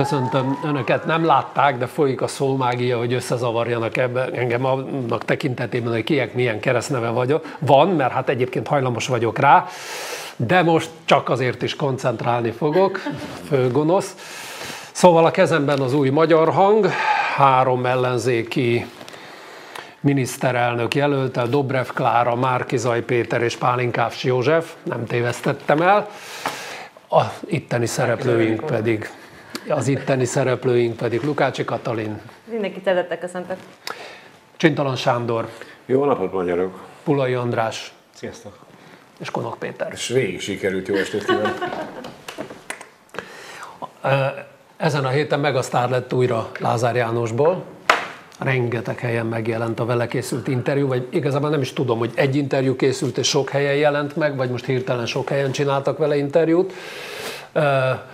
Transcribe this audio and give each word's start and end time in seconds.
Köszöntöm 0.00 0.58
Önöket, 0.64 1.04
nem 1.04 1.24
látták, 1.24 1.78
de 1.78 1.86
folyik 1.86 2.22
a 2.22 2.26
szómágia, 2.26 2.98
hogy 2.98 3.12
összezavarjanak 3.12 3.96
ebben 3.96 4.34
engem 4.34 4.64
annak 4.64 5.24
tekintetében, 5.24 5.92
hogy 5.92 6.04
kiek 6.04 6.34
milyen 6.34 6.60
keresztneve 6.60 7.08
vagyok. 7.08 7.56
Van, 7.58 7.88
mert 7.88 8.12
hát 8.12 8.28
egyébként 8.28 8.66
hajlamos 8.66 9.06
vagyok 9.06 9.38
rá, 9.38 9.66
de 10.36 10.62
most 10.62 10.90
csak 11.04 11.28
azért 11.28 11.62
is 11.62 11.76
koncentrálni 11.76 12.50
fogok, 12.50 13.00
főgonosz. 13.48 14.14
Szóval 14.92 15.24
a 15.24 15.30
kezemben 15.30 15.80
az 15.80 15.94
új 15.94 16.08
magyar 16.08 16.52
hang, 16.52 16.86
három 17.36 17.86
ellenzéki 17.86 18.86
miniszterelnök 20.00 20.94
jelöltel, 20.94 21.46
Dobrev 21.46 21.86
Klára, 21.94 22.34
Márkizaj 22.34 23.02
Péter 23.02 23.42
és 23.42 23.56
Pálinkávs 23.56 24.24
József, 24.24 24.72
nem 24.82 25.06
tévesztettem 25.06 25.82
el. 25.82 26.08
A 27.10 27.22
itteni 27.46 27.86
szereplőink 27.86 28.66
pedig 28.66 29.10
az 29.68 29.88
itteni 29.88 30.24
szereplőink 30.24 30.96
pedig 30.96 31.22
Lukácsi 31.22 31.64
Katalin. 31.64 32.20
Mindenki 32.44 32.80
szeretettel 32.84 33.18
köszöntök. 33.18 33.56
Csintalan 34.56 34.96
Sándor. 34.96 35.48
Jó 35.86 36.04
napot, 36.04 36.32
magyarok! 36.32 36.80
Pulai 37.04 37.34
András. 37.34 37.92
Sziasztok! 38.14 38.58
És 39.18 39.30
Konok 39.30 39.58
Péter. 39.58 39.88
És 39.92 40.08
végig 40.08 40.40
sikerült, 40.40 40.88
jó 40.88 40.94
estét 40.94 41.24
kívánok! 41.24 41.58
Ezen 44.76 45.04
a 45.04 45.08
héten 45.08 45.40
megasztár 45.40 45.90
lett 45.90 46.12
újra 46.12 46.50
Lázár 46.58 46.96
Jánosból. 46.96 47.64
Rengeteg 48.40 48.98
helyen 48.98 49.26
megjelent 49.26 49.80
a 49.80 49.84
vele 49.84 50.06
készült 50.06 50.48
interjú, 50.48 50.86
vagy 50.86 51.06
igazából 51.10 51.50
nem 51.50 51.60
is 51.60 51.72
tudom, 51.72 51.98
hogy 51.98 52.10
egy 52.14 52.36
interjú 52.36 52.76
készült 52.76 53.18
és 53.18 53.28
sok 53.28 53.50
helyen 53.50 53.74
jelent 53.74 54.16
meg, 54.16 54.36
vagy 54.36 54.50
most 54.50 54.64
hirtelen 54.64 55.06
sok 55.06 55.28
helyen 55.28 55.52
csináltak 55.52 55.98
vele 55.98 56.16
interjút 56.16 56.72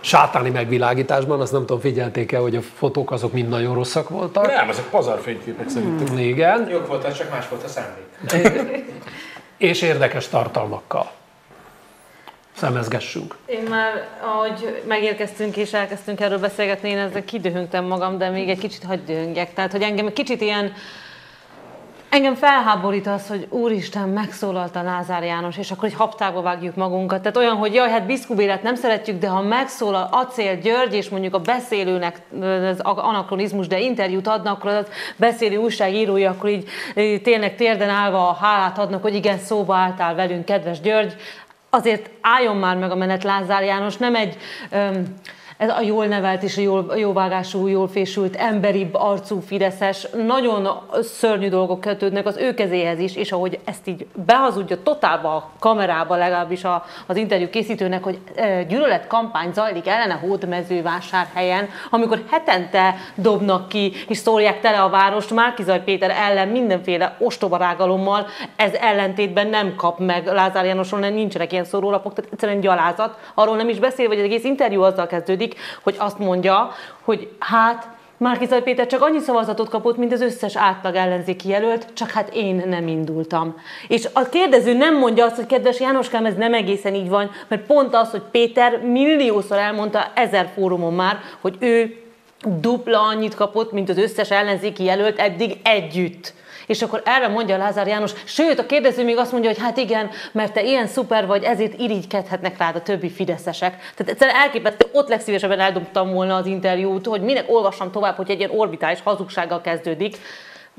sátáni 0.00 0.50
megvilágításban, 0.50 1.41
azt 1.41 1.52
nem 1.52 1.60
tudom, 1.60 1.80
figyelték-e, 1.80 2.38
hogy 2.38 2.56
a 2.56 2.60
fotók 2.62 3.10
azok 3.10 3.32
mind 3.32 3.48
nagyon 3.48 3.74
rosszak 3.74 4.08
voltak. 4.08 4.47
Nem, 4.47 4.69
ezek 4.69 4.84
pazarfényképek 4.84 5.69
szerintem. 5.69 6.06
Hmm, 6.06 6.19
igen. 6.19 6.69
Jók 6.70 6.86
voltak, 6.86 7.12
csak 7.12 7.30
más 7.30 7.48
volt 7.48 7.62
a 7.62 7.69
szándék. 7.69 8.84
És 9.56 9.82
érdekes 9.82 10.28
tartalmakkal. 10.28 11.10
Szemezgessünk. 12.56 13.36
Én 13.46 13.62
már, 13.68 14.08
ahogy 14.22 14.82
megérkeztünk 14.88 15.56
és 15.56 15.72
elkezdtünk 15.72 16.20
erről 16.20 16.38
beszélgetni, 16.38 16.88
én 16.88 16.98
ezzel 16.98 17.24
kidühöngtem 17.24 17.84
magam, 17.84 18.18
de 18.18 18.28
még 18.28 18.48
egy 18.48 18.58
kicsit 18.58 18.84
hagyd 18.84 19.06
dühöngjek. 19.06 19.54
Tehát, 19.54 19.72
hogy 19.72 19.82
engem 19.82 20.12
kicsit 20.12 20.40
ilyen 20.40 20.72
Engem 22.08 22.34
felháborít 22.34 23.06
az, 23.06 23.28
hogy 23.28 23.46
úristen, 23.50 24.08
megszólalt 24.08 24.76
a 24.76 24.82
Lázár 24.82 25.22
János, 25.22 25.56
és 25.56 25.70
akkor 25.70 25.88
egy 25.88 25.94
haptába 25.94 26.42
vágjuk 26.42 26.74
magunkat. 26.74 27.20
Tehát 27.20 27.36
olyan, 27.36 27.56
hogy 27.56 27.74
jaj, 27.74 27.90
hát 27.90 28.06
Biszkubélet 28.06 28.62
nem 28.62 28.74
szeretjük, 28.74 29.18
de 29.18 29.28
ha 29.28 29.42
megszólal 29.42 30.08
Acél 30.12 30.56
György, 30.56 30.94
és 30.94 31.08
mondjuk 31.08 31.34
a 31.34 31.38
beszélőnek 31.38 32.20
az 32.78 32.80
anakronizmus, 32.80 33.66
de 33.66 33.80
interjút 33.80 34.26
adnak, 34.26 34.56
akkor 34.56 34.70
az 34.70 34.86
beszélő 35.16 35.56
újságírója, 35.56 36.30
akkor 36.30 36.50
így 36.50 36.70
tényleg 37.22 37.56
térden 37.56 37.88
állva 37.88 38.28
a 38.28 38.34
hálát 38.34 38.78
adnak, 38.78 39.02
hogy 39.02 39.14
igen, 39.14 39.38
szóba 39.38 39.74
álltál 39.74 40.14
velünk, 40.14 40.44
kedves 40.44 40.81
György. 40.81 41.14
Azért 41.71 42.10
álljon 42.21 42.56
már 42.56 42.77
meg 42.77 42.91
a 42.91 42.94
menet 42.94 43.25
Lázár 43.25 43.62
János, 43.62 43.97
nem 43.97 44.15
egy... 44.15 44.37
Um, 44.72 45.15
ez 45.56 45.69
a 45.69 45.81
jól 45.81 46.06
nevelt 46.06 46.43
és 46.43 46.56
a 46.56 46.61
jól, 46.61 46.93
jóvágású, 46.97 47.67
jól 47.67 47.89
fésült, 47.89 48.37
emberibb 48.37 48.94
arcú 48.94 49.41
Fideszes, 49.41 50.06
nagyon 50.27 50.69
szörnyű 51.03 51.49
dolgok 51.49 51.81
kötődnek 51.81 52.27
az 52.27 52.37
ő 52.37 52.55
kezéhez 52.55 52.99
is, 52.99 53.17
és 53.17 53.33
ahogy 53.33 53.59
ezt 53.65 53.89
így 53.89 54.06
behazudja 54.27 54.83
totálba 54.83 55.34
a 55.34 55.50
kamerába, 55.59 56.17
legalábbis 56.17 56.65
a, 56.65 56.84
az 57.06 57.17
interjú 57.17 57.49
készítőnek, 57.50 58.03
hogy 58.03 58.19
e, 58.34 58.62
gyűlöletkampány 58.62 59.53
zajlik 59.53 59.87
ellene 59.87 60.15
hódmezővásárhelyen, 60.15 61.69
amikor 61.91 62.25
hetente 62.31 62.94
dobnak 63.15 63.69
ki, 63.69 63.93
és 64.09 64.17
szólják 64.17 64.61
tele 64.61 64.83
a 64.83 64.88
várost, 64.88 65.34
Márkizaj 65.34 65.83
Péter 65.83 66.11
ellen 66.11 66.49
mindenféle 66.49 67.17
ostobarágalommal, 67.19 68.27
ez 68.56 68.73
ellentétben 68.73 69.47
nem 69.47 69.75
kap 69.77 69.99
meg 69.99 70.27
Lázár 70.27 70.65
Jánosról, 70.65 71.00
nincsenek 71.00 71.53
ilyen 71.53 71.65
szórólapok, 71.65 72.15
tehát 72.15 72.33
egyszerűen 72.33 72.61
gyalázat. 72.61 73.19
Arról 73.34 73.56
nem 73.56 73.69
is 73.69 73.78
beszél, 73.78 74.06
hogy 74.06 74.19
az 74.19 74.25
egész 74.25 74.44
interjú 74.44 74.83
azzal 74.83 75.06
kezdődik, 75.06 75.45
működik, 75.46 75.80
hogy 75.82 75.94
azt 75.98 76.18
mondja, 76.18 76.70
hogy 77.04 77.28
hát 77.38 77.94
Márkizaj 78.18 78.62
Péter 78.62 78.86
csak 78.86 79.02
annyi 79.02 79.18
szavazatot 79.18 79.68
kapott, 79.68 79.96
mint 79.96 80.12
az 80.12 80.20
összes 80.20 80.56
átlag 80.56 80.94
ellenzéki 80.94 81.48
jelölt, 81.48 81.86
csak 81.92 82.10
hát 82.10 82.34
én 82.34 82.62
nem 82.68 82.88
indultam. 82.88 83.54
És 83.88 84.08
a 84.12 84.28
kérdező 84.28 84.72
nem 84.72 84.98
mondja 84.98 85.24
azt, 85.24 85.36
hogy 85.36 85.46
kedves 85.46 85.80
Jánoskám, 85.80 86.24
ez 86.24 86.34
nem 86.34 86.54
egészen 86.54 86.94
így 86.94 87.08
van, 87.08 87.30
mert 87.48 87.66
pont 87.66 87.94
az, 87.94 88.10
hogy 88.10 88.22
Péter 88.30 88.80
milliószor 88.82 89.58
elmondta 89.58 90.12
ezer 90.14 90.50
fórumon 90.54 90.94
már, 90.94 91.18
hogy 91.40 91.56
ő 91.60 91.96
dupla 92.60 93.00
annyit 93.00 93.34
kapott, 93.34 93.72
mint 93.72 93.88
az 93.88 93.98
összes 93.98 94.30
ellenzéki 94.30 94.84
jelölt 94.84 95.18
eddig 95.18 95.56
együtt. 95.62 96.34
És 96.66 96.82
akkor 96.82 97.03
erre 97.04 97.28
mondja 97.28 97.56
Lázár 97.56 97.87
János, 97.87 98.12
sőt, 98.25 98.59
a 98.59 98.66
kérdező 98.66 99.04
még 99.04 99.16
azt 99.16 99.32
mondja, 99.32 99.50
hogy 99.50 99.62
hát 99.62 99.77
igen, 99.77 100.10
mert 100.32 100.53
te 100.53 100.62
ilyen 100.62 100.87
szuper 100.87 101.27
vagy, 101.27 101.43
ezért 101.43 101.81
irigykedhetnek 101.81 102.59
rád 102.59 102.77
a 102.77 102.82
többi 102.82 103.10
fideszesek. 103.10 103.71
Tehát 103.71 104.12
egyszerűen 104.12 104.37
elképesztő, 104.37 104.87
ott 104.93 105.09
legszívesebben 105.09 105.60
eldobtam 105.60 106.12
volna 106.12 106.37
az 106.37 106.47
interjút, 106.47 107.06
hogy 107.06 107.21
minek 107.21 107.44
olvassam 107.50 107.91
tovább, 107.91 108.16
hogy 108.16 108.31
egy 108.31 108.38
ilyen 108.38 108.50
orbitális 108.50 109.00
hazugsággal 109.05 109.60
kezdődik. 109.60 110.16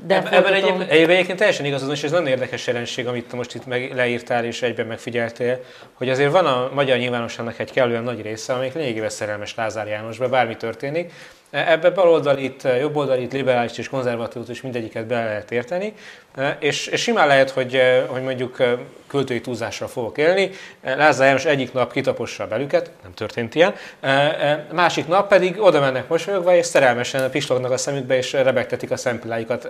De 0.06 0.14
Eb- 0.14 0.32
ebben 0.32 0.52
egyébként, 0.52 0.90
egyébként 0.90 1.38
teljesen 1.38 1.64
igazad, 1.64 1.90
és 1.90 2.02
ez 2.02 2.10
nagyon 2.10 2.26
érdekes 2.26 2.66
jelenség, 2.66 3.06
amit 3.06 3.32
most 3.32 3.54
itt 3.54 3.66
meg, 3.66 3.94
leírtál 3.94 4.44
és 4.44 4.62
egyben 4.62 4.86
megfigyeltél, 4.86 5.60
hogy 5.92 6.08
azért 6.08 6.32
van 6.32 6.46
a 6.46 6.70
magyar 6.74 6.98
nyilvánosságnak 6.98 7.58
egy 7.58 7.72
kellően 7.72 8.02
nagy 8.02 8.22
része, 8.22 8.52
amelyik 8.52 8.74
lényegében 8.74 9.08
szerelmes 9.08 9.54
Lázár 9.54 9.86
Jánosba, 9.86 10.28
bármi 10.28 10.56
történik, 10.56 11.12
Ebbe 11.50 11.90
baloldalit, 11.90 12.68
jobboldalit, 12.80 13.32
liberális 13.32 13.78
és 13.78 13.88
konzervatívot 13.88 14.48
is 14.48 14.60
mindegyiket 14.60 15.06
be 15.06 15.24
lehet 15.24 15.50
érteni, 15.50 15.94
és, 16.58 16.86
és 16.86 17.02
simán 17.02 17.26
lehet, 17.26 17.50
hogy, 17.50 17.80
hogy 18.06 18.22
mondjuk 18.22 18.62
költői 19.06 19.40
túlzásra 19.40 19.88
fogok 19.88 20.18
élni. 20.18 20.50
Lázár 20.82 21.26
János 21.26 21.44
egyik 21.44 21.72
nap 21.72 21.92
kitapossa 21.92 22.44
a 22.44 22.46
belüket, 22.46 22.90
nem 23.02 23.14
történt 23.14 23.54
ilyen, 23.54 23.74
másik 24.72 25.06
nap 25.06 25.28
pedig 25.28 25.62
oda 25.62 25.80
mennek 25.80 26.08
mosolyogva, 26.08 26.54
és 26.54 26.66
szerelmesen 26.66 27.30
pislognak 27.30 27.70
a 27.70 27.76
szemükbe, 27.76 28.16
és 28.16 28.32
rebegtetik 28.32 28.90
a 28.90 28.96
szempilláikat 28.96 29.64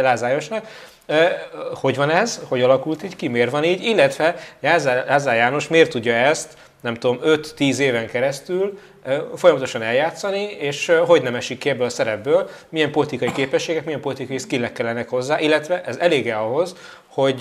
Lázár 0.00 0.28
Jánosnak. 0.28 0.66
Hogy 1.74 1.96
van 1.96 2.10
ez? 2.10 2.40
Hogy 2.48 2.62
alakult 2.62 3.02
így? 3.02 3.16
Ki 3.16 3.28
miért 3.28 3.50
van 3.50 3.64
így? 3.64 3.84
Illetve 3.84 4.36
Lázár 4.60 5.36
János 5.36 5.68
miért 5.68 5.90
tudja 5.90 6.14
ezt, 6.14 6.56
nem 6.80 6.94
tudom, 6.94 7.18
5-10 7.24 7.76
éven 7.76 8.06
keresztül 8.06 8.78
folyamatosan 9.36 9.82
eljátszani, 9.82 10.42
és 10.42 10.92
hogy 11.06 11.22
nem 11.22 11.34
esik 11.34 11.58
ki 11.58 11.68
ebből 11.68 11.86
a 11.86 11.90
szerepből, 11.90 12.48
milyen 12.68 12.90
politikai 12.90 13.32
képességek, 13.32 13.84
milyen 13.84 14.00
politikai 14.00 14.38
skillek 14.38 14.72
kellenek 14.72 15.08
hozzá, 15.08 15.40
illetve 15.40 15.84
ez 15.84 15.96
elége 15.96 16.36
ahhoz, 16.36 16.76
hogy 17.06 17.40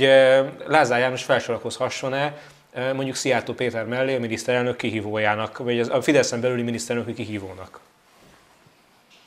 Lázár 0.68 1.00
János 1.00 1.24
felsorakozhasson-e 1.24 2.38
mondjuk 2.94 3.16
Szijjártó 3.16 3.54
Péter 3.54 3.86
mellé 3.86 4.16
a 4.16 4.20
miniszterelnök 4.20 4.76
kihívójának, 4.76 5.58
vagy 5.58 5.80
a 5.80 6.02
Fideszen 6.02 6.42
belüli 6.42 6.62
miniszterelnök 6.62 7.16
kihívónak. 7.16 7.80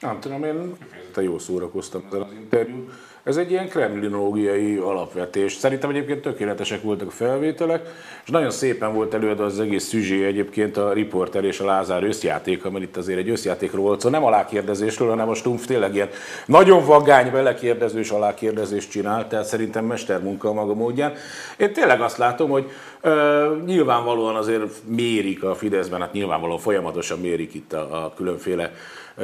Nem 0.01 0.21
tudom, 0.21 0.45
én 0.45 0.77
jó 1.17 1.39
szórakoztam 1.39 2.05
ezen 2.09 2.21
az 2.21 2.33
interjún. 2.33 2.93
Ez 3.27 3.37
egy 3.37 3.51
ilyen 3.51 3.69
kremlinológiai 3.69 4.77
alapvetés. 4.77 5.53
Szerintem 5.53 5.91
egyébként 5.91 6.23
tökéletesek 6.23 6.83
voltak 6.83 7.09
a 7.09 7.11
felvételek, 7.11 7.89
és 8.25 8.31
nagyon 8.31 8.51
szépen 8.51 8.95
volt 8.95 9.15
előadva 9.15 9.45
az 9.45 9.61
egész 9.61 9.85
szüzsé 9.85 10.25
egyébként 10.25 10.77
a 10.77 10.93
riporter 10.93 11.45
és 11.45 11.61
a 11.61 11.65
Lázár 11.65 12.05
összjáték, 12.05 12.63
mert 12.63 12.85
itt 12.85 12.97
azért 12.97 13.19
egy 13.19 13.29
összjátékról 13.29 13.83
volt 13.83 14.01
szó, 14.01 14.09
nem 14.09 14.25
alákérdezésről, 14.25 15.09
hanem 15.09 15.29
a 15.29 15.35
Stumpf 15.35 15.67
tényleg 15.67 15.95
ilyen 15.95 16.09
nagyon 16.47 16.85
vagány 16.85 17.31
belekérdezős 17.31 18.11
alákérdezést 18.11 18.91
csinál, 18.91 19.29
tehát 19.29 19.47
szerintem 19.47 19.85
mestermunka 19.85 20.49
a 20.49 20.53
maga 20.53 20.75
módján. 20.75 21.13
Én 21.57 21.73
tényleg 21.73 22.01
azt 22.01 22.19
látom, 22.19 22.51
hogy 22.51 22.71
ö, 23.01 23.55
nyilvánvalóan 23.65 24.35
azért 24.35 24.63
mérik 24.85 25.43
a 25.45 25.55
Fideszben, 25.55 26.01
hát 26.01 26.13
nyilvánvalóan 26.13 26.59
folyamatosan 26.59 27.21
mérik 27.21 27.55
itt 27.55 27.73
a, 27.73 28.05
a 28.05 28.13
különféle 28.17 28.73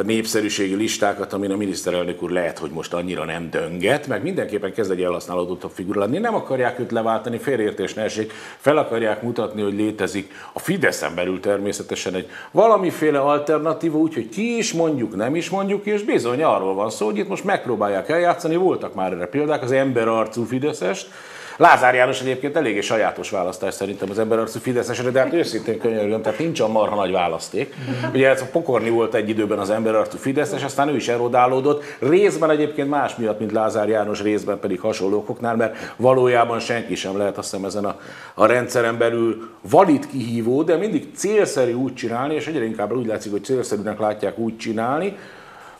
népszerűségi 0.00 0.74
listákat, 0.74 1.32
amin 1.32 1.50
a 1.50 1.56
miniszterelnök 1.56 2.22
úr 2.22 2.30
lehet, 2.30 2.58
hogy 2.58 2.70
most 2.70 2.94
annyira 2.94 3.24
nem 3.24 3.50
dönget, 3.50 4.06
meg 4.06 4.22
mindenképpen 4.22 4.72
kezd 4.72 4.90
egy 4.90 5.02
elhasználódottabb 5.02 5.70
figura 5.70 6.00
lenni. 6.00 6.18
Nem 6.18 6.34
akarják 6.34 6.78
őt 6.78 6.90
leváltani, 6.90 7.38
félreértés 7.38 7.94
ne 7.94 8.02
esik, 8.02 8.32
fel 8.58 8.76
akarják 8.76 9.22
mutatni, 9.22 9.62
hogy 9.62 9.74
létezik 9.74 10.32
a 10.52 10.58
Fideszen 10.58 11.14
belül 11.14 11.40
természetesen 11.40 12.14
egy 12.14 12.30
valamiféle 12.50 13.18
alternatíva, 13.18 13.98
úgyhogy 13.98 14.28
ki 14.28 14.56
is 14.56 14.72
mondjuk, 14.72 15.16
nem 15.16 15.36
is 15.36 15.50
mondjuk, 15.50 15.86
és 15.86 16.02
bizony 16.02 16.42
arról 16.42 16.74
van 16.74 16.90
szó, 16.90 17.06
hogy 17.06 17.18
itt 17.18 17.28
most 17.28 17.44
megpróbálják 17.44 18.08
eljátszani, 18.08 18.56
voltak 18.56 18.94
már 18.94 19.12
erre 19.12 19.26
példák, 19.26 19.62
az 19.62 19.72
emberarcú 19.72 20.44
Fideszest, 20.44 21.08
Lázár 21.56 21.94
János 21.94 22.20
egyébként 22.20 22.56
eléggé 22.56 22.80
sajátos 22.80 23.30
választás 23.30 23.74
szerintem 23.74 24.10
az 24.10 24.18
emberarcú 24.18 24.58
Fideszesre, 24.58 25.10
de 25.10 25.20
hát 25.20 25.32
őszintén 25.32 25.78
könyörgöm, 25.78 26.22
tehát 26.22 26.38
nincs 26.38 26.60
a 26.60 26.68
marha 26.68 26.94
nagy 26.94 27.12
választék. 27.12 27.74
Ugye 28.14 28.28
ez 28.28 28.40
a 28.40 28.46
pokorni 28.52 28.90
volt 28.90 29.14
egy 29.14 29.28
időben 29.28 29.58
az 29.58 29.70
emberarcú 29.70 30.16
Fideszes, 30.16 30.64
aztán 30.64 30.88
ő 30.88 30.96
is 30.96 31.08
erodálódott. 31.08 31.84
Részben 31.98 32.50
egyébként 32.50 32.88
más 32.88 33.16
miatt, 33.16 33.38
mint 33.38 33.52
Lázár 33.52 33.88
János, 33.88 34.22
részben 34.22 34.58
pedig 34.58 34.80
hasonló 34.80 35.16
okoknál, 35.16 35.56
mert 35.56 35.76
valójában 35.96 36.58
senki 36.58 36.94
sem 36.94 37.16
lehet 37.16 37.38
azt 37.38 37.50
hiszem 37.50 37.66
ezen 37.66 37.84
a, 37.84 38.00
a 38.34 38.46
rendszeren 38.46 38.98
belül 38.98 39.48
valid 39.70 40.06
kihívó, 40.06 40.62
de 40.62 40.76
mindig 40.76 41.08
célszerű 41.14 41.72
úgy 41.72 41.94
csinálni, 41.94 42.34
és 42.34 42.46
egyre 42.46 42.64
inkább 42.64 42.92
úgy 42.92 43.06
látszik, 43.06 43.32
hogy 43.32 43.44
célszerűnek 43.44 43.98
látják 43.98 44.38
úgy 44.38 44.56
csinálni, 44.56 45.16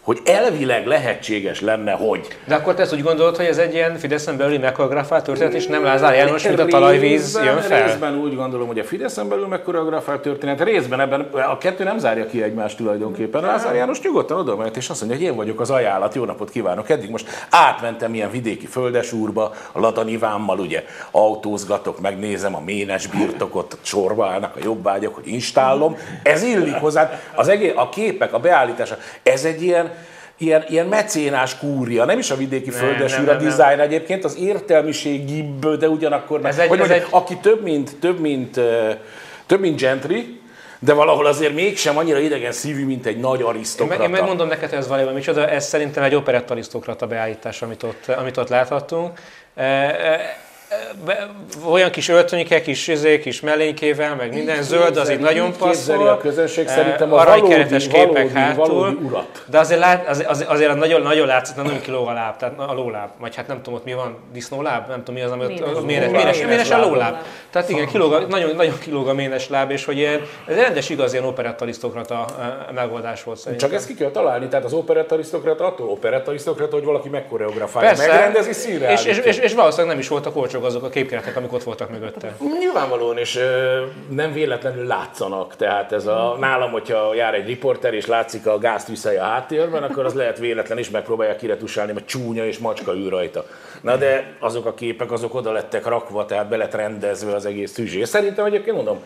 hogy 0.02 0.18
elvileg 0.24 0.86
lehetséges 0.86 1.60
lenne, 1.60 1.92
hogy. 1.92 2.28
De 2.46 2.54
akkor 2.54 2.74
te 2.74 2.82
ezt 2.82 2.92
úgy 2.92 3.02
gondolod, 3.02 3.36
hogy 3.36 3.44
ez 3.44 3.58
egy 3.58 3.74
ilyen 3.74 3.96
Fideszen 3.96 4.36
belüli 4.36 4.58
megkoreografált 4.58 5.24
történet, 5.24 5.54
és 5.54 5.66
nem 5.66 5.84
Lázár 5.84 6.14
János, 6.14 6.46
mint 6.46 6.58
a 6.58 6.64
talajvíz 6.66 7.40
jön 7.44 7.58
fel? 7.58 7.86
Részben 7.86 8.18
úgy 8.18 8.36
gondolom, 8.36 8.66
hogy 8.66 8.78
a 8.78 8.84
Fideszen 8.84 9.28
belül 9.28 9.46
megkoreografált 9.46 10.22
történet, 10.22 10.62
részben 10.62 11.00
ebben 11.00 11.20
a 11.20 11.58
kettő 11.58 11.84
nem 11.84 11.98
zárja 11.98 12.26
ki 12.26 12.42
egymást 12.42 12.76
tulajdonképpen. 12.76 13.42
Lázár 13.42 13.74
János 13.74 14.00
nyugodtan 14.00 14.38
oda 14.38 14.56
mehet, 14.56 14.76
és 14.76 14.88
azt 14.88 15.00
mondja, 15.00 15.18
hogy 15.18 15.26
én 15.26 15.36
vagyok 15.36 15.60
az 15.60 15.70
ajánlat, 15.70 16.14
jó 16.14 16.24
napot 16.24 16.50
kívánok. 16.50 16.90
Eddig 16.90 17.10
most 17.10 17.46
átmentem 17.50 18.14
ilyen 18.14 18.30
vidéki 18.30 18.66
földesúrba, 18.66 19.52
a 19.72 19.80
Latanivámmal 19.80 20.58
ugye 20.58 20.84
autózgatok, 21.10 22.00
megnézem 22.00 22.54
a 22.54 22.60
ménes 22.60 23.06
birtokot, 23.06 23.78
sorba 23.82 24.26
állnak 24.26 24.56
a 24.56 24.60
jobbágyok, 24.62 25.14
hogy 25.14 25.28
installom. 25.28 25.96
Ez 26.22 26.42
illik 26.42 26.74
hozzá. 26.74 27.20
Az 27.34 27.48
egész, 27.48 27.72
a 27.74 27.88
képek, 27.88 28.32
a 28.32 28.38
beállítása, 28.38 28.96
ez 29.22 29.44
egy 29.44 29.62
ilyen 29.62 29.90
ilyen, 30.42 30.64
ilyen 30.68 30.86
mecénás 30.86 31.58
kúria, 31.58 32.04
nem 32.04 32.18
is 32.18 32.30
a 32.30 32.36
vidéki 32.36 32.70
földesűr 32.70 33.28
a 33.28 33.34
design 33.34 33.80
egyébként, 33.80 34.24
az 34.24 34.36
értelmiségibb, 34.38 35.76
de 35.76 35.88
ugyanakkor, 35.88 36.40
ez 36.44 36.58
egy, 36.58 36.68
hogy 36.68 36.80
ez 36.80 36.88
mondjam, 36.88 37.06
egy... 37.06 37.14
aki 37.20 37.36
több 37.36 37.62
mint, 37.62 37.96
több 37.96 38.20
mint, 38.20 38.60
több 39.46 39.60
mint 39.60 39.80
gentry, 39.80 40.40
de 40.78 40.92
valahol 40.92 41.26
azért 41.26 41.54
mégsem 41.54 41.96
annyira 41.96 42.18
idegen 42.18 42.52
szívű, 42.52 42.86
mint 42.86 43.06
egy 43.06 43.18
nagy 43.18 43.42
arisztokrata. 43.42 44.02
Én, 44.02 44.08
én 44.08 44.14
megmondom 44.14 44.48
neked, 44.48 44.72
ez 44.72 44.88
valójában 44.88 45.14
micsoda, 45.14 45.48
ez 45.48 45.66
szerintem 45.66 46.02
egy 46.02 46.14
operett 46.14 46.50
arisztokrata 46.50 47.06
beállítás, 47.06 47.62
amit 47.62 47.82
ott, 47.82 48.06
amit 48.06 48.36
ott 48.36 48.48
láthattunk 48.48 49.18
olyan 51.68 51.90
kis 51.90 52.08
öltönyike, 52.08 52.60
kis 52.60 52.88
izé, 52.88 53.18
kis 53.18 53.40
mellénykével, 53.40 54.14
meg 54.14 54.34
minden 54.34 54.56
így 54.56 54.62
zöld, 54.62 54.96
az 54.96 55.10
így 55.10 55.18
nagyon 55.18 55.52
passzol. 55.56 56.08
a 56.08 56.16
közönség 56.16 56.68
szerintem 56.68 57.12
a 57.12 57.20
aranykeretes 57.20 57.86
képek 57.86 58.12
valódi, 58.12 58.32
hátul. 58.32 58.66
Valódi 58.66 59.04
urat. 59.04 59.44
De 59.46 59.58
azért, 59.58 59.80
lát, 59.80 60.08
azért, 60.08 60.48
azért 60.48 60.74
nagyon, 60.74 61.02
nagyon 61.02 61.26
látszik, 61.26 61.56
nem 61.56 61.80
kiló 61.80 62.06
a 62.06 62.12
láb, 62.12 62.36
tehát 62.36 62.58
a 62.58 62.72
lóláb, 62.72 63.08
vagy 63.20 63.36
hát 63.36 63.46
nem 63.46 63.56
tudom, 63.56 63.74
ott 63.74 63.84
mi 63.84 63.92
van, 63.92 64.16
disznóláb, 64.32 64.88
nem 64.88 64.98
tudom 64.98 65.14
mi 65.14 65.20
az, 65.20 65.30
ami 65.30 65.44
ott, 65.44 65.76
a 65.76 65.80
ménes, 65.80 66.10
ménes, 66.10 66.44
ménes, 66.44 66.70
a 66.70 66.80
lóláb. 66.80 67.16
Tehát 67.50 67.68
igen, 67.68 67.86
kilóg, 67.86 68.26
nagyon, 68.28 68.56
nagyon 68.56 68.78
kilóg 68.78 69.08
a 69.08 69.14
ménes 69.14 69.48
láb, 69.48 69.70
és 69.70 69.84
hogy 69.84 69.96
ilyen, 69.96 70.20
ez 70.46 70.56
rendes 70.56 70.88
igaz 70.88 71.12
ilyen 71.12 71.24
operettarisztokrata 71.24 72.24
megoldás 72.74 73.22
volt 73.22 73.38
szerintem. 73.38 73.68
Csak 73.68 73.78
ezt 73.78 73.86
ki 73.86 73.94
kell 73.94 74.10
találni, 74.10 74.48
tehát 74.48 74.64
az 74.64 74.72
operettarisztokrata 74.72 75.66
attól 75.66 75.88
operettarisztokrata, 75.88 76.74
hogy 76.74 76.84
valaki 76.84 77.08
megkoreografálja, 77.08 77.92
megrendezi 77.96 78.52
színre. 78.52 78.92
És, 78.92 79.04
és, 79.04 79.18
és, 79.18 79.36
és, 79.36 79.54
valószínűleg 79.54 79.90
nem 79.90 79.98
is 79.98 80.08
voltak 80.08 80.36
olcsó 80.62 80.76
azok 80.76 80.82
a 80.82 80.88
képkeretek, 80.88 81.36
amik 81.36 81.52
ott 81.52 81.62
voltak 81.62 81.90
mögötte. 81.90 82.36
Nyilvánvalóan, 82.58 83.18
ö, 83.36 83.84
nem 84.08 84.32
véletlenül 84.32 84.86
látszanak. 84.86 85.56
Tehát 85.56 85.92
ez 85.92 86.06
a, 86.06 86.36
nálam, 86.40 86.70
hogyha 86.70 87.14
jár 87.14 87.34
egy 87.34 87.46
riporter, 87.46 87.94
és 87.94 88.06
látszik 88.06 88.46
a 88.46 88.58
gáztűzhely 88.58 89.18
a 89.18 89.22
háttérben, 89.22 89.82
akkor 89.82 90.04
az 90.04 90.14
lehet 90.14 90.38
véletlen 90.38 90.78
is 90.78 90.90
megpróbálja 90.90 91.36
kiretusálni, 91.36 91.92
mert 91.92 92.06
csúnya 92.06 92.46
és 92.46 92.58
macska 92.58 92.94
ül 92.94 93.08
rajta. 93.08 93.44
Na 93.80 93.96
de 93.96 94.36
azok 94.38 94.66
a 94.66 94.74
képek, 94.74 95.12
azok 95.12 95.34
oda 95.34 95.52
lettek 95.52 95.86
rakva, 95.86 96.24
tehát 96.24 96.48
be 96.48 96.56
lett 96.56 96.74
rendezve 96.74 97.34
az 97.34 97.46
egész 97.46 97.72
szüzsé. 97.72 98.04
Szerintem 98.04 98.44
egyébként 98.44 98.76
mondom, 98.76 99.02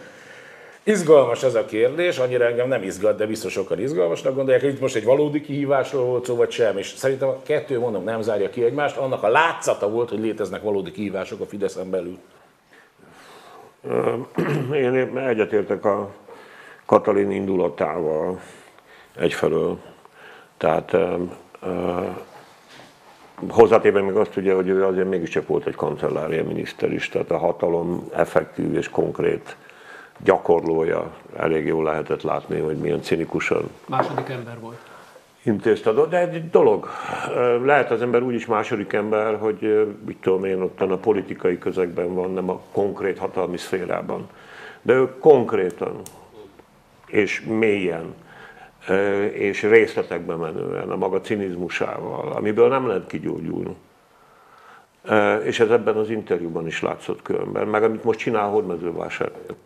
Izgalmas 0.88 1.42
ez 1.42 1.54
a 1.54 1.64
kérdés, 1.64 2.18
annyira 2.18 2.44
engem 2.44 2.68
nem 2.68 2.82
izgat, 2.82 3.16
de 3.16 3.26
biztos 3.26 3.52
sokan 3.52 3.80
izgalmasnak 3.80 4.34
gondolják, 4.34 4.62
hogy 4.62 4.72
itt 4.72 4.80
most 4.80 4.94
egy 4.94 5.04
valódi 5.04 5.40
kihívásról 5.40 6.04
volt 6.04 6.24
szó, 6.24 6.36
vagy 6.36 6.50
sem. 6.50 6.78
És 6.78 6.86
szerintem 6.86 7.28
a 7.28 7.42
kettő, 7.42 7.78
mondom, 7.78 8.04
nem 8.04 8.20
zárja 8.20 8.50
ki 8.50 8.64
egymást, 8.64 8.96
annak 8.96 9.22
a 9.22 9.28
látszata 9.28 9.90
volt, 9.90 10.08
hogy 10.08 10.18
léteznek 10.18 10.62
valódi 10.62 10.90
kihívások 10.90 11.40
a 11.40 11.46
Fideszen 11.46 11.90
belül. 11.90 12.18
Én 14.84 15.18
egyetértek 15.18 15.84
a 15.84 16.10
Katalin 16.84 17.30
indulatával 17.30 18.40
egyfelől. 19.16 19.78
Tehát 20.56 20.96
hozzátéve 23.48 24.00
még 24.00 24.14
azt 24.14 24.36
ugye, 24.36 24.54
hogy 24.54 24.68
ő 24.68 24.84
azért 24.84 25.08
mégiscsak 25.08 25.46
volt 25.46 25.66
egy 25.66 25.74
kancellária 25.74 26.44
miniszter 26.44 26.92
is, 26.92 27.08
tehát 27.08 27.30
a 27.30 27.38
hatalom 27.38 28.08
effektív 28.14 28.74
és 28.74 28.88
konkrét 28.88 29.56
gyakorlója. 30.24 31.12
Elég 31.36 31.66
jól 31.66 31.84
lehetett 31.84 32.22
látni, 32.22 32.60
hogy 32.60 32.76
milyen 32.76 33.02
cinikusan. 33.02 33.70
Második 33.86 34.28
ember 34.28 34.60
volt. 34.60 34.78
Intézte, 35.42 35.92
de 35.92 36.18
egy 36.18 36.50
dolog. 36.50 36.88
Lehet 37.64 37.90
az 37.90 38.02
ember 38.02 38.22
úgy 38.22 38.34
is 38.34 38.46
második 38.46 38.92
ember, 38.92 39.38
hogy 39.38 39.88
mit 40.06 40.16
tudom 40.20 40.44
én, 40.44 40.60
ott 40.60 40.80
a 40.80 40.98
politikai 40.98 41.58
közegben 41.58 42.14
van, 42.14 42.32
nem 42.32 42.50
a 42.50 42.60
konkrét 42.72 43.18
hatalmi 43.18 43.56
szférában. 43.56 44.28
De 44.82 44.92
ő 44.92 45.18
konkrétan 45.18 46.00
és 47.06 47.40
mélyen 47.40 48.14
és 49.32 49.62
részletekbe 49.62 50.34
menően, 50.34 50.90
a 50.90 50.96
maga 50.96 51.20
cinizmusával, 51.20 52.32
amiből 52.32 52.68
nem 52.68 52.86
lehet 52.86 53.06
kigyógyulni. 53.06 53.76
És 55.42 55.60
ez 55.60 55.70
ebben 55.70 55.96
az 55.96 56.10
interjúban 56.10 56.66
is 56.66 56.82
látszott 56.82 57.22
különben, 57.22 57.66
meg 57.68 57.82
amit 57.82 58.04
most 58.04 58.18
csinál 58.18 58.48
Hódmezővásárhelyen 58.48 59.56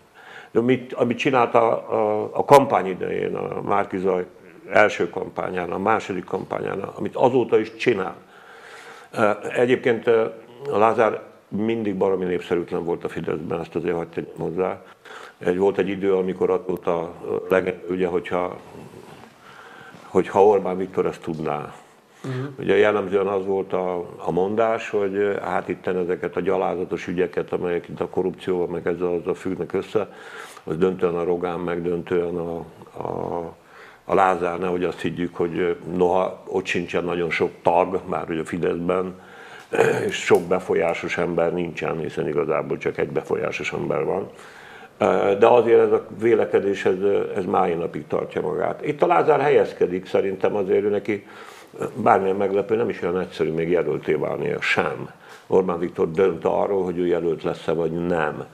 amit, 0.54 0.92
amit 0.92 1.18
csinálta 1.18 1.88
a, 1.88 2.30
a, 2.32 2.44
kampány 2.44 2.86
idején, 2.86 3.34
a 3.34 3.62
Márki 3.62 3.98
Zaj 3.98 4.26
első 4.72 5.10
kampányán, 5.10 5.70
a 5.70 5.78
második 5.78 6.24
kampányán, 6.24 6.80
amit 6.80 7.16
azóta 7.16 7.58
is 7.58 7.76
csinál. 7.76 8.16
Egyébként 9.54 10.06
a 10.06 10.78
Lázár 10.78 11.22
mindig 11.48 11.96
baromi 11.96 12.24
népszerűtlen 12.24 12.84
volt 12.84 13.04
a 13.04 13.08
Fideszben, 13.08 13.60
ezt 13.60 13.74
azért 13.74 13.96
hagytam 13.96 14.24
hozzá. 14.38 14.82
Egy, 15.38 15.58
volt 15.58 15.78
egy 15.78 15.88
idő, 15.88 16.14
amikor 16.14 16.50
ott 16.50 16.86
a 16.86 17.12
legend, 17.48 17.84
ugye, 17.88 18.06
hogyha, 18.06 18.56
hogyha 20.06 20.44
Orbán 20.44 20.76
Viktor 20.76 21.06
ezt 21.06 21.22
tudná, 21.22 21.74
Uh-huh. 22.24 22.52
Ugye 22.58 22.76
jellemzően 22.76 23.26
az 23.26 23.46
volt 23.46 23.72
a, 23.72 23.98
a 24.16 24.30
mondás, 24.30 24.90
hogy 24.90 25.38
hát 25.42 25.68
itt 25.68 25.86
ezeket 25.86 26.36
a 26.36 26.40
gyalázatos 26.40 27.06
ügyeket, 27.06 27.52
amelyek 27.52 27.88
itt 27.88 28.00
a 28.00 28.08
korrupcióval 28.08 28.66
meg 28.66 28.86
ezzel 28.86 29.22
a 29.24 29.34
fűnek 29.34 29.72
össze, 29.72 30.08
az 30.64 30.76
döntően 30.76 31.14
a 31.14 31.24
Rogán, 31.24 31.60
meg 31.60 31.82
döntően 31.82 32.36
a, 32.36 32.64
a, 32.96 33.54
a 34.04 34.14
Lázár, 34.14 34.58
nehogy 34.58 34.84
azt 34.84 35.00
higgyük, 35.00 35.36
hogy 35.36 35.76
noha 35.96 36.42
ott 36.46 36.66
sincsen 36.66 37.04
nagyon 37.04 37.30
sok 37.30 37.50
tag, 37.62 38.00
már 38.06 38.26
hogy 38.26 38.38
a 38.38 38.44
Fideszben, 38.44 39.14
és 40.06 40.14
sok 40.14 40.42
befolyásos 40.42 41.18
ember 41.18 41.52
nincsen, 41.52 41.98
hiszen 41.98 42.28
igazából 42.28 42.78
csak 42.78 42.98
egy 42.98 43.08
befolyásos 43.08 43.72
ember 43.72 44.04
van. 44.04 44.30
De 45.38 45.46
azért 45.46 45.80
ez 45.80 45.92
a 45.92 46.06
vélekedés, 46.20 46.84
ez, 46.84 46.96
ez 47.36 47.44
máj 47.44 47.74
napig 47.74 48.06
tartja 48.06 48.40
magát. 48.40 48.86
Itt 48.86 49.02
a 49.02 49.06
Lázár 49.06 49.40
helyezkedik, 49.40 50.06
szerintem 50.06 50.56
azért 50.56 50.84
ő 50.84 50.88
neki 50.88 51.26
bármilyen 51.94 52.36
meglepő, 52.36 52.76
nem 52.76 52.88
is 52.88 53.02
olyan 53.02 53.18
egyszerű 53.18 53.52
még 53.52 53.70
jelölté 53.70 54.12
válnia 54.12 54.60
sem. 54.60 55.10
Orbán 55.46 55.78
Viktor 55.78 56.10
dönt 56.10 56.44
arról, 56.44 56.84
hogy 56.84 56.98
ő 56.98 57.06
jelölt 57.06 57.42
lesz-e 57.42 57.72
vagy 57.72 57.92
nem. 58.06 58.44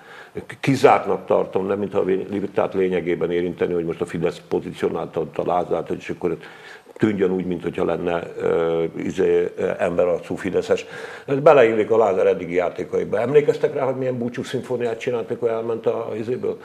Kizártnak 0.60 1.26
tartom, 1.26 1.66
nem 1.66 1.78
mintha 1.78 1.98
a 1.98 2.04
vitát 2.28 2.74
lényegében 2.74 3.30
érinteni, 3.30 3.72
hogy 3.72 3.84
most 3.84 4.00
a 4.00 4.06
Fidesz 4.06 4.42
pozícionálta 4.48 5.26
a 5.34 5.46
Lázárt, 5.46 5.88
hogy 5.88 6.04
akkor 6.16 6.36
tűnjön 6.94 7.30
úgy, 7.30 7.46
mintha 7.46 7.84
lenne 7.84 8.22
uh, 8.42 8.84
izé, 8.96 9.52
emberarcú 9.78 10.34
Fideszes. 10.34 10.86
Ez 11.24 11.38
beleillik 11.38 11.90
a 11.90 11.96
Lázár 11.96 12.26
eddigi 12.26 12.54
játékaiba. 12.54 13.20
Emlékeztek 13.20 13.74
rá, 13.74 13.84
hogy 13.84 13.96
milyen 13.96 14.18
búcsú 14.18 14.42
szimfóniát 14.42 14.98
csinált, 14.98 15.28
mikor 15.28 15.50
elment 15.50 15.86
a, 15.86 16.12
izéből, 16.18 16.58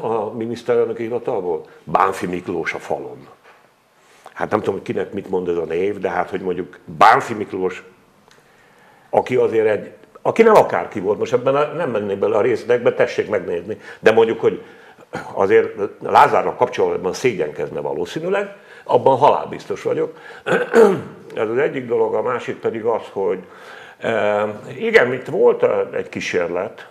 a 0.00 0.36
miniszterelnök 0.36 0.98
hivatalból? 0.98 1.64
Bánfi 1.84 2.26
Miklós 2.26 2.74
a 2.74 2.78
falon 2.78 3.26
hát 4.40 4.50
nem 4.50 4.58
tudom, 4.58 4.74
hogy 4.74 4.82
kinek 4.82 5.12
mit 5.12 5.30
mond 5.30 5.48
ez 5.48 5.56
a 5.56 5.64
név, 5.64 5.98
de 5.98 6.10
hát, 6.10 6.30
hogy 6.30 6.40
mondjuk 6.40 6.78
Bánfi 6.84 7.34
Miklós, 7.34 7.82
aki 9.10 9.36
azért 9.36 9.66
egy, 9.66 9.92
aki 10.22 10.42
nem 10.42 10.54
akárki 10.54 11.00
volt, 11.00 11.18
most 11.18 11.32
ebben 11.32 11.56
a, 11.56 11.72
nem 11.72 11.90
mennék 11.90 12.18
bele 12.18 12.36
a 12.36 12.40
részletekbe, 12.40 12.92
tessék 12.92 13.28
megnézni, 13.28 13.80
de 13.98 14.12
mondjuk, 14.12 14.40
hogy 14.40 14.62
azért 15.32 15.68
Lázárnak 16.02 16.56
kapcsolatban 16.56 17.12
szégyenkezne 17.12 17.80
valószínűleg, 17.80 18.56
abban 18.84 19.16
halálbiztos 19.16 19.82
vagyok. 19.82 20.18
Ez 21.34 21.48
az 21.48 21.58
egyik 21.58 21.86
dolog, 21.86 22.14
a 22.14 22.22
másik 22.22 22.56
pedig 22.56 22.84
az, 22.84 23.02
hogy 23.12 23.38
e, 23.98 24.46
igen, 24.78 25.12
itt 25.12 25.26
volt 25.26 25.66
egy 25.94 26.08
kísérlet, 26.08 26.88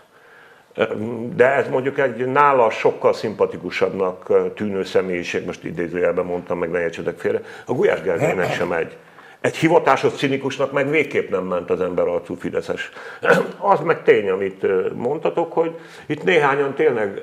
de 1.36 1.46
ez 1.46 1.70
mondjuk 1.70 2.00
egy 2.00 2.26
nála 2.26 2.70
sokkal 2.70 3.14
szimpatikusabbnak 3.14 4.34
tűnő 4.56 4.84
személyiség, 4.84 5.46
most 5.46 5.64
idézőjelben 5.64 6.26
mondtam, 6.26 6.58
meg 6.58 6.70
ne 6.70 6.80
értsetek 6.82 7.18
félre, 7.18 7.42
a 7.66 7.74
Gulyás 7.74 8.02
Gergelynek 8.02 8.54
sem 8.54 8.72
egy. 8.72 8.98
egy 9.42 9.56
hivatásos 9.56 10.14
cinikusnak 10.14 10.72
meg 10.72 10.90
végképp 10.90 11.30
nem 11.30 11.44
ment 11.44 11.70
az 11.70 11.82
ember 11.82 12.08
arcú 12.08 12.36
Fideszes. 12.36 12.92
Az 13.58 13.80
meg 13.80 14.04
tény, 14.04 14.30
amit 14.30 14.66
mondtatok, 14.96 15.54
hogy 15.54 15.80
itt 16.06 16.24
néhányan 16.24 16.74
tényleg 16.74 17.22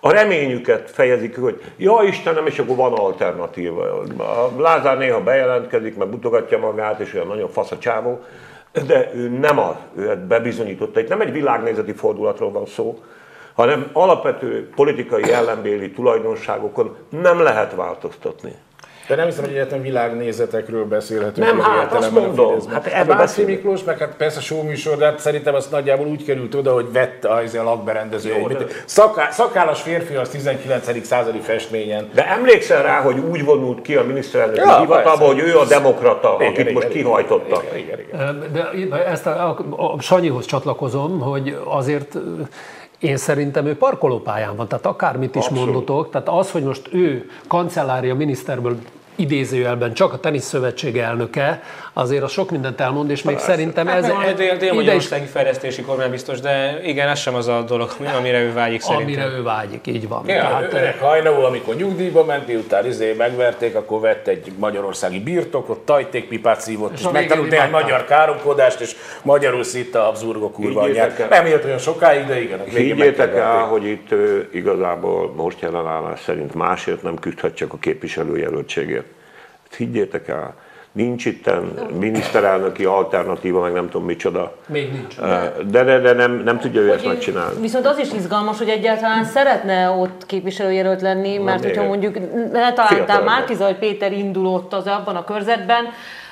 a 0.00 0.12
reményüket 0.12 0.90
fejezik, 0.90 1.38
hogy 1.38 1.62
ja 1.76 2.02
Istenem, 2.02 2.46
és 2.46 2.58
akkor 2.58 2.76
van 2.76 2.92
alternatíva. 2.92 4.02
A 4.18 4.52
Lázár 4.58 4.98
néha 4.98 5.20
bejelentkezik, 5.20 5.96
meg 5.96 6.08
mutogatja 6.08 6.58
magát, 6.58 7.00
és 7.00 7.14
olyan 7.14 7.26
nagyon 7.26 7.48
fasz 7.48 7.70
a 7.70 7.78
csávó, 7.78 8.20
de 8.82 9.10
ő 9.14 9.28
nem 9.28 9.58
az, 9.58 9.74
ő 9.96 10.24
bebizonyította. 10.28 11.00
Itt 11.00 11.08
nem 11.08 11.20
egy 11.20 11.32
világnézeti 11.32 11.92
fordulatról 11.92 12.50
van 12.50 12.66
szó, 12.66 13.02
hanem 13.54 13.90
alapvető 13.92 14.68
politikai 14.74 15.32
ellenbéli 15.38 15.90
tulajdonságokon 15.90 16.96
nem 17.08 17.40
lehet 17.40 17.74
változtatni. 17.74 18.54
De 19.06 19.14
nem 19.14 19.26
hiszem, 19.26 19.44
hogy 19.44 19.52
egyetem 19.52 19.82
világnézetekről 19.82 20.84
beszélhetünk. 20.84 21.46
Nem, 21.46 21.60
hát 21.60 21.92
azt 21.92 22.10
mondom. 22.10 22.58
Hát 22.70 22.86
ebben 22.86 23.16
Váci 23.16 23.44
Miklós, 23.44 23.84
meg 23.84 23.98
hát 23.98 24.14
persze 24.16 24.40
showműsor, 24.40 24.96
de 24.96 25.04
hát 25.04 25.18
szerintem 25.18 25.54
az 25.54 25.66
nagyjából 25.66 26.06
úgy 26.06 26.24
került 26.24 26.54
oda, 26.54 26.72
hogy 26.72 26.92
vette 26.92 27.28
a, 27.28 27.40
a 27.58 27.62
lakberendező. 27.62 28.36
Jó, 28.38 28.48
de... 28.48 28.66
Szaká, 28.84 29.30
szakállas 29.30 29.82
férfi 29.82 30.14
az 30.14 30.28
19. 30.28 31.06
századi 31.06 31.38
festményen. 31.38 32.08
De 32.14 32.28
emlékszel 32.28 32.82
rá, 32.82 33.00
hogy 33.00 33.18
úgy 33.18 33.44
vonult 33.44 33.82
ki 33.82 33.94
a 33.94 34.04
miniszterelnök 34.04 34.56
ja, 34.56 34.78
hivatalba, 34.78 35.26
hogy 35.26 35.38
ő 35.38 35.58
a 35.58 35.64
demokrata, 35.64 36.36
igen, 36.38 36.48
akit 36.48 36.60
igen, 36.60 36.72
most 36.72 36.88
igen, 36.88 37.02
kihajtotta. 37.02 37.62
Igen, 37.76 37.98
igen, 37.98 37.98
igen. 38.00 38.88
De 38.90 39.06
ezt 39.06 39.26
a, 39.26 39.56
a, 39.70 39.92
a 39.94 40.00
Sanyihoz 40.00 40.46
csatlakozom, 40.46 41.20
hogy 41.20 41.58
azért 41.64 42.18
én 43.04 43.16
szerintem 43.16 43.66
ő 43.66 43.76
parkolópályán 43.76 44.56
van, 44.56 44.68
tehát 44.68 44.86
akármit 44.86 45.34
is 45.34 45.46
Abszolút. 45.46 45.64
mondotok, 45.64 46.10
tehát 46.10 46.28
az, 46.28 46.50
hogy 46.50 46.62
most 46.62 46.88
ő 46.92 47.30
kancellária 47.48 48.14
miniszterből 48.14 48.78
idézőjelben 49.16 49.94
csak 49.94 50.12
a 50.12 50.18
teniszszövetség 50.18 50.98
elnöke, 50.98 51.62
azért 51.92 52.22
a 52.22 52.28
sok 52.28 52.50
mindent 52.50 52.80
elmond, 52.80 53.10
és 53.10 53.22
még 53.22 53.34
Persze. 53.34 53.50
szerintem 53.50 53.86
hát 53.86 53.96
ez... 53.96 54.10
Hát 54.10 54.26
egy 54.26 54.34
dél, 54.34 54.56
dél-magyarországi 54.56 55.24
is... 55.24 55.30
fejlesztési 55.30 55.82
kormány 55.82 56.10
biztos, 56.10 56.40
de 56.40 56.80
igen, 56.84 57.08
ez 57.08 57.18
sem 57.18 57.34
az 57.34 57.48
a 57.48 57.62
dolog, 57.62 57.90
amire 58.18 58.40
ő 58.40 58.52
vágyik 58.52 58.80
szerintem. 58.80 59.22
Amire 59.22 59.36
ő 59.36 59.42
vágyik, 59.42 59.86
így 59.86 60.08
van. 60.08 60.22
Ja, 60.26 60.34
Tehát, 60.34 60.72
öreg 60.72 60.98
hajnalú, 60.98 61.40
amikor 61.40 61.74
nyugdíjba 61.74 62.24
ment, 62.24 62.46
miután 62.46 62.86
izé 62.86 63.12
megverték, 63.12 63.74
akkor 63.74 64.00
vett 64.00 64.26
egy 64.26 64.52
magyarországi 64.58 65.20
birtokot, 65.20 65.78
tajtékpipát 65.78 66.60
szívott, 66.60 66.92
és, 66.92 67.00
és 67.00 67.08
megtanult 67.12 67.50
néhány 67.50 67.70
magyar 67.70 68.04
káromkodást, 68.04 68.80
és 68.80 68.96
magyarul 69.22 69.64
szitta 69.64 70.00
a 70.00 70.04
Habsburgok 70.04 70.52
kurva 70.52 70.80
anyját. 70.80 71.28
Nem 71.28 71.46
élt 71.46 71.64
olyan 71.64 71.78
sokáig, 71.78 72.26
de 72.26 72.42
igen. 72.42 72.64
Higgyétek 72.64 73.34
el, 73.34 73.64
hogy 73.64 73.84
itt 73.84 74.08
igazából 74.52 75.32
most 75.36 75.60
jelen 75.60 75.86
állás 75.86 76.20
szerint 76.20 76.54
másért 76.54 77.02
nem 77.02 77.18
küzdhet 77.18 77.54
csak 77.54 77.72
a 77.72 77.76
képviselőjelöltségért. 77.78 79.03
Higgyétek 79.74 80.28
el, 80.28 80.54
Nincs 80.94 81.24
itt 81.24 81.50
miniszterelnöki 81.98 82.84
alternatíva, 82.84 83.60
meg 83.60 83.72
nem 83.72 83.88
tudom 83.88 84.06
micsoda. 84.06 84.56
Még 84.66 84.92
nincs. 84.92 85.16
De, 85.70 85.84
de, 85.84 85.98
de 85.98 86.12
nem, 86.12 86.42
nem 86.44 86.58
tudja 86.58 86.80
ő 86.80 86.92
ezt 86.92 87.06
megcsinálni. 87.06 87.60
Viszont 87.60 87.86
az 87.86 87.98
is 87.98 88.12
izgalmas, 88.12 88.58
hogy 88.58 88.68
egyáltalán 88.68 89.24
szeretne 89.24 89.90
ott 89.90 90.26
képviselőjelölt 90.26 91.00
lenni, 91.00 91.38
mert 91.38 91.60
Na, 91.62 91.66
hogyha 91.66 91.84
mondjuk 91.84 92.16
találtál 92.74 93.22
Márkizaj 93.22 93.78
Péter 93.78 94.12
indul 94.12 94.46
ott 94.46 94.72
az 94.72 94.86
abban 94.86 95.16
a 95.16 95.24
körzetben, 95.24 95.84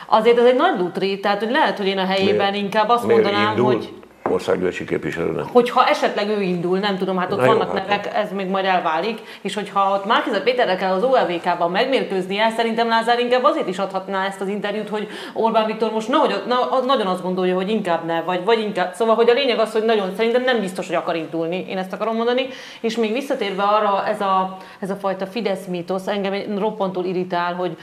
azért 0.06 0.38
ez 0.38 0.44
egy 0.44 0.56
nagy 0.56 0.78
lutri, 0.78 1.20
tehát 1.20 1.38
hogy 1.38 1.50
lehet, 1.50 1.76
hogy 1.76 1.86
én 1.86 1.98
a 1.98 2.06
helyében 2.06 2.50
Miért? 2.50 2.64
inkább 2.64 2.88
azt 2.88 3.06
Miért 3.06 3.22
mondanám, 3.22 3.50
indul? 3.50 3.64
hogy 3.64 3.92
országgyűlési 4.32 4.84
képviselőnek. 4.84 5.44
Hogyha 5.52 5.86
esetleg 5.86 6.28
ő 6.28 6.42
indul, 6.42 6.78
nem 6.78 6.98
tudom, 6.98 7.16
hát 7.16 7.32
ott 7.32 7.40
Na 7.40 7.46
vannak 7.46 7.68
jó, 7.68 7.74
hát 7.74 7.88
nevek, 7.88 8.10
ez 8.14 8.32
még 8.32 8.46
majd 8.46 8.64
elválik, 8.64 9.20
és 9.40 9.54
hogyha 9.54 9.92
ott 9.94 10.06
Márkizat 10.06 10.42
Péterre 10.42 10.76
kell 10.76 10.92
az 10.92 11.02
OLVK-ban 11.02 11.70
megmérkőznie, 11.70 12.50
szerintem 12.56 12.88
Lázár 12.88 13.18
inkább 13.18 13.44
azért 13.44 13.68
is 13.68 13.78
adhatná 13.78 14.26
ezt 14.26 14.40
az 14.40 14.48
interjút, 14.48 14.88
hogy 14.88 15.08
Orbán 15.32 15.66
Viktor 15.66 15.92
most 15.92 16.08
nehogy, 16.08 16.42
na, 16.46 16.80
nagyon 16.86 17.06
azt 17.06 17.22
gondolja, 17.22 17.54
hogy 17.54 17.70
inkább 17.70 18.04
ne, 18.04 18.22
vagy, 18.22 18.44
vagy 18.44 18.60
inkább. 18.60 18.94
Szóval, 18.94 19.14
hogy 19.14 19.30
a 19.30 19.32
lényeg 19.32 19.58
az, 19.58 19.72
hogy 19.72 19.84
nagyon 19.84 20.12
szerintem 20.16 20.42
nem 20.42 20.60
biztos, 20.60 20.86
hogy 20.86 20.96
akar 20.96 21.16
indulni, 21.16 21.64
én 21.68 21.78
ezt 21.78 21.92
akarom 21.92 22.16
mondani, 22.16 22.46
és 22.80 22.96
még 22.96 23.12
visszatérve 23.12 23.62
arra, 23.62 24.06
ez 24.06 24.20
a, 24.20 24.56
ez 24.80 24.90
a 24.90 24.94
fajta 24.94 25.26
Fidesz 25.26 25.66
mítosz, 25.66 26.06
engem 26.06 26.58
roppantól 26.58 27.04
irritál, 27.04 27.54
hogy 27.54 27.76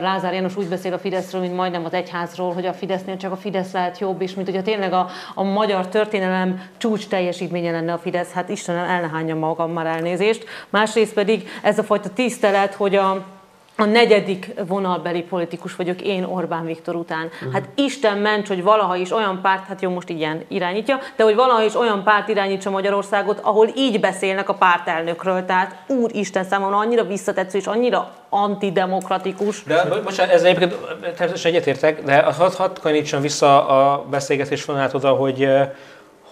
Lázár 0.00 0.32
János 0.32 0.56
úgy 0.56 0.68
beszél 0.68 0.92
a 0.92 0.98
Fideszről, 0.98 1.40
mint 1.40 1.56
majdnem 1.56 1.84
az 1.84 1.92
egyházról, 1.92 2.52
hogy 2.52 2.66
a 2.66 2.72
Fidesznél 2.72 3.16
csak 3.16 3.32
a 3.32 3.36
Fidesz 3.36 3.72
lehet 3.72 3.98
jobb, 3.98 4.22
és 4.22 4.34
mint 4.34 4.48
hogyha 4.48 4.62
tényleg 4.62 4.92
a, 4.92 5.06
a 5.34 5.42
magyar 5.42 5.85
történelem 5.88 6.62
csúcs 6.76 7.06
teljesítménye 7.06 7.70
lenne 7.70 7.92
a 7.92 7.98
Fidesz, 7.98 8.32
hát 8.32 8.48
Istenem, 8.48 8.84
el 8.84 9.34
magam 9.34 9.72
már 9.72 9.86
elnézést. 9.86 10.44
Másrészt 10.70 11.12
pedig 11.12 11.48
ez 11.62 11.78
a 11.78 11.82
fajta 11.82 12.08
tisztelet, 12.08 12.74
hogy 12.74 12.94
a, 12.94 13.35
a 13.76 13.84
negyedik 13.84 14.54
vonalbeli 14.66 15.22
politikus 15.22 15.76
vagyok 15.76 16.02
én 16.02 16.24
Orbán 16.24 16.64
Viktor 16.64 16.94
után. 16.94 17.24
Uh-huh. 17.24 17.52
Hát 17.52 17.68
Isten 17.74 18.18
ments, 18.18 18.48
hogy 18.48 18.62
valaha 18.62 18.96
is 18.96 19.12
olyan 19.12 19.40
párt, 19.42 19.66
hát 19.66 19.82
jó, 19.82 19.90
most 19.90 20.08
ilyen 20.08 20.44
irányítja, 20.48 20.98
de 21.16 21.24
hogy 21.24 21.34
valaha 21.34 21.62
is 21.62 21.74
olyan 21.74 22.04
párt 22.04 22.28
irányítsa 22.28 22.70
Magyarországot, 22.70 23.40
ahol 23.42 23.68
így 23.76 24.00
beszélnek 24.00 24.48
a 24.48 24.54
pártelnökről. 24.54 25.44
Tehát 25.44 25.76
Úristen 25.86 26.44
számomra 26.44 26.76
annyira 26.76 27.04
visszatetsző 27.04 27.58
és 27.58 27.66
annyira 27.66 28.10
antidemokratikus. 28.28 29.62
De 29.62 29.84
bocsánat, 30.04 30.34
ez 30.34 30.42
egyébként 30.42 30.74
természetesen 31.00 31.50
egyetértek, 31.50 32.02
de 32.02 32.22
hadd 32.22 32.52
had 32.56 32.78
kanítson 32.80 33.20
vissza 33.20 33.68
a 33.68 34.04
beszélgetés 34.10 34.64
vonalát 34.64 34.94
oda, 34.94 35.08
hogy 35.08 35.48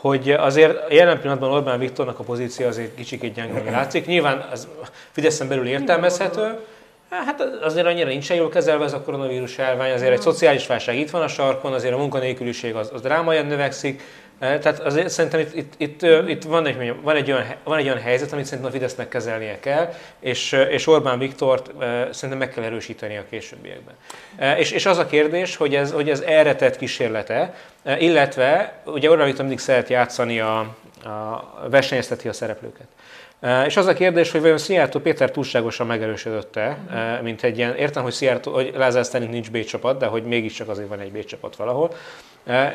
hogy 0.00 0.30
azért 0.30 0.92
jelen 0.92 1.20
pillanatban 1.20 1.50
Orbán 1.50 1.78
Viktornak 1.78 2.18
a 2.18 2.22
pozíció 2.22 2.66
azért 2.66 2.94
kicsit 2.94 3.34
gyengülni 3.34 3.70
látszik. 3.70 4.06
Nyilván 4.06 4.48
ez 4.52 4.68
Fideszen 5.10 5.48
belül 5.48 5.66
értelmezhető, 5.66 6.58
Hát 7.10 7.40
azért 7.40 7.86
annyira 7.86 8.08
nincsen 8.08 8.36
jól 8.36 8.48
kezelve 8.48 8.84
ez 8.84 8.92
a 8.92 9.00
koronavírus 9.00 9.58
járvány, 9.58 9.92
azért 9.92 10.12
egy 10.12 10.20
szociális 10.20 10.66
válság 10.66 10.96
itt 10.98 11.10
van 11.10 11.22
a 11.22 11.28
sarkon, 11.28 11.72
azért 11.72 11.94
a 11.94 11.98
munkanélküliség 11.98 12.74
az, 12.74 12.90
az 12.92 13.00
drámaian 13.00 13.46
növekszik, 13.46 14.02
tehát 14.38 14.80
azért 14.80 15.08
szerintem 15.08 15.40
itt, 15.40 15.54
itt, 15.54 15.74
itt, 15.76 16.02
itt 16.28 16.42
van, 16.42 16.66
egy, 16.66 16.94
van, 17.02 17.16
egy 17.16 17.32
olyan, 17.32 17.44
van 17.64 17.78
egy 17.78 17.84
olyan 17.84 18.00
helyzet, 18.00 18.32
amit 18.32 18.44
szerintem 18.44 18.68
a 18.68 18.72
Fidesznek 18.72 19.08
kezelnie 19.08 19.60
kell, 19.60 19.92
és, 20.20 20.52
és 20.52 20.86
Orbán 20.86 21.18
Viktort 21.18 21.70
szerintem 22.10 22.38
meg 22.38 22.50
kell 22.50 22.64
erősíteni 22.64 23.16
a 23.16 23.24
későbbiekben. 23.30 23.94
És, 24.58 24.70
és 24.70 24.86
az 24.86 24.98
a 24.98 25.06
kérdés, 25.06 25.56
hogy 25.56 25.74
ez, 25.74 25.92
hogy 25.92 26.10
ez 26.10 26.20
erre 26.20 26.54
tett 26.54 26.76
kísérlete, 26.76 27.54
illetve 27.98 28.80
ugye 28.86 29.10
Orbán 29.10 29.26
Viktor 29.26 29.44
mindig 29.44 29.64
szeret 29.64 29.88
játszani 29.88 30.40
a, 30.40 30.58
a 31.04 31.68
versenyezteti 31.70 32.28
a 32.28 32.32
szereplőket. 32.32 32.86
És 33.66 33.76
az 33.76 33.86
a 33.86 33.92
kérdés, 33.92 34.30
hogy 34.30 34.40
vajon 34.40 34.58
Szijjártó 34.58 35.00
Péter 35.00 35.30
túlságosan 35.30 35.86
megerősödött-e, 35.86 36.78
mint 37.22 37.42
egy 37.42 37.58
ilyen, 37.58 37.74
értem, 37.74 38.02
hogy, 38.02 38.12
Szijjártó, 38.12 38.52
hogy 38.52 38.72
Lázár 38.76 39.04
Sztánink 39.04 39.32
nincs 39.32 39.50
B 39.50 39.64
csapat, 39.64 39.98
de 39.98 40.06
hogy 40.06 40.22
mégiscsak 40.22 40.68
azért 40.68 40.88
van 40.88 41.00
egy 41.00 41.12
B 41.12 41.24
csapat 41.24 41.56
valahol, 41.56 41.94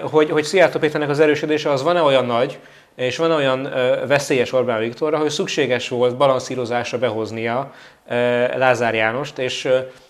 hogy, 0.01 0.29
hogy 0.29 0.43
Szijjártó 0.43 0.79
Péternek 0.79 1.09
az 1.09 1.19
erősödése 1.19 1.71
az 1.71 1.83
van-e 1.83 2.01
olyan 2.01 2.25
nagy, 2.25 2.59
és 2.95 3.17
van 3.17 3.31
olyan 3.31 3.63
veszélyes 4.07 4.53
Orbán 4.53 4.79
Viktorra, 4.79 5.17
hogy 5.17 5.29
szükséges 5.29 5.89
volt 5.89 6.17
balanszírozásra 6.17 6.97
behoznia 6.97 7.73
Lázár 8.55 8.95
Jánost, 8.95 9.37
és 9.37 9.67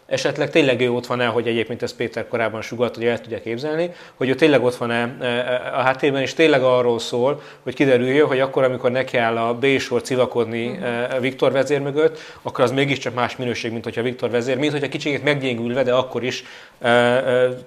esetleg 0.09 0.49
tényleg 0.49 0.81
ő 0.81 0.91
ott 0.91 1.05
van-e, 1.05 1.25
hogy 1.25 1.47
egyébként 1.47 1.81
ez 1.81 1.95
Péter 1.95 2.27
korábban 2.27 2.61
sugalt, 2.61 2.95
hogy 2.95 3.05
el 3.05 3.21
tudja 3.21 3.41
képzelni, 3.41 3.91
hogy 4.15 4.29
ő 4.29 4.35
tényleg 4.35 4.63
ott 4.63 4.75
van-e 4.75 5.15
e, 5.19 5.25
e, 5.25 5.71
a 5.73 5.81
háttérben, 5.81 6.21
és 6.21 6.33
tényleg 6.33 6.63
arról 6.63 6.99
szól, 6.99 7.41
hogy 7.63 7.73
kiderüljön, 7.73 8.27
hogy 8.27 8.39
akkor, 8.39 8.63
amikor 8.63 8.91
neki 8.91 9.17
áll 9.17 9.37
a 9.37 9.53
B-sor 9.53 10.01
civakodni 10.01 10.79
e, 10.81 11.19
Viktor 11.19 11.51
vezér 11.51 11.81
mögött, 11.81 12.19
akkor 12.41 12.63
az 12.63 12.71
mégiscsak 12.71 13.13
más 13.13 13.35
minőség, 13.35 13.71
mint 13.71 13.83
hogyha 13.83 14.01
Viktor 14.01 14.29
vezér, 14.29 14.57
mint 14.57 14.71
hogyha 14.71 14.87
kicsit 14.87 15.23
meggyengülve, 15.23 15.83
de 15.83 15.93
akkor 15.93 16.23
is 16.23 16.43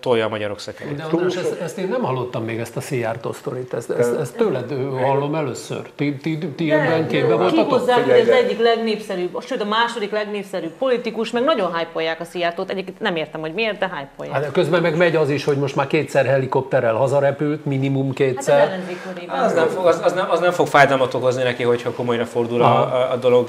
tolja 0.00 0.24
a 0.24 0.28
magyarok 0.28 0.60
szekerét. 0.60 0.96
De 0.96 1.02
András, 1.02 1.36
ezt, 1.36 1.60
ezt, 1.60 1.78
én 1.78 1.88
nem 1.88 2.02
hallottam 2.02 2.44
még 2.44 2.58
ezt 2.58 2.76
a 2.76 2.80
Szijjártó 2.80 3.32
sztorit, 3.32 3.74
ezt, 3.74 3.90
ezt, 3.90 4.14
ezt 4.14 4.36
tőled 4.36 4.70
hallom 5.00 5.34
először. 5.34 5.90
Ti, 5.94 6.16
ti, 6.16 6.38
ti 6.38 6.72
ebben 6.72 7.08
képbe 7.08 7.34
voltatok? 7.34 7.66
Ki 7.66 7.74
hozzá, 7.74 7.94
hogy 7.94 8.20
az 8.20 8.28
egyik 8.28 8.60
legnépszerűbb, 8.60 9.42
sőt 9.46 9.60
a 9.60 9.64
második 9.64 10.10
legnépszerűbb 10.10 10.72
politikus, 10.78 11.30
meg 11.30 11.44
nagyon 11.44 11.76
hype 11.76 11.90
a 11.94 12.00
Szijjártót. 12.32 12.70
Egyébként 12.70 13.00
nem 13.00 13.16
értem, 13.16 13.40
hogy 13.40 13.54
miért, 13.54 13.78
de 13.78 13.90
hype 13.96 14.32
hát, 14.32 14.52
közben 14.52 14.82
meg 14.82 14.96
megy 14.96 15.16
az 15.16 15.30
is, 15.30 15.44
hogy 15.44 15.56
most 15.56 15.76
már 15.76 15.86
kétszer 15.86 16.26
helikopterrel 16.26 16.94
hazarepült, 16.94 17.64
minimum 17.64 18.12
kétszer. 18.12 18.80
Hát 19.28 19.46
az, 19.46 19.54
nem 19.54 19.68
fog, 19.68 19.86
az, 19.86 20.00
az, 20.04 20.12
nem, 20.12 20.30
az 20.30 20.40
nem 20.40 20.52
fog 20.52 20.66
fájdalmat 20.66 21.14
okozni 21.14 21.42
neki, 21.42 21.62
hogyha 21.62 21.90
komolyra 21.90 22.24
fordul 22.24 22.62
a, 22.62 22.94
a, 22.94 23.12
a 23.12 23.16
dolog. 23.16 23.48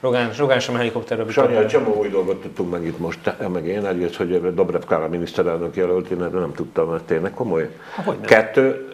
Rogán, 0.00 0.30
Rogán 0.38 0.60
sem 0.60 0.74
helikopterről 0.74 1.30
Sanyi, 1.30 1.56
egy 1.56 1.66
csomó 1.66 1.94
új 1.94 2.08
dolgot 2.08 2.42
tudtunk 2.42 2.70
meg 2.70 2.84
itt 2.84 2.98
most, 2.98 3.18
te, 3.22 3.48
meg 3.48 3.66
én. 3.66 3.86
Egyrészt, 3.86 4.16
hogy 4.16 4.54
Dobrev 4.54 4.82
Kála 4.88 5.08
miniszterelnök 5.08 5.76
jelölt, 5.76 6.08
én 6.08 6.18
nem 6.18 6.52
tudtam, 6.54 6.90
mert 6.90 7.02
tényleg 7.02 7.34
komoly. 7.34 7.68
Hogy 8.04 8.20
Kettő, 8.20 8.90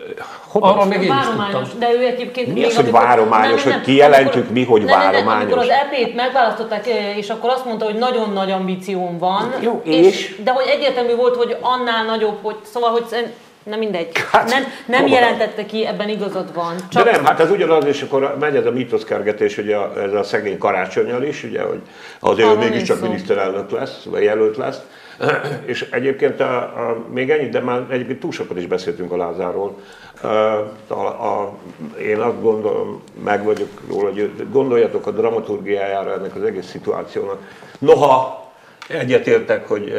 Arra 0.53 0.85
még 0.85 1.03
én 1.03 1.13
is 1.13 1.27
tudtam. 1.27 1.79
De 1.79 1.93
ő 1.93 2.07
egyébként... 2.07 2.55
Mi 2.55 2.65
az, 2.65 2.77
hogy 2.77 2.91
várományos, 2.91 3.63
hogy 3.63 3.81
kijelentjük 3.81 4.51
mi, 4.51 4.65
hogy 4.65 4.85
várományos? 4.85 5.43
Amikor 5.43 5.59
az 5.59 5.69
EP-t 5.69 6.15
megválasztották, 6.15 6.87
és 7.17 7.31
akkor 7.31 7.51
azt 7.51 7.65
mondta, 7.65 7.85
hogy 7.85 7.95
nagyon 7.95 8.33
nagy 8.33 8.51
ambícióm 8.51 9.19
van. 9.19 9.55
Jó, 9.61 9.81
és? 9.85 10.07
és? 10.07 10.41
De 10.45 10.51
hogy 10.51 10.67
egyértelmű 10.67 11.15
volt, 11.15 11.37
hogy 11.37 11.57
annál 11.61 12.05
nagyobb, 12.05 12.39
hogy 12.43 12.57
szóval, 12.63 12.91
hogy 12.91 13.05
nem 13.67 13.79
mindegy. 13.79 14.09
Hát, 14.33 14.49
nem 14.49 14.63
nem 14.87 15.07
jelentette 15.07 15.67
ki, 15.67 15.87
ebben 15.87 16.09
igazad 16.09 16.55
van. 16.55 16.77
Csak... 16.89 17.05
De 17.05 17.11
nem, 17.11 17.25
hát 17.25 17.41
ez 17.41 17.51
ugyanaz, 17.51 17.85
és 17.85 18.03
akkor 18.03 18.37
megy 18.41 18.57
ez 18.57 18.67
a 18.67 18.71
mítoszkergetés, 18.71 19.55
hogy 19.55 19.73
a, 19.73 19.93
ez 20.03 20.13
a 20.13 20.23
szegény 20.23 20.59
karácsonyal 20.59 21.23
is, 21.23 21.45
ugye, 21.45 21.63
hogy 21.63 21.81
azért 22.21 22.49
ő 22.49 22.57
mégiscsak 22.57 23.01
miniszterelnök 23.01 23.71
lesz, 23.71 24.03
vagy 24.05 24.23
jelölt 24.23 24.57
lesz. 24.57 24.81
És 25.65 25.89
egyébként 25.91 26.41
a, 26.41 26.57
a, 26.59 27.05
még 27.13 27.31
ennyit, 27.31 27.51
de 27.51 27.61
már 27.61 27.87
egyébként 27.91 28.21
túl 28.21 28.33
sokat 28.33 28.57
is 28.57 28.67
beszéltünk 28.67 29.13
a 29.13 29.17
Lázáról. 29.17 29.77
A, 30.87 30.95
a, 30.95 31.55
én 32.01 32.19
azt 32.19 32.43
gondolom, 32.43 33.03
meg 33.25 33.45
vagyok 33.45 33.69
róla, 33.89 34.11
hogy 34.11 34.31
gondoljatok 34.51 35.07
a 35.07 35.11
dramaturgiájára 35.11 36.13
ennek 36.13 36.37
az 36.37 36.43
egész 36.43 36.67
szituációnak. 36.67 37.39
Noha 37.79 38.46
egyetértek, 38.89 39.69
hogy 39.69 39.93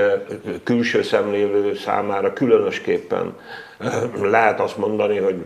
külső 0.64 1.02
szemlélő 1.02 1.76
számára 1.76 2.34
különösképpen 2.34 3.36
lehet 4.22 4.60
azt 4.60 4.78
mondani, 4.78 5.18
hogy 5.18 5.44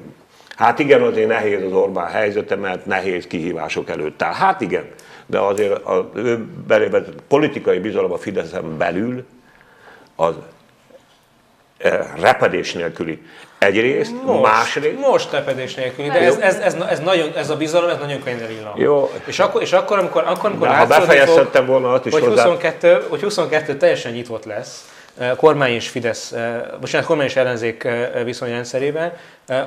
hát 0.55 0.79
igen, 0.79 1.01
azért 1.01 1.27
nehéz 1.27 1.63
az 1.63 1.73
Orbán 1.73 2.07
helyzete, 2.07 2.55
mert 2.55 2.85
nehéz 2.85 3.27
kihívások 3.27 3.89
előtt 3.89 4.21
áll. 4.21 4.33
Hát 4.33 4.61
igen, 4.61 4.85
de 5.25 5.39
azért 5.39 5.85
a 5.85 6.11
ő 6.15 6.45
belében 6.67 7.05
politikai 7.27 7.79
bizalom 7.79 8.11
a 8.11 8.17
Fideszen 8.17 8.77
belül 8.77 9.25
az 10.15 10.35
repedés 12.19 12.73
nélküli. 12.73 13.21
Egyrészt, 13.65 14.13
most, 14.25 14.41
másrészt... 14.41 14.99
Most 14.99 15.31
repedés 15.31 15.75
nélküli, 15.75 16.07
de 16.07 16.19
ez, 16.19 16.37
ez, 16.37 16.57
ez, 16.57 16.75
ez, 16.89 16.99
nagyon, 16.99 17.31
ez 17.35 17.49
a 17.49 17.55
bizalom, 17.55 17.89
ez 17.89 17.97
nagyon 17.99 18.23
könnyen 18.23 18.47
villan. 18.47 18.73
Jó. 18.75 19.11
És 19.25 19.39
akkor, 19.39 19.61
és 19.61 19.73
akkor, 19.73 19.99
amikor, 19.99 20.23
akkor, 20.27 20.49
amikor 20.49 20.67
ha 20.67 20.85
befejeztettem 20.85 21.65
volna 21.65 21.93
azt 21.93 22.05
is 22.05 22.13
hogy, 22.13 22.23
hozzá... 22.23 22.43
22, 22.43 23.05
hogy 23.09 23.21
22 23.21 23.77
teljesen 23.77 24.11
nyitott 24.11 24.45
lesz, 24.45 24.85
kormány 25.35 25.71
és 25.71 25.87
Fidesz, 25.87 26.33
bocsánat, 26.79 27.07
kormány 27.07 27.25
és 27.25 27.35
ellenzék 27.35 27.87
viszonyrendszerében, 28.23 29.13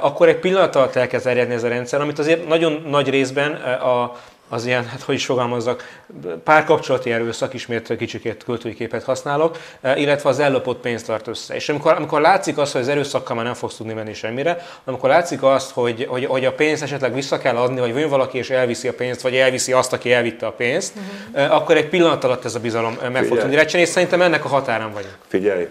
akkor 0.00 0.28
egy 0.28 0.38
pillanat 0.38 0.76
alatt 0.76 0.96
elkezd 0.96 1.26
erjedni 1.26 1.54
ez 1.54 1.62
a 1.62 1.68
rendszer, 1.68 2.00
amit 2.00 2.18
azért 2.18 2.48
nagyon 2.48 2.86
nagy 2.88 3.10
részben 3.10 3.52
a, 3.52 4.16
az 4.48 4.66
ilyen, 4.66 4.86
hát 4.86 5.02
hogy 5.02 5.14
is 5.14 5.24
fogalmazzak, 5.24 6.00
párkapcsolati 6.44 7.12
erőszak, 7.12 7.54
ismét 7.54 7.96
kicsikét 7.96 8.44
költői 8.44 8.74
képet 8.74 9.04
használok, 9.04 9.58
e, 9.80 9.96
illetve 9.96 10.28
az 10.28 10.38
ellopott 10.38 10.80
pénzt 10.80 11.06
tart 11.06 11.26
össze. 11.26 11.54
És 11.54 11.68
amikor, 11.68 11.92
amikor 11.92 12.20
látszik 12.20 12.58
az, 12.58 12.72
hogy 12.72 12.80
az 12.80 12.88
erőszakkal 12.88 13.36
már 13.36 13.44
nem 13.44 13.54
fogsz 13.54 13.76
tudni 13.76 13.92
menni 13.92 14.14
semmire, 14.14 14.66
amikor 14.84 15.08
látszik 15.08 15.42
azt, 15.42 15.70
hogy, 15.70 16.06
hogy, 16.08 16.24
hogy 16.24 16.44
a 16.44 16.52
pénzt 16.52 16.82
esetleg 16.82 17.14
vissza 17.14 17.38
kell 17.38 17.56
adni, 17.56 17.80
vagy 17.80 17.96
jön 17.96 18.08
valaki 18.08 18.38
és 18.38 18.50
elviszi 18.50 18.88
a 18.88 18.94
pénzt, 18.94 19.20
vagy 19.20 19.36
elviszi 19.36 19.72
azt, 19.72 19.92
aki 19.92 20.12
elvitte 20.12 20.46
a 20.46 20.52
pénzt, 20.52 20.94
uh-huh. 21.34 21.54
akkor 21.54 21.76
egy 21.76 21.88
pillanat 21.88 22.24
alatt 22.24 22.44
ez 22.44 22.54
a 22.54 22.60
bizalom 22.60 22.92
meg 22.92 23.06
Figyelj. 23.06 23.26
fog 23.26 23.38
tudni 23.38 23.54
recsen, 23.54 23.80
és 23.80 23.88
szerintem 23.88 24.22
ennek 24.22 24.44
a 24.44 24.48
határán 24.48 24.92
vagyunk. 24.92 25.14
Figyelj, 25.26 25.68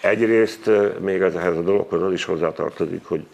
egyrészt 0.00 0.70
még 1.00 1.20
ehhez 1.20 1.56
a 1.56 1.62
dologhoz 1.62 2.02
az 2.02 2.12
is 2.12 2.24
hozzátartozik, 2.24 3.04
hogy 3.06 3.26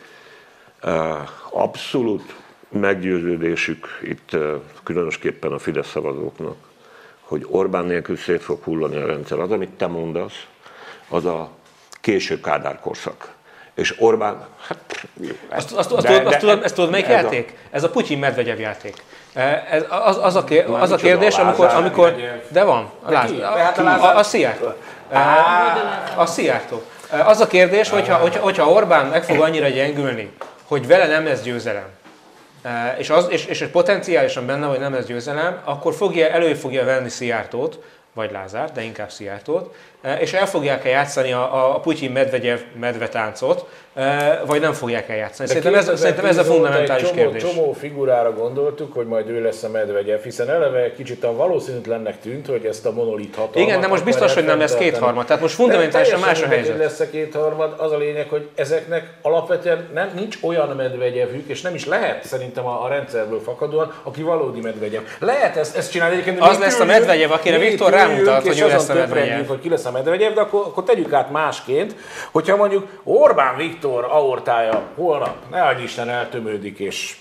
abszolút 1.50 2.34
meggyőződésük 2.70 3.98
itt 4.02 4.36
különösképpen 4.82 5.52
a 5.52 5.58
Fidesz 5.58 5.90
szavazóknak, 5.90 6.56
hogy 7.20 7.46
Orbán 7.48 7.84
nélkül 7.84 8.16
szét 8.16 8.42
fog 8.42 8.62
hullani 8.62 8.96
a 8.96 9.06
rendszer. 9.06 9.38
Az, 9.38 9.50
amit 9.50 9.70
te 9.70 9.86
mondasz, 9.86 10.46
az 11.08 11.24
a 11.24 11.50
késő 12.00 12.40
Kádár 12.40 12.80
korszak. 12.80 13.32
És 13.74 13.94
Orbán, 13.98 14.46
hát... 14.66 15.06
Azt, 15.48 15.72
azt, 15.72 15.92
azt, 15.92 16.06
de, 16.06 16.12
tudod, 16.12 16.26
azt 16.26 16.38
tudod, 16.38 16.64
ezt 16.64 16.74
tudod, 16.74 16.90
melyik 16.90 17.06
ez 17.06 17.22
játék? 17.22 17.52
A... 17.56 17.76
Ez 17.76 17.84
a 17.84 17.90
Putyin 17.90 18.18
Medvegyev 18.18 18.58
játék. 18.58 18.94
Ez, 19.70 19.84
az, 19.88 20.18
az, 20.22 20.36
a, 20.36 20.44
kér, 20.44 20.64
az 20.70 20.90
a 20.90 20.96
kérdés, 20.96 21.36
amikor, 21.36 21.66
amikor... 21.66 22.14
De 22.48 22.64
van, 22.64 22.90
a, 23.02 23.10
Láz, 23.10 23.30
a, 23.30 23.80
a, 23.80 24.16
a 24.16 24.22
Szijjártó. 24.22 24.72
A 26.16 26.26
Szijjártó. 26.26 26.82
Az 27.24 27.40
a 27.40 27.46
kérdés, 27.46 27.88
hogyha, 27.88 28.14
hogyha, 28.14 28.40
hogyha 28.40 28.70
Orbán 28.70 29.06
meg 29.06 29.24
fog 29.24 29.40
annyira 29.40 29.68
gyengülni, 29.68 30.30
hogy 30.64 30.86
vele 30.86 31.06
nem 31.06 31.24
lesz 31.24 31.42
győzelem, 31.42 31.88
és, 32.98 33.10
az, 33.10 33.26
és, 33.30 33.44
és 33.44 33.68
potenciálisan 33.72 34.46
benne, 34.46 34.66
hogy 34.66 34.78
nem 34.78 34.94
ez 34.94 35.06
győzelem, 35.06 35.60
akkor 35.64 35.94
fogja, 35.94 36.28
elő 36.28 36.54
fogja 36.54 36.84
venni 36.84 37.08
Szijjártót, 37.08 37.78
vagy 38.14 38.30
Lázár, 38.30 38.72
de 38.72 38.82
inkább 38.82 39.10
Szijjártót, 39.10 39.74
és 40.20 40.32
el 40.32 40.46
fogják-e 40.46 40.88
játszani 40.88 41.32
a, 41.32 41.74
a 41.74 41.80
Putyin 41.80 42.10
Medvegyev 42.10 42.58
medvetáncot, 42.80 43.66
vagy 44.46 44.60
nem 44.60 44.72
fogják 44.72 45.08
eljátszani. 45.08 45.48
Szerintem 45.48 45.74
ez, 45.74 46.00
szerintem 46.00 46.24
ez 46.24 46.36
a 46.36 46.44
fundamentális 46.44 47.08
csomó, 47.08 47.20
kérdés. 47.20 47.42
Csomó 47.42 47.72
figurára 47.72 48.32
gondoltuk, 48.32 48.92
hogy 48.92 49.06
majd 49.06 49.28
ő 49.28 49.42
lesz 49.42 49.62
a 49.62 49.68
Medvegyev, 49.68 50.20
hiszen 50.22 50.50
eleve 50.50 50.92
kicsit 50.92 51.24
a 51.24 51.36
valószínűtlennek 51.36 52.20
tűnt, 52.20 52.46
hogy 52.46 52.64
ezt 52.64 52.86
a 52.86 52.92
monolit 52.92 53.34
hatalmat... 53.34 53.68
Igen, 53.68 53.80
de 53.80 53.86
most 53.86 54.04
biztos, 54.04 54.34
hogy 54.34 54.44
nem 54.44 54.58
lesz 54.58 54.74
kétharmad. 54.74 55.26
Tehát 55.26 55.42
most 55.42 55.54
fundamentálisan 55.54 56.20
más 56.20 56.42
a 56.42 56.46
helyzet. 56.46 56.78
lesz 56.78 57.00
a 57.00 57.10
kétharmad, 57.10 57.74
az 57.76 57.92
a 57.92 57.96
lényeg, 57.96 58.28
hogy 58.28 58.48
ezeknek 58.54 59.12
alapvetően 59.22 59.88
nem, 59.94 60.10
nincs 60.14 60.38
olyan 60.42 60.68
Medvegyevük, 60.68 61.48
és 61.48 61.60
nem 61.60 61.74
is 61.74 61.86
lehet 61.86 62.26
szerintem 62.26 62.66
a, 62.66 62.84
a 62.84 62.88
rendszerből 62.88 63.40
fakadóan, 63.40 63.94
aki 64.02 64.22
valódi 64.22 64.60
Medvegyev. 64.60 65.02
Lehet 65.18 65.56
ezt, 65.56 65.76
ezt 65.76 65.90
csinálni 65.90 66.14
egyébként. 66.14 66.40
Az 66.40 66.58
lesz 66.58 66.80
a 66.80 66.84
Medvegyev, 66.84 67.30
akire 67.30 67.58
Viktor 67.58 67.90
rámutat, 67.90 68.46
hogy 68.46 68.60
ő 68.60 68.66
lesz 68.66 68.88
a 68.88 68.94
Medvegyev. 68.94 69.46
hogy 69.46 69.60
ki 69.60 69.68
lesz 69.68 69.84
a 69.84 69.89
Medvegyev, 69.90 70.32
de 70.32 70.40
akkor, 70.40 70.60
akkor 70.60 70.84
tegyük 70.84 71.12
át 71.12 71.30
másként, 71.30 71.94
hogyha 72.30 72.56
mondjuk 72.56 72.88
Orbán 73.02 73.56
Viktor 73.56 74.04
aortája 74.04 74.82
holnap, 74.94 75.36
ne 75.50 75.62
adj 75.62 75.82
Isten, 75.82 76.08
eltömődik, 76.08 76.78
és 76.78 77.16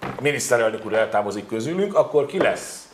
a 0.00 0.20
miniszterelnök 0.20 0.86
úr 0.86 0.92
eltávozik 0.92 1.46
közülünk, 1.46 1.94
akkor 1.94 2.26
ki 2.26 2.38
lesz? 2.38 2.84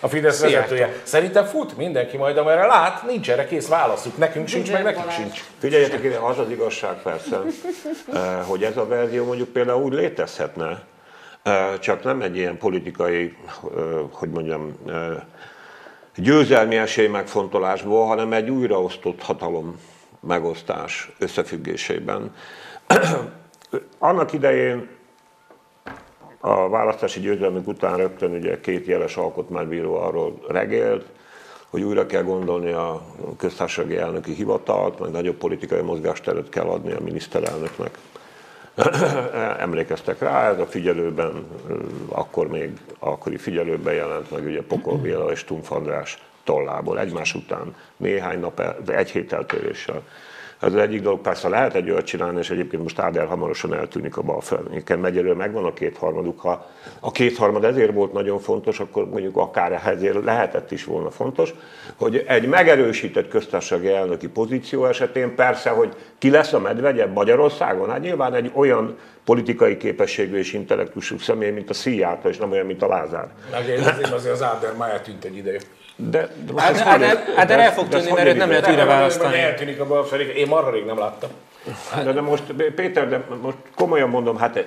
A 0.00 0.08
Fidesz 0.08 0.40
vezetője. 0.40 0.92
Szerintem 1.02 1.44
fut 1.44 1.76
mindenki 1.76 2.16
majd, 2.16 2.36
amerre 2.36 2.66
lát, 2.66 3.06
nincs 3.06 3.30
erre 3.30 3.46
kész 3.46 3.68
válaszuk. 3.68 4.16
Nekünk 4.18 4.48
sincs, 4.48 4.72
meg 4.72 4.82
nekik 4.82 5.10
sincs. 5.10 5.44
Figyeljetek, 5.58 6.22
az 6.22 6.38
az 6.38 6.50
igazság 6.50 7.02
persze, 7.02 7.40
eh, 8.12 8.38
hogy 8.46 8.62
ez 8.62 8.76
a 8.76 8.86
verzió 8.86 9.24
mondjuk 9.24 9.48
például 9.48 9.82
úgy 9.82 9.92
létezhetne, 9.92 10.82
eh, 11.42 11.78
csak 11.78 12.04
nem 12.04 12.22
egy 12.22 12.36
ilyen 12.36 12.58
politikai, 12.58 13.36
eh, 13.76 13.82
hogy 14.10 14.28
mondjam, 14.28 14.78
győzelmi 16.16 16.76
esély 16.76 17.06
megfontolásból, 17.06 18.06
hanem 18.06 18.32
egy 18.32 18.50
újraosztott 18.50 19.22
hatalom 19.22 19.80
megosztás 20.20 21.10
összefüggésében. 21.18 22.34
Annak 23.98 24.32
idején 24.32 24.88
a 26.40 26.68
választási 26.68 27.20
győzelmük 27.20 27.68
után 27.68 27.96
rögtön 27.96 28.32
ugye 28.32 28.60
két 28.60 28.86
jeles 28.86 29.16
alkotmánybíró 29.16 29.94
arról 29.94 30.44
regélt, 30.48 31.04
hogy 31.70 31.82
újra 31.82 32.06
kell 32.06 32.22
gondolni 32.22 32.72
a 32.72 33.06
köztársasági 33.36 33.96
elnöki 33.96 34.32
hivatalt, 34.32 35.00
meg 35.00 35.10
nagyobb 35.10 35.36
politikai 35.36 35.80
mozgásteret 35.80 36.48
kell 36.48 36.66
adni 36.66 36.92
a 36.92 37.00
miniszterelnöknek. 37.00 37.98
Emlékeztek 39.58 40.18
rá, 40.18 40.50
ez 40.50 40.58
a 40.58 40.66
figyelőben, 40.66 41.46
akkor 42.08 42.48
még 42.48 42.70
akkori 42.98 43.36
figyelőben 43.36 43.94
jelent 43.94 44.30
meg 44.30 44.44
ugye 44.44 44.62
Pokol 44.62 44.96
Béla 45.02 45.30
és 45.30 45.44
Tumf 45.44 45.70
András 45.70 46.18
tollából 46.44 46.98
egymás 46.98 47.34
után, 47.34 47.74
néhány 47.96 48.40
nap, 48.40 48.62
egy 48.86 49.10
hét 49.10 49.32
eltéréssel. 49.32 50.02
Az 50.66 50.76
egyik 50.76 51.02
dolog, 51.02 51.20
persze 51.20 51.48
lehet 51.48 51.74
egy 51.74 51.90
olyat 51.90 52.04
csinálni, 52.04 52.38
és 52.38 52.50
egyébként 52.50 52.82
most 52.82 52.98
Áder 52.98 53.26
hamarosan 53.26 53.74
eltűnik 53.74 54.16
a 54.16 54.22
Balfelnéken 54.22 54.98
megyéről, 54.98 55.34
megvan 55.34 55.64
a 55.64 55.72
kétharmaduk. 55.72 56.40
Ha 56.40 56.66
a 57.00 57.12
kétharmad 57.12 57.64
ezért 57.64 57.92
volt 57.92 58.12
nagyon 58.12 58.38
fontos, 58.38 58.80
akkor 58.80 59.08
mondjuk 59.08 59.36
akár 59.36 59.82
ezért 59.84 60.24
lehetett 60.24 60.70
is 60.70 60.84
volna 60.84 61.10
fontos, 61.10 61.54
hogy 61.96 62.24
egy 62.26 62.48
megerősített 62.48 63.28
köztársasági 63.28 63.88
elnöki 63.88 64.28
pozíció 64.28 64.86
esetén 64.86 65.34
persze, 65.34 65.70
hogy 65.70 65.94
ki 66.18 66.30
lesz 66.30 66.52
a 66.52 66.58
medvegye 66.58 67.06
Magyarországon, 67.06 67.90
hát 67.90 68.00
nyilván 68.00 68.34
egy 68.34 68.50
olyan 68.54 68.96
politikai 69.24 69.76
képességű 69.76 70.36
és 70.36 70.52
intellektusú 70.52 71.18
személy, 71.18 71.50
mint 71.50 71.70
a 71.70 71.74
Szijjárta, 71.74 72.28
és 72.28 72.36
nem 72.36 72.50
olyan, 72.50 72.66
mint 72.66 72.82
a 72.82 72.88
Lázár. 72.88 73.28
Azért 73.52 74.12
azért 74.12 74.34
az 74.34 74.42
Áder 74.42 74.76
már 74.76 74.90
eltűnt 74.90 75.24
egy 75.24 75.36
ideje. 75.36 75.60
De, 75.96 76.28
de 76.44 76.52
most 76.52 76.64
hát, 76.64 76.78
hát, 76.78 77.02
hát, 77.02 77.34
hát 77.36 77.50
el 77.50 77.72
fog 77.72 77.88
tűnni, 77.88 78.12
mert 78.12 78.28
őt 78.28 78.36
nem 78.36 78.48
lehet 78.48 78.68
újra 78.68 78.84
választani. 78.84 79.38
Eltűnik 79.38 79.80
a 79.80 79.86
bal 79.86 80.04
felé, 80.04 80.32
én 80.36 80.46
marha 80.48 80.70
rég 80.70 80.84
nem 80.84 80.98
láttam. 80.98 81.30
De, 82.04 82.12
de 82.12 82.20
most, 82.20 82.42
Péter, 82.74 83.08
de 83.08 83.20
most 83.42 83.56
komolyan 83.74 84.08
mondom, 84.08 84.38
hát 84.38 84.64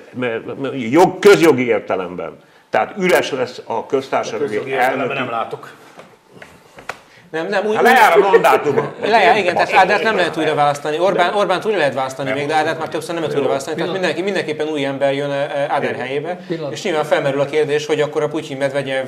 jog, 0.73 1.19
közjogi 1.19 1.65
értelemben. 1.65 2.37
Tehát 2.69 2.97
üres 2.97 3.31
lesz 3.31 3.61
a 3.65 3.85
köztársasági 3.85 4.73
elnöki... 4.73 5.13
nem 5.13 5.29
látok. 5.29 5.71
Nem, 7.31 7.47
nem, 7.47 7.65
úgy, 7.65 7.75
hát 7.75 7.83
lejár 7.83 8.17
a 8.17 8.19
mandátuma. 8.19 8.91
Lejár, 9.05 9.37
igen, 9.37 9.53
tehát 9.53 9.73
Ádát 9.73 10.03
nem 10.03 10.15
lehet 10.15 10.37
újra 10.37 10.55
választani. 10.55 10.99
Orbán, 10.99 11.33
Orbán 11.33 11.61
újra 11.65 11.77
lehet 11.77 11.93
választani 11.93 12.31
még, 12.31 12.47
de 12.47 12.53
Ádát 12.53 12.79
már 12.79 12.87
többször 12.87 13.13
nem 13.13 13.23
lehet 13.23 13.35
újra 13.37 13.47
választani. 13.47 13.75
Tehát 13.75 13.91
mindenki, 13.91 14.21
mindenképpen 14.21 14.67
új 14.67 14.85
ember 14.85 15.13
jön 15.13 15.31
Áder 15.67 15.95
helyébe. 15.95 16.39
És 16.69 16.83
nyilván 16.83 17.03
felmerül 17.03 17.39
a 17.39 17.45
kérdés, 17.45 17.85
hogy 17.85 18.01
akkor 18.01 18.23
a 18.23 18.27
Putyin 18.27 18.57
Medvegyev 18.57 19.05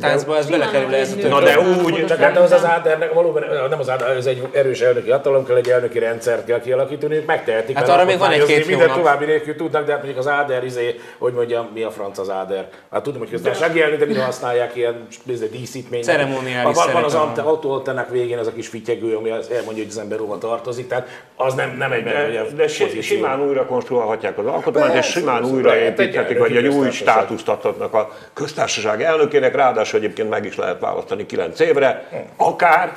táncba 0.00 0.36
ez 0.36 0.46
belekerül 0.46 0.94
ez 0.94 1.12
a 1.12 1.20
több. 1.20 1.30
Na 1.30 1.40
de 1.40 1.58
úgy, 1.58 2.06
csak 2.06 2.18
hát 2.18 2.36
az 2.36 2.52
az 2.52 2.64
Ádernek 2.64 3.12
valóban 3.12 3.44
nem 3.70 3.78
az 3.78 3.88
Áder, 3.88 4.16
ez 4.16 4.26
egy 4.26 4.48
erős 4.52 4.80
elnöki 4.80 5.10
hatalom, 5.10 5.46
kell 5.46 5.56
egy 5.56 5.68
elnöki 5.68 5.98
rendszert 5.98 6.44
kell 6.44 6.60
kialakítani, 6.60 7.14
ők 7.14 7.26
megtehetik. 7.26 7.76
Hát 7.76 7.88
arra 7.88 8.04
még 8.04 8.18
van 8.18 8.30
egy-két 8.30 8.66
Minden 8.66 8.92
további 8.92 9.24
nélkül 9.24 9.56
tudnak, 9.56 9.84
de 9.84 9.92
hát 9.92 10.02
mondjuk 10.02 10.26
az 10.26 10.32
Áder, 10.32 10.64
izé, 10.64 11.00
hogy 11.18 11.32
mondjam, 11.32 11.68
mi 11.74 11.82
a 11.82 11.90
franc 11.90 12.18
az 12.18 12.30
Áder. 12.30 12.68
Hát 12.90 13.02
tudom, 13.02 13.18
hogy 13.18 13.30
közben 13.30 13.54
elnök, 13.82 14.12
de 14.12 14.24
használják 14.24 14.76
ilyen 14.76 15.06
díszítményt. 15.50 16.04
Ceremoniális 16.04 16.76
van 17.02 17.20
az 17.20 17.26
ante, 17.26 17.42
autóantenák 17.42 18.08
végén 18.08 18.38
ez 18.38 18.46
a 18.46 18.52
kis 18.52 18.68
fityegő, 18.68 19.16
ami 19.16 19.30
az 19.30 19.50
elmondja, 19.50 19.82
hogy 19.82 19.92
az 19.92 19.98
ember 19.98 20.18
hova 20.18 20.38
tartozik, 20.38 20.88
tehát 20.88 21.08
az 21.36 21.54
nem, 21.54 21.76
nem 21.76 21.92
egy 21.92 22.02
de, 22.02 22.44
de 22.56 22.68
simán 23.02 23.40
újra 23.40 23.66
konstruálhatják 23.66 24.38
az 24.38 24.46
alkotmányt, 24.46 24.94
és 24.94 25.06
simán 25.06 25.44
újraépíthetik, 25.44 26.38
vagy 26.38 26.56
egy 26.56 26.66
új 26.66 26.90
státuszt 26.90 27.48
adhatnak 27.48 27.94
a 27.94 28.12
köztársaság 28.32 29.02
elnökének, 29.02 29.54
ráadásul 29.54 29.98
egyébként 29.98 30.28
meg 30.28 30.44
is 30.44 30.56
lehet 30.56 30.80
választani 30.80 31.26
9 31.26 31.60
évre, 31.60 32.08
akár. 32.36 32.96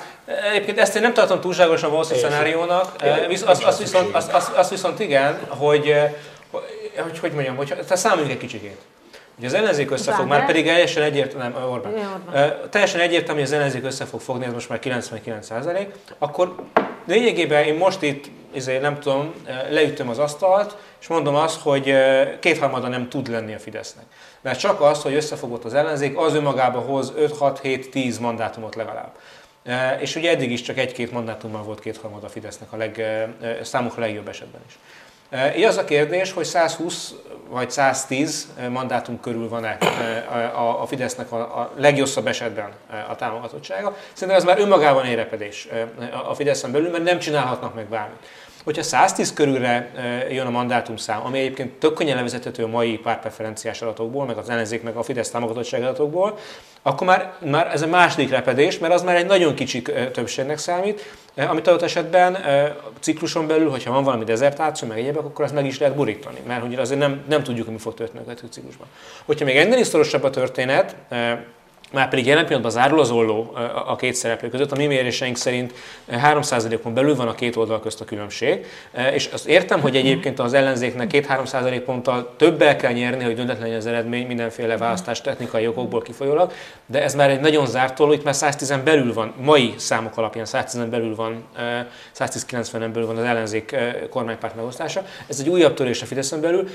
Egyébként 0.51 0.79
ezt 0.79 0.95
én 0.95 1.01
nem 1.01 1.13
tartom 1.13 1.39
túlságosan 1.39 1.89
valószínű 1.89 2.19
szenáriónak, 2.19 2.95
azt, 3.45 3.79
viszont, 3.79 4.17
viszont 4.69 4.99
igen, 4.99 5.39
hogy 5.47 5.95
hogy, 7.03 7.19
hogy 7.19 7.31
mondjam, 7.31 7.55
hogy 7.55 7.67
tehát 7.67 7.97
számoljunk 7.97 8.31
egy 8.31 8.37
kicsikét. 8.37 8.77
Ugye 9.37 9.47
az 9.47 9.53
ellenzék 9.53 9.91
össze 9.91 10.11
fog, 10.11 10.27
már 10.27 10.45
pedig 10.45 10.65
teljesen 10.65 11.03
egyértelmű, 11.03 11.53
nem, 11.53 11.63
Orbán, 11.71 11.93
Orbán. 11.93 12.69
teljesen 12.69 12.99
egyértelmű, 12.99 13.39
hogy 13.39 13.49
az 13.49 13.55
ellenzék 13.55 13.83
össze 13.83 14.05
fog 14.05 14.19
fogni, 14.19 14.45
ez 14.45 14.53
most 14.53 14.69
már 14.69 14.79
99 14.79 15.47
akkor 16.17 16.55
lényegében 17.05 17.63
én 17.63 17.75
most 17.75 18.01
itt, 18.01 18.25
ezért 18.55 18.81
nem 18.81 18.99
tudom, 18.99 19.33
leütöm 19.69 20.09
az 20.09 20.19
asztalt, 20.19 20.77
és 21.01 21.07
mondom 21.07 21.35
azt, 21.35 21.61
hogy 21.61 21.93
kétharmada 22.39 22.87
nem 22.87 23.09
tud 23.09 23.29
lenni 23.29 23.53
a 23.53 23.59
Fidesznek. 23.59 24.05
Mert 24.41 24.59
csak 24.59 24.81
az, 24.81 25.01
hogy 25.01 25.13
összefogott 25.13 25.63
az 25.63 25.73
ellenzék, 25.73 26.17
az 26.17 26.35
önmagában 26.35 26.83
hoz 26.83 27.13
5-6-7-10 27.17 28.19
mandátumot 28.19 28.75
legalább. 28.75 29.11
És 29.99 30.15
ugye 30.15 30.31
eddig 30.31 30.51
is 30.51 30.61
csak 30.61 30.77
egy-két 30.77 31.11
mandátummal 31.11 31.63
volt 31.63 31.79
kétharmada 31.79 32.25
a 32.25 32.29
Fidesznek 32.29 32.71
a 32.73 32.77
leg, 32.77 33.03
számukra 33.61 34.01
legjobb 34.01 34.27
esetben 34.27 34.61
is. 34.67 34.77
Így 35.57 35.63
az 35.63 35.77
a 35.77 35.85
kérdés, 35.85 36.31
hogy 36.31 36.45
120 36.45 37.13
vagy 37.49 37.71
110 37.71 38.47
mandátum 38.69 39.19
körül 39.19 39.49
van-e 39.49 39.77
a 40.79 40.85
Fidesznek 40.85 41.31
a 41.31 41.71
legjobb 41.77 42.27
esetben 42.27 42.69
a 43.09 43.15
támogatottsága. 43.15 43.95
Szerintem 44.13 44.37
ez 44.37 44.43
már 44.43 44.59
önmagában 44.59 45.05
érepedés 45.05 45.67
a 46.29 46.33
Fideszen 46.35 46.71
belül, 46.71 46.91
mert 46.91 47.03
nem 47.03 47.19
csinálhatnak 47.19 47.75
meg 47.75 47.85
bármit. 47.85 48.19
Hogyha 48.65 48.83
110 48.83 49.33
körülre 49.33 49.91
jön 50.29 50.45
a 50.45 50.49
mandátumszám, 50.49 51.25
ami 51.25 51.39
egyébként 51.39 51.71
tök 51.71 51.93
könnyen 51.93 52.15
levezethető 52.15 52.63
a 52.63 52.67
mai 52.67 52.97
pártpreferenciás 52.97 53.81
adatokból, 53.81 54.25
meg 54.25 54.37
az 54.37 54.49
ellenzék, 54.49 54.83
meg 54.83 54.95
a 54.95 55.03
Fidesz 55.03 55.29
támogatottság 55.29 55.81
adatokból, 55.81 56.37
akkor 56.81 57.07
már, 57.07 57.33
már 57.39 57.67
ez 57.73 57.81
a 57.81 57.87
második 57.87 58.29
repedés, 58.29 58.77
mert 58.77 58.93
az 58.93 59.01
már 59.01 59.15
egy 59.15 59.25
nagyon 59.25 59.55
kicsi 59.55 59.81
többségnek 60.11 60.57
számít, 60.57 61.01
amit 61.35 61.67
adott 61.67 61.81
esetben 61.81 62.37
cikluson 62.99 63.47
belül, 63.47 63.69
hogyha 63.69 63.91
van 63.91 64.03
valami 64.03 64.23
dezertáció, 64.23 64.87
meg 64.87 64.97
egyébek, 64.97 65.23
akkor 65.23 65.45
azt 65.45 65.53
meg 65.53 65.65
is 65.65 65.79
lehet 65.79 65.95
burítani, 65.95 66.39
mert 66.47 66.61
hogy 66.61 66.75
azért 66.75 66.99
nem, 66.99 67.23
nem 67.29 67.43
tudjuk, 67.43 67.67
mi 67.67 67.77
fog 67.77 67.93
történni 67.93 68.23
a 68.27 68.47
ciklusban. 68.51 68.87
Hogyha 69.25 69.45
még 69.45 69.57
ennél 69.57 69.79
is 69.79 69.87
szorosabb 69.87 70.23
a 70.23 70.29
történet, 70.29 70.95
már 71.95 72.09
pedig 72.09 72.25
jelen 72.25 72.43
pillanatban 72.43 72.71
zárul 72.71 72.99
az 72.99 73.11
olló 73.11 73.53
a 73.85 73.95
két 73.95 74.15
szereplő 74.15 74.49
között. 74.49 74.71
A 74.71 74.75
mi 74.75 74.85
méréseink 74.85 75.37
szerint 75.37 75.73
3%-on 76.11 76.93
belül 76.93 77.15
van 77.15 77.27
a 77.27 77.35
két 77.35 77.55
oldal 77.55 77.79
közt 77.79 78.01
a 78.01 78.05
különbség, 78.05 78.65
és 79.13 79.29
azt 79.33 79.47
értem, 79.47 79.81
hogy 79.81 79.95
egyébként 79.95 80.39
az 80.39 80.53
ellenzéknek 80.53 81.09
2-3% 81.13 81.81
ponttal 81.85 82.33
többel 82.37 82.75
kell 82.75 82.91
nyerni, 82.91 83.23
hogy 83.23 83.35
döntetlen 83.35 83.73
az 83.73 83.85
eredmény 83.85 84.27
mindenféle 84.27 84.77
választás 84.77 85.21
technikai 85.21 85.67
okokból 85.67 86.01
kifolyólag, 86.01 86.51
de 86.85 87.03
ez 87.03 87.15
már 87.15 87.29
egy 87.29 87.39
nagyon 87.39 87.65
zárt 87.65 87.99
olló, 87.99 88.13
itt 88.13 88.23
már 88.23 88.35
110 88.35 88.73
belül 88.83 89.13
van, 89.13 89.33
mai 89.41 89.73
számok 89.77 90.17
alapján 90.17 90.45
110 90.45 90.83
belül 90.89 91.15
van, 91.15 91.43
110-90 92.19 92.89
belül 92.93 93.05
van 93.05 93.17
az 93.17 93.23
ellenzék 93.23 93.75
kormánypárt 94.09 94.55
megosztása. 94.55 95.05
Ez 95.27 95.39
egy 95.39 95.49
újabb 95.49 95.73
törés 95.73 96.01
a 96.01 96.05
Fideszen 96.05 96.41
belül. 96.41 96.67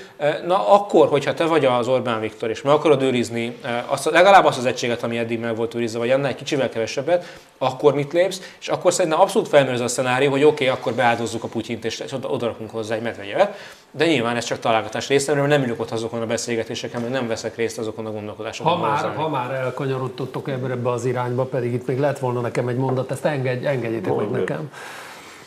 Na 0.46 0.68
akkor, 0.68 1.08
hogyha 1.08 1.34
te 1.34 1.44
vagy 1.44 1.64
az 1.64 1.88
Orbán 1.88 2.20
Viktor, 2.20 2.50
és 2.50 2.62
meg 2.62 2.72
akarod 2.72 3.02
őrizni 3.02 3.56
azt, 3.86 4.10
legalább 4.10 4.44
azt 4.44 4.58
az 4.58 4.66
egységet, 4.66 5.02
ami 5.10 5.18
eddig 5.18 5.40
meg 5.40 5.56
volt 5.56 5.74
őrizve, 5.74 5.98
vagy 5.98 6.10
annál 6.10 6.30
egy 6.30 6.34
kicsivel 6.34 6.68
kevesebbet, 6.68 7.38
akkor 7.58 7.94
mit 7.94 8.12
lépsz, 8.12 8.54
és 8.60 8.68
akkor 8.68 8.92
szerintem 8.92 9.20
abszolút 9.20 9.48
felmerül 9.48 9.74
az 9.74 9.80
a 9.80 9.88
szenárió, 9.88 10.30
hogy 10.30 10.44
oké, 10.44 10.64
okay, 10.64 10.78
akkor 10.78 10.92
beáldozzuk 10.92 11.44
a 11.44 11.48
Putyint, 11.48 11.84
és 11.84 12.04
oda 12.22 12.46
rakunk 12.46 12.70
hozzá 12.70 12.94
egy 12.94 13.02
medvegyevet, 13.02 13.56
de 13.90 14.06
nyilván 14.06 14.36
ez 14.36 14.44
csak 14.44 14.58
találgatás 14.58 15.08
része, 15.08 15.34
mert 15.34 15.46
nem 15.46 15.62
ülök 15.62 15.80
ott 15.80 15.90
azokon 15.90 16.20
a 16.20 16.26
beszélgetéseken, 16.26 17.00
mert 17.00 17.12
nem 17.12 17.28
veszek 17.28 17.56
részt 17.56 17.78
azokon 17.78 18.06
a 18.06 18.10
gondolkodásokon. 18.10 18.72
Ha 18.72 18.78
már, 18.78 19.14
ha 19.14 19.28
már 19.28 19.50
elkanyarodtatok 19.50 20.48
ebbe 20.48 20.90
az 20.90 21.04
irányba, 21.04 21.44
pedig 21.44 21.72
itt 21.72 21.86
még 21.86 21.98
lett 21.98 22.18
volna 22.18 22.40
nekem 22.40 22.68
egy 22.68 22.76
mondat, 22.76 23.10
ezt 23.10 23.24
engedj, 23.24 23.66
engedjétek 23.66 24.14
meg 24.14 24.30
nekem. 24.30 24.72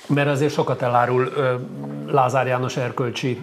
Mert 0.07 0.27
azért 0.27 0.53
sokat 0.53 0.81
elárul 0.81 1.33
Lázár 2.07 2.47
János 2.47 2.77
erkölcsi 2.77 3.41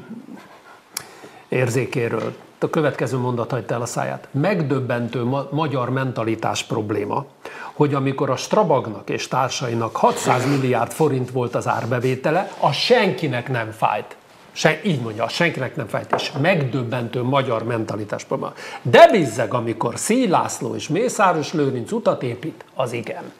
érzékéről 1.48 2.34
a 2.62 2.70
következő 2.70 3.16
mondat 3.16 3.50
hagyta 3.50 3.74
el 3.74 3.80
a 3.80 3.86
száját. 3.86 4.28
Megdöbbentő 4.30 5.24
ma- 5.24 5.48
magyar 5.50 5.90
mentalitás 5.90 6.62
probléma, 6.64 7.24
hogy 7.72 7.94
amikor 7.94 8.30
a 8.30 8.36
Strabagnak 8.36 9.10
és 9.10 9.28
társainak 9.28 9.96
600 9.96 10.46
milliárd 10.46 10.92
forint 10.92 11.30
volt 11.30 11.54
az 11.54 11.68
árbevétele, 11.68 12.50
a 12.60 12.72
senkinek 12.72 13.48
nem 13.48 13.70
fájt. 13.70 14.16
Sen, 14.52 14.78
így 14.82 15.00
mondja, 15.00 15.28
senkinek 15.28 15.76
nem 15.76 15.86
fájt, 15.86 16.14
és 16.16 16.32
megdöbbentő 16.40 17.22
magyar 17.22 17.64
mentalitás 17.64 18.24
probléma. 18.24 18.52
De 18.82 19.08
bizzeg, 19.10 19.54
amikor 19.54 19.98
Szílászló 19.98 20.74
és 20.74 20.88
Mészáros 20.88 21.52
Lőrinc 21.52 21.92
utat 21.92 22.22
épít, 22.22 22.64
az 22.74 22.92
igen. 22.92 23.32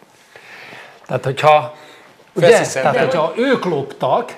Tehát, 1.07 1.25
hogyha, 1.25 1.75
ugye, 2.35 2.61
tehát, 2.61 2.97
hogyha 2.97 3.33
ők 3.37 3.65
loptak, 3.65 4.37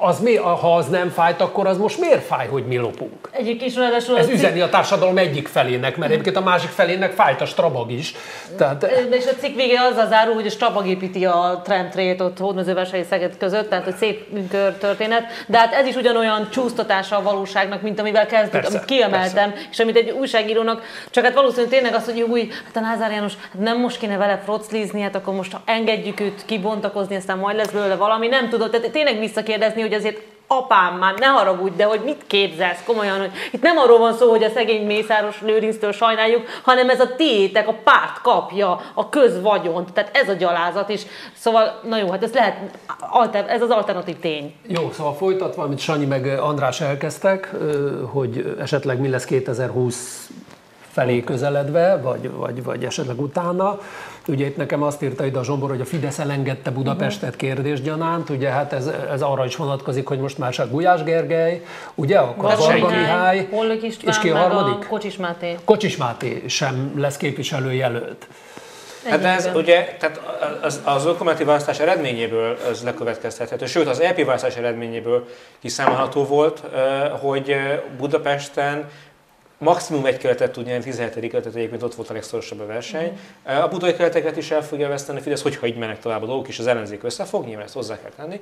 az 0.00 0.20
mi, 0.20 0.36
ha 0.36 0.76
az 0.76 0.88
nem 0.88 1.10
fájt, 1.10 1.40
akkor 1.40 1.66
az 1.66 1.78
most 1.78 2.00
miért 2.00 2.24
fáj, 2.24 2.46
hogy 2.46 2.66
mi 2.66 2.76
lopunk? 2.76 3.28
Egyébként 3.30 3.74
ráadásul... 3.74 4.18
Ez 4.18 4.28
üzeni 4.28 4.60
a 4.60 4.68
társadalom 4.68 5.18
egyik 5.18 5.48
felének, 5.48 5.96
mert 5.96 6.10
egyébként 6.12 6.36
a 6.36 6.40
másik 6.40 6.70
felének 6.70 7.12
fájt 7.12 7.40
a 7.40 7.46
Strabag 7.46 7.92
is. 7.92 8.14
Tehát... 8.56 8.92
És 9.10 9.26
a 9.26 9.34
cikk 9.40 9.56
vége 9.56 9.80
az 9.80 10.08
zárul, 10.08 10.34
hogy 10.34 10.46
a 10.46 10.50
Strabag 10.50 10.86
építi 10.86 11.24
a 11.24 11.60
trendrét 11.64 12.20
ott 12.20 12.38
Hódmezővásárhely 12.38 13.04
Szeged 13.08 13.36
között, 13.36 13.68
tehát 13.68 13.84
hogy 13.84 13.94
szép 13.94 14.26
történet. 14.78 15.24
De 15.46 15.58
hát 15.58 15.72
ez 15.72 15.86
is 15.86 15.94
ugyanolyan 15.94 16.48
csúsztatása 16.50 17.16
a 17.16 17.22
valóságnak, 17.22 17.82
mint 17.82 18.00
amivel 18.00 18.26
kezdtük, 18.26 18.64
amit 18.64 18.84
kiemeltem, 18.84 19.50
persze. 19.50 19.68
és 19.70 19.78
amit 19.78 19.96
egy 19.96 20.10
újságírónak, 20.10 20.82
csak 21.10 21.24
hát 21.24 21.34
valószínűleg 21.34 21.70
tényleg 21.70 21.94
az, 21.94 22.04
hogy 22.04 22.20
új, 22.20 22.48
hát 22.64 22.76
a 22.76 22.80
Lázár 22.80 23.10
János, 23.10 23.32
hát 23.34 23.60
nem 23.60 23.80
most 23.80 23.98
kéne 23.98 24.16
vele 24.16 24.40
froclizni, 24.44 25.00
hát 25.00 25.14
akkor 25.14 25.34
most 25.34 25.56
engedjük 25.64 26.20
őt 26.20 26.44
kibontakozni, 26.44 27.16
aztán 27.16 27.38
majd 27.38 27.56
lesz 27.56 27.70
belőle 27.70 27.96
valami, 27.96 28.26
nem 28.26 28.48
tudod. 28.48 28.70
Tehát 28.70 28.90
tényleg 28.98 29.18
visszakérdezni, 29.18 29.80
hogy 29.80 29.92
azért 29.92 30.20
apám 30.46 30.98
már 30.98 31.14
ne 31.18 31.26
haragudj, 31.26 31.76
de 31.76 31.84
hogy 31.84 32.00
mit 32.04 32.24
képzelsz 32.26 32.82
komolyan, 32.86 33.18
hogy 33.18 33.30
itt 33.50 33.62
nem 33.62 33.76
arról 33.76 33.98
van 33.98 34.14
szó, 34.14 34.30
hogy 34.30 34.42
a 34.42 34.50
szegény 34.50 34.86
Mészáros 34.86 35.40
Lőrinctől 35.40 35.92
sajnáljuk, 35.92 36.46
hanem 36.62 36.90
ez 36.90 37.00
a 37.00 37.14
tiétek, 37.16 37.68
a 37.68 37.74
párt 37.84 38.20
kapja 38.22 38.80
a 38.94 39.08
közvagyont, 39.08 39.92
tehát 39.92 40.16
ez 40.16 40.28
a 40.28 40.32
gyalázat 40.32 40.88
is. 40.88 41.02
Szóval, 41.36 41.80
na 41.88 41.98
jó, 41.98 42.10
hát 42.10 42.22
ez 42.22 42.32
lehet, 42.32 42.56
ez 43.48 43.62
az 43.62 43.70
alternatív 43.70 44.18
tény. 44.18 44.54
Jó, 44.66 44.90
szóval 44.92 45.14
folytatva, 45.14 45.62
amit 45.62 45.78
Sanyi 45.78 46.04
meg 46.04 46.26
András 46.40 46.80
elkezdtek, 46.80 47.50
hogy 48.12 48.56
esetleg 48.60 49.00
mi 49.00 49.08
lesz 49.08 49.24
2020 49.24 50.28
felé 50.92 51.24
közeledve, 51.24 52.00
vagy, 52.00 52.30
vagy, 52.30 52.64
vagy 52.64 52.84
esetleg 52.84 53.20
utána. 53.20 53.78
Ugye 54.28 54.46
itt 54.46 54.56
nekem 54.56 54.82
azt 54.82 55.02
írta 55.02 55.26
ide 55.26 55.38
a 55.38 55.44
Zsombor, 55.44 55.70
hogy 55.70 55.80
a 55.80 55.84
Fidesz 55.84 56.18
elengedte 56.18 56.70
Budapestet 56.70 57.36
kérdésgyanánt, 57.36 58.30
ugye 58.30 58.48
hát 58.48 58.72
ez, 58.72 58.90
ez 59.12 59.22
arra 59.22 59.44
is 59.44 59.56
vonatkozik, 59.56 60.06
hogy 60.06 60.18
most 60.18 60.38
már 60.38 60.52
csak 60.52 60.70
Gulyás 60.70 61.02
Gergely, 61.02 61.62
ugye, 61.94 62.18
akkor 62.18 62.56
Varga 62.56 62.88
Mihály, 62.88 63.48
István, 63.82 64.12
és 64.12 64.18
ki 64.18 64.30
a 64.30 64.36
harmadik? 64.36 64.84
A 64.84 64.88
Kocsis 64.88 65.16
Máté. 65.16 65.56
Kocsis 65.64 65.96
Máté 65.96 66.42
sem 66.46 66.92
lesz 66.96 67.16
képviselőjelölt. 67.16 68.26
Hát 69.04 69.20
de 69.20 69.28
ez 69.28 69.48
ugye, 69.54 69.96
tehát 69.98 70.20
az, 70.62 70.80
az 70.84 71.06
önkormányzati 71.06 71.44
választás 71.44 71.78
eredményéből 71.78 72.56
ez 72.70 72.82
lekövetkeztethető, 72.82 73.66
sőt 73.66 73.88
az 73.88 74.00
EP 74.00 74.24
választás 74.24 74.56
eredményéből 74.56 75.28
kiszámolható 75.60 76.24
volt, 76.24 76.62
hogy 77.20 77.56
Budapesten 77.98 78.88
maximum 79.58 80.06
egy 80.06 80.16
keretet 80.16 80.52
tud 80.52 80.66
nyerni, 80.66 80.84
17. 80.84 81.30
keretet 81.30 81.54
egyébként 81.54 81.82
ott 81.82 81.94
volt 81.94 82.10
a 82.10 82.12
legszorosabb 82.12 82.60
a 82.60 82.66
verseny. 82.66 83.18
Mm. 83.52 83.56
A 83.56 83.68
budai 83.68 83.94
kereteket 83.94 84.36
is 84.36 84.50
el 84.50 84.62
fogja 84.62 84.88
veszteni 84.88 85.20
Fidesz, 85.20 85.42
hogyha 85.42 85.66
így 85.66 85.76
mennek 85.76 86.00
tovább 86.00 86.22
a 86.22 86.26
dolgok, 86.26 86.48
és 86.48 86.58
az 86.58 86.66
ellenzék 86.66 87.04
összefog, 87.04 87.46
nyilván 87.46 87.64
ezt 87.64 87.74
hozzá 87.74 87.98
kell 88.00 88.10
tenni. 88.16 88.40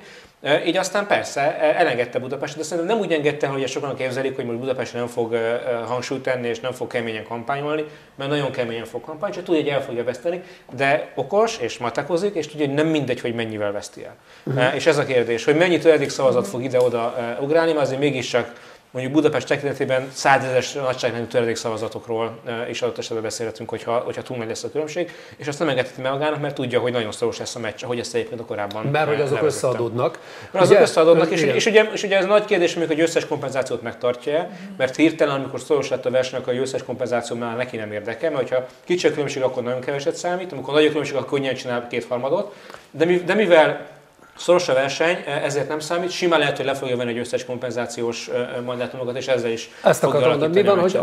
Így 0.65 0.77
aztán 0.77 1.07
persze 1.07 1.41
e, 1.41 1.79
elengedte 1.79 2.19
Budapestet, 2.19 2.57
de 2.57 2.63
szerintem 2.63 2.95
nem 2.95 3.05
úgy 3.05 3.11
engedte, 3.11 3.47
hogy 3.47 3.67
sokan 3.67 3.95
képzelik, 3.95 4.35
hogy 4.35 4.45
most 4.45 4.57
Budapesten 4.57 4.99
nem 4.99 5.09
fog 5.09 5.37
hangsúlyt 5.85 6.21
tenni, 6.21 6.47
és 6.47 6.59
nem 6.59 6.71
fog 6.71 6.87
keményen 6.87 7.23
kampányolni, 7.23 7.83
mert 8.15 8.29
nagyon 8.29 8.51
keményen 8.51 8.85
fog 8.85 9.01
kampányolni, 9.01 9.35
csak 9.35 9.43
tudja, 9.43 9.61
hogy 9.61 9.71
el 9.71 9.83
fogja 9.83 10.03
veszteni, 10.03 10.41
de 10.75 11.11
okos 11.15 11.57
és 11.57 11.77
matekozik, 11.77 12.35
és 12.35 12.47
tudja, 12.47 12.65
hogy 12.65 12.75
nem 12.75 12.87
mindegy, 12.87 13.21
hogy 13.21 13.35
mennyivel 13.35 13.71
veszti 13.71 14.05
el. 14.05 14.15
Mm. 14.49 14.75
És 14.75 14.85
ez 14.85 14.97
a 14.97 15.05
kérdés, 15.05 15.43
hogy 15.43 15.55
mennyi 15.55 15.77
töredék 15.77 16.09
szavazat 16.09 16.47
fog 16.47 16.63
ide-oda 16.63 17.15
ugrálni, 17.39 17.71
mert 17.71 17.85
azért 17.85 17.99
mégiscsak 17.99 18.75
mondjuk 18.91 19.15
Budapest 19.15 19.47
tekintetében 19.47 20.09
százezeres 20.13 20.73
nagyságrendű 20.73 21.27
töredék 21.27 21.55
szavazatokról 21.55 22.39
is 22.69 22.81
adott 22.81 22.97
esetben 22.97 23.21
beszélhetünk, 23.21 23.69
hogyha, 23.69 23.97
hogyha 23.97 24.21
túl 24.21 24.37
nagy 24.37 24.47
lesz 24.47 24.63
a 24.63 24.71
különbség, 24.71 25.11
és 25.37 25.47
azt 25.47 25.59
nem 25.59 25.69
engedheti 25.69 26.01
meg 26.01 26.11
magának, 26.11 26.41
mert 26.41 26.55
tudja, 26.55 26.79
hogy 26.79 26.91
nagyon 26.91 27.11
szoros 27.11 27.37
lesz 27.37 27.55
a 27.55 27.59
meccs, 27.59 27.83
hogy 27.83 27.99
ezt 27.99 28.15
egyébként 28.15 28.39
a 28.39 28.45
korábban 28.45 28.85
Mert 28.85 29.07
hogy 29.07 29.21
azok 29.21 29.41
összeadódnak. 29.41 30.19
Mert 30.51 30.65
azok 30.65 30.79
összeadódnak, 30.79 31.31
és, 31.31 31.41
és, 31.41 31.65
ugye, 31.65 31.83
és 31.93 32.03
ugye 32.03 32.17
ez 32.17 32.25
nagy 32.25 32.45
kérdés, 32.45 32.73
hogy 32.73 32.87
hogy 32.87 32.99
összes 32.99 33.25
kompenzációt 33.25 33.81
megtartja, 33.81 34.49
mert 34.77 34.95
hirtelen, 34.95 35.35
amikor 35.35 35.59
szoros 35.59 35.89
lett 35.89 36.05
a 36.05 36.09
verseny, 36.09 36.39
akkor 36.39 36.53
a 36.53 36.57
összes 36.57 36.83
kompenzáció 36.83 37.35
már 37.35 37.55
neki 37.55 37.77
nem 37.77 37.91
érdekel, 37.91 38.31
mert 38.31 38.49
ha 38.49 38.65
kicsi 38.83 39.07
a 39.07 39.11
különbség, 39.11 39.43
akkor 39.43 39.63
nagyon 39.63 39.79
keveset 39.79 40.15
számít, 40.15 40.51
amikor 40.51 40.73
nagy 40.73 40.85
a 40.85 40.87
különbség, 40.87 41.15
akkor 41.15 41.29
könnyen 41.29 41.55
csinál 41.55 41.87
kétharmadot. 41.87 42.55
De, 42.91 43.05
de 43.25 43.33
mivel 43.33 43.96
Szoros 44.37 44.69
a 44.69 44.73
verseny, 44.73 45.23
ezért 45.43 45.67
nem 45.67 45.79
számít. 45.79 46.11
Simán 46.11 46.39
lehet, 46.39 46.57
hogy 46.57 46.65
le 46.65 46.73
fogja 46.73 46.97
venni 46.97 47.11
egy 47.11 47.17
összes 47.17 47.45
kompenzációs 47.45 48.29
mandátumokat, 48.65 49.17
és 49.17 49.27
ezzel 49.27 49.51
is 49.51 49.69
Ezt 49.83 50.03
akarom 50.03 50.29
mondani. 50.29 50.61
Mi 50.61 50.67
van, 50.67 50.79
hogy 50.79 50.99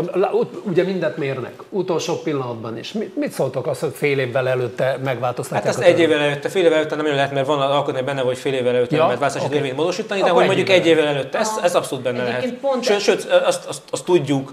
ugye 0.63 0.83
mindent 0.83 1.17
mérnek, 1.17 1.53
utolsó 1.69 2.15
pillanatban 2.15 2.77
is. 2.77 2.91
Mit, 2.91 3.15
mit 3.15 3.31
szóltok 3.31 3.67
azt, 3.67 3.81
hogy 3.81 3.93
fél 3.93 4.19
évvel 4.19 4.47
előtte 4.47 4.97
megváltoztatják? 5.03 5.63
Hát 5.65 5.75
ezt 5.75 5.87
egy 5.87 5.99
évvel 5.99 6.19
előtte, 6.19 6.49
fél 6.49 6.63
évvel 6.65 6.77
előtte 6.77 6.95
nem 6.95 7.05
lehet, 7.05 7.33
mert 7.33 7.47
van 7.47 7.61
alkotmány 7.61 8.05
benne, 8.05 8.21
hogy 8.21 8.37
fél 8.37 8.53
évvel 8.53 8.75
előtte 8.75 8.95
ja, 8.95 9.05
nem 9.05 9.05
lehet 9.05 9.19
választási 9.19 9.57
okay. 9.57 9.71
módosítani, 9.71 10.21
de 10.21 10.29
hogy 10.29 10.45
mondjuk 10.45 10.69
egy 10.69 10.85
évvel 10.85 11.07
előtte, 11.07 11.39
ez, 11.39 11.51
ez 11.63 11.75
abszolút 11.75 12.03
benne 12.03 12.23
lehet. 12.23 12.53
Sőt, 12.81 12.99
sőt 12.99 13.23
azt, 13.23 13.65
azt, 13.65 13.81
azt 13.89 14.05
tudjuk, 14.05 14.51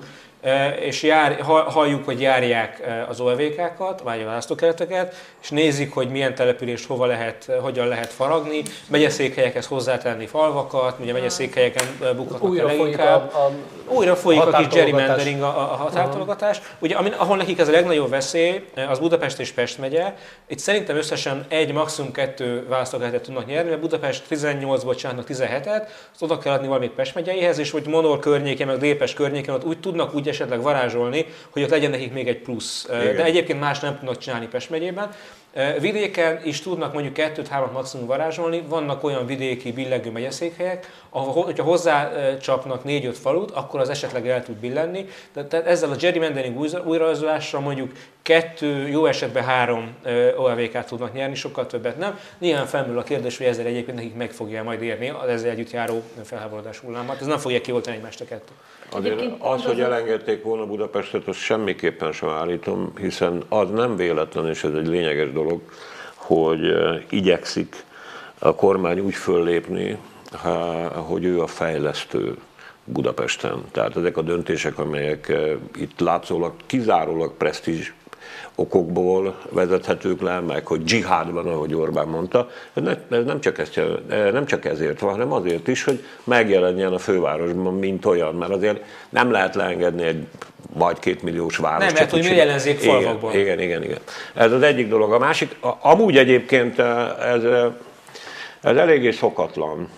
és 0.81 1.03
jár, 1.03 1.41
halljuk, 1.67 2.05
hogy 2.05 2.21
járják 2.21 2.83
az 3.09 3.21
OLVK-kat, 3.21 4.01
vagy 4.01 4.21
a 4.21 4.25
választókereteket, 4.25 5.15
és 5.43 5.51
nézik, 5.51 5.95
hogy 5.95 6.09
milyen 6.09 6.35
települést 6.35 6.87
hova 6.87 7.07
lehet, 7.07 7.51
hogyan 7.61 7.89
lehet 7.89 8.13
faragni, 8.13 8.63
megyeszékhelyekhez 8.89 9.67
hozzátenni 9.67 10.27
falvakat, 10.27 10.97
ugye 11.01 11.13
megyeszékhelyeken 11.13 11.85
bukhatnak 12.17 12.51
Újra 12.51 12.67
leginkább. 12.67 13.35
A, 13.35 13.39
a 13.39 13.51
Újra 13.93 14.17
folyik 14.17 14.41
a 14.41 14.51
kis 14.51 14.67
gerrymandering, 14.67 15.43
a, 15.43 15.73
a 15.73 15.77
határtologatás. 15.77 16.61
Ugye, 16.79 16.97
amin, 16.97 17.13
ahol 17.13 17.37
nekik 17.37 17.59
ez 17.59 17.69
a 17.69 17.73
legnagyobb 17.73 18.11
veszély, 18.11 18.65
az 18.89 18.99
Budapest 18.99 19.41
és 19.41 19.51
Pest 19.51 19.79
megye. 19.79 20.15
Itt 20.47 20.59
szerintem 20.59 20.97
összesen 20.97 21.45
egy, 21.49 21.73
maximum 21.73 22.13
kettő 22.13 22.67
választókerületet 22.69 23.23
tudnak 23.23 23.47
nyerni, 23.47 23.69
mert 23.69 23.81
Budapest 23.81 24.25
18-ból 24.31 24.97
csinálnak 24.97 25.27
17-et, 25.29 25.83
azt 26.13 26.23
oda 26.23 26.39
kell 26.39 26.53
adni 26.53 26.67
valamelyik 26.67 26.95
Pest 26.95 27.15
megyeihez, 27.15 27.59
és 27.59 27.71
hogy 27.71 27.87
Monor 27.87 28.19
környékén, 28.19 28.67
meg 28.67 28.79
Dépes 28.79 29.15
környékén 29.15 29.55
ott 29.55 29.65
úgy 29.65 29.81
tudnak 29.81 30.15
úgy 30.15 30.23
esetleg 30.33 30.63
varázsolni, 30.63 31.27
hogy 31.51 31.63
ott 31.63 31.71
legyen 31.71 31.91
nekik 31.91 32.13
még 32.13 32.29
egy 32.29 32.39
plusz. 32.39 32.87
Igen. 32.89 33.17
De 33.17 33.25
egyébként 33.25 33.61
más 33.61 33.81
nem 33.81 33.99
tudnak 33.99 34.19
csinálni 34.19 34.47
Pest 34.47 34.71
megyében. 34.71 35.11
Vidéken 35.81 36.41
is 36.45 36.61
tudnak 36.61 36.93
mondjuk 36.93 37.15
kettőt, 37.15 37.49
hármat 37.49 37.73
maximum 37.73 38.07
varázsolni, 38.07 38.63
vannak 38.69 39.05
olyan 39.05 39.27
vidéki 39.27 39.73
billegő 39.73 40.11
megyeszékhelyek, 40.11 40.91
ahol, 41.11 41.45
hogyha 41.45 41.63
hozzácsapnak 41.65 42.85
négy-öt 42.85 43.19
falut, 43.19 43.51
akkor 43.51 43.81
az 43.81 43.89
esetleg 43.89 44.29
el 44.29 44.43
tud 44.43 44.55
billenni. 44.55 45.07
Tehát 45.35 45.67
ezzel 45.67 45.91
a 45.91 45.97
gerrymandering 45.97 46.59
újrarajzolásra 46.85 47.61
mondjuk 47.61 47.93
kettő, 48.23 48.89
jó 48.89 49.07
esetben 49.07 49.45
három 49.45 49.97
OLVK-t 50.37 50.87
tudnak 50.87 51.13
nyerni, 51.13 51.35
sokkal 51.35 51.67
többet 51.67 51.99
nem. 51.99 52.19
Nyilván 52.39 52.67
felmerül 52.67 52.99
a 52.99 53.03
kérdés, 53.03 53.37
hogy 53.37 53.47
ezzel 53.47 53.67
egyébként 53.67 53.97
nekik 53.97 54.15
meg 54.15 54.31
fogja 54.31 54.63
majd 54.63 54.83
érni 54.83 55.09
az 55.09 55.29
ezzel 55.29 55.51
együtt 55.51 55.71
járó 55.71 56.03
felháborodás 56.23 56.79
hullámat. 56.79 57.21
Ez 57.21 57.27
nem 57.27 57.39
fogja 57.39 57.61
kioltani 57.61 57.97
egymást 57.97 58.21
a 58.21 58.25
kettő. 58.25 58.53
Azért 58.91 59.23
az, 59.39 59.65
hogy 59.65 59.81
elengedték 59.81 60.43
volna 60.43 60.67
Budapestet, 60.67 61.29
azt 61.29 61.39
semmiképpen 61.39 62.13
sem 62.13 62.29
állítom, 62.29 62.93
hiszen 63.01 63.43
az 63.49 63.71
nem 63.71 63.97
véletlen, 63.97 64.49
és 64.49 64.65
ez 64.65 64.75
egy 64.75 64.87
lényeges 64.87 65.33
dolog, 65.33 65.42
hogy 66.15 66.61
igyekszik 67.11 67.85
a 68.39 68.55
kormány 68.55 69.01
úgy 69.01 69.15
föllépni, 69.15 69.99
hogy 70.93 71.25
ő 71.25 71.41
a 71.41 71.47
fejlesztő 71.47 72.37
Budapesten. 72.85 73.65
Tehát 73.71 73.97
ezek 73.97 74.17
a 74.17 74.23
döntések, 74.23 74.79
amelyek 74.79 75.33
itt 75.75 76.01
látszólag 76.01 76.53
kizárólag 76.67 77.37
presztízs 77.37 77.93
okokból 78.55 79.39
vezethetők 79.51 80.21
le, 80.21 80.41
meg 80.41 80.67
hogy 80.67 80.83
dzsihád 80.83 81.33
van, 81.33 81.47
ahogy 81.47 81.75
Orbán 81.75 82.09
mondta. 82.09 82.51
Ez 83.11 83.25
nem 83.25 83.41
csak, 83.41 83.59
ezt, 83.59 83.81
nem 84.09 84.47
csak 84.47 84.65
ezért 84.65 85.01
van, 85.01 85.11
hanem 85.11 85.33
azért 85.33 85.69
is, 85.69 85.85
hogy 85.85 86.05
megjelenjen 86.25 86.93
a 86.93 86.99
fővárosban, 86.99 87.75
mint 87.75 88.05
olyan, 88.05 88.35
mert 88.35 88.53
azért 88.53 88.81
nem 89.09 89.31
lehet 89.31 89.55
leengedni 89.55 90.03
egy 90.03 90.27
majd 90.75 90.99
két 90.99 91.23
milliós 91.23 91.57
város. 91.57 91.85
Nem, 91.85 91.95
mert 91.95 92.11
hogy 92.11 92.29
mi 92.29 92.41
ellenzék 92.41 92.79
falvakból. 92.79 93.35
Igen, 93.35 93.61
igen, 93.61 93.83
igen. 93.83 93.99
Ez 94.35 94.53
az 94.53 94.63
egyik 94.63 94.89
dolog. 94.89 95.13
A 95.13 95.19
másik, 95.19 95.57
amúgy 95.81 96.17
egyébként 96.17 96.79
ez, 96.79 97.43
ez 98.61 98.77
eléggé 98.77 99.11
szokatlan. 99.11 99.89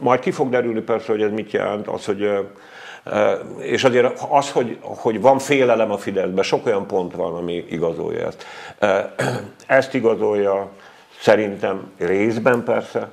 Majd 0.00 0.20
ki 0.20 0.30
fog 0.30 0.50
derülni 0.50 0.80
persze, 0.80 1.12
hogy 1.12 1.22
ez 1.22 1.32
mit 1.32 1.50
jelent, 1.50 1.86
az, 1.86 2.04
hogy 2.04 2.28
és 3.58 3.84
azért 3.84 4.26
az, 4.30 4.50
hogy, 4.50 4.78
hogy 4.80 5.20
van 5.20 5.38
félelem 5.38 5.90
a 5.90 5.98
Fideszben, 5.98 6.44
sok 6.44 6.66
olyan 6.66 6.86
pont 6.86 7.14
van, 7.14 7.34
ami 7.34 7.64
igazolja 7.70 8.26
ezt. 8.26 8.46
Ezt 9.66 9.94
igazolja 9.94 10.70
szerintem 11.20 11.90
részben 11.98 12.64
persze, 12.64 13.08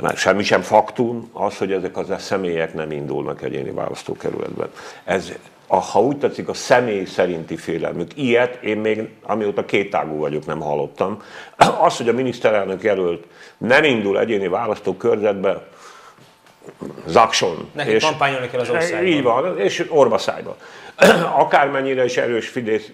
mert 0.00 0.16
semmi 0.16 0.42
sem 0.42 0.60
faktum, 0.60 1.30
az, 1.32 1.58
hogy 1.58 1.72
ezek 1.72 1.96
az 1.96 2.12
személyek 2.18 2.74
nem 2.74 2.90
indulnak 2.90 3.42
egyéni 3.42 3.70
választókerületben. 3.70 4.68
Ez, 5.04 5.32
a, 5.66 5.76
ha 5.76 6.00
úgy 6.00 6.18
tetszik, 6.18 6.48
a 6.48 6.54
személy 6.54 7.04
szerinti 7.04 7.56
félelmük. 7.56 8.16
Ilyet 8.16 8.62
én 8.62 8.76
még, 8.76 9.08
amióta 9.22 9.64
kétágú 9.64 10.18
vagyok, 10.18 10.46
nem 10.46 10.60
hallottam. 10.60 11.22
Az, 11.80 11.96
hogy 11.96 12.08
a 12.08 12.12
miniszterelnök 12.12 12.82
jelölt 12.82 13.24
nem 13.58 13.84
indul 13.84 14.18
egyéni 14.18 14.48
választókörzetbe, 14.48 15.66
Zakson. 17.06 17.70
Neki 17.72 17.90
és 17.90 18.04
kampányolni 18.04 18.48
kell 18.48 18.60
az 18.60 18.70
országban. 18.70 19.06
Így 19.06 19.22
van, 19.22 19.58
és 19.58 19.86
Orbaszájban. 19.88 20.54
Akármennyire 21.44 22.04
is 22.04 22.16
erős 22.16 22.48
Fidesz, 22.48 22.90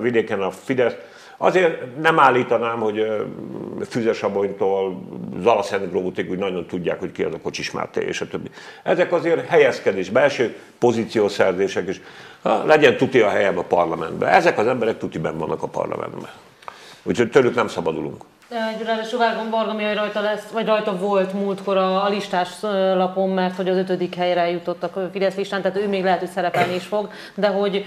vidéken 0.00 0.42
a 0.42 0.50
Fidesz, 0.50 0.94
Azért 1.38 2.00
nem 2.00 2.18
állítanám, 2.18 2.80
hogy 2.80 3.06
Füzesabonytól 3.88 5.02
Zalaszentgróvutig 5.42 6.30
úgy 6.30 6.38
nagyon 6.38 6.66
tudják, 6.66 7.00
hogy 7.00 7.12
ki 7.12 7.22
az 7.22 7.34
a 7.34 7.38
Kocsis 7.38 7.70
Máté 7.70 8.00
és 8.00 8.20
a 8.20 8.28
többi. 8.28 8.50
Ezek 8.82 9.12
azért 9.12 9.48
helyezkedés, 9.48 10.10
belső 10.10 10.56
pozíciószerzések, 10.78 11.88
és 11.88 12.00
ha, 12.42 12.64
legyen 12.64 12.96
tuti 12.96 13.20
a 13.20 13.28
helyem 13.28 13.58
a 13.58 13.62
parlamentben. 13.62 14.28
Ezek 14.28 14.58
az 14.58 14.66
emberek 14.66 14.98
tuti 14.98 15.18
vannak 15.18 15.62
a 15.62 15.66
parlamentben. 15.66 16.30
Úgyhogy 17.02 17.30
tőlük 17.30 17.54
nem 17.54 17.68
szabadulunk. 17.68 18.24
Ráadásul 18.48 19.18
Vágom 19.18 19.50
Bargami, 19.50 19.84
hogy 19.84 19.94
rajta 19.94 20.20
lesz, 20.20 20.46
vagy 20.52 20.66
rajta 20.66 20.98
volt 20.98 21.32
múltkor 21.32 21.76
a, 21.76 22.04
a 22.04 22.08
listás 22.08 22.48
lapon, 22.94 23.28
mert 23.28 23.56
hogy 23.56 23.68
az 23.68 23.76
ötödik 23.76 24.14
helyre 24.14 24.50
jutottak 24.50 24.96
a 24.96 25.08
Fidesz 25.12 25.34
listán, 25.34 25.62
tehát 25.62 25.78
ő 25.78 25.88
még 25.88 26.02
lehet, 26.02 26.18
hogy 26.18 26.28
szerepelni 26.28 26.74
is 26.74 26.84
fog, 26.84 27.10
de 27.34 27.46
hogy 27.46 27.84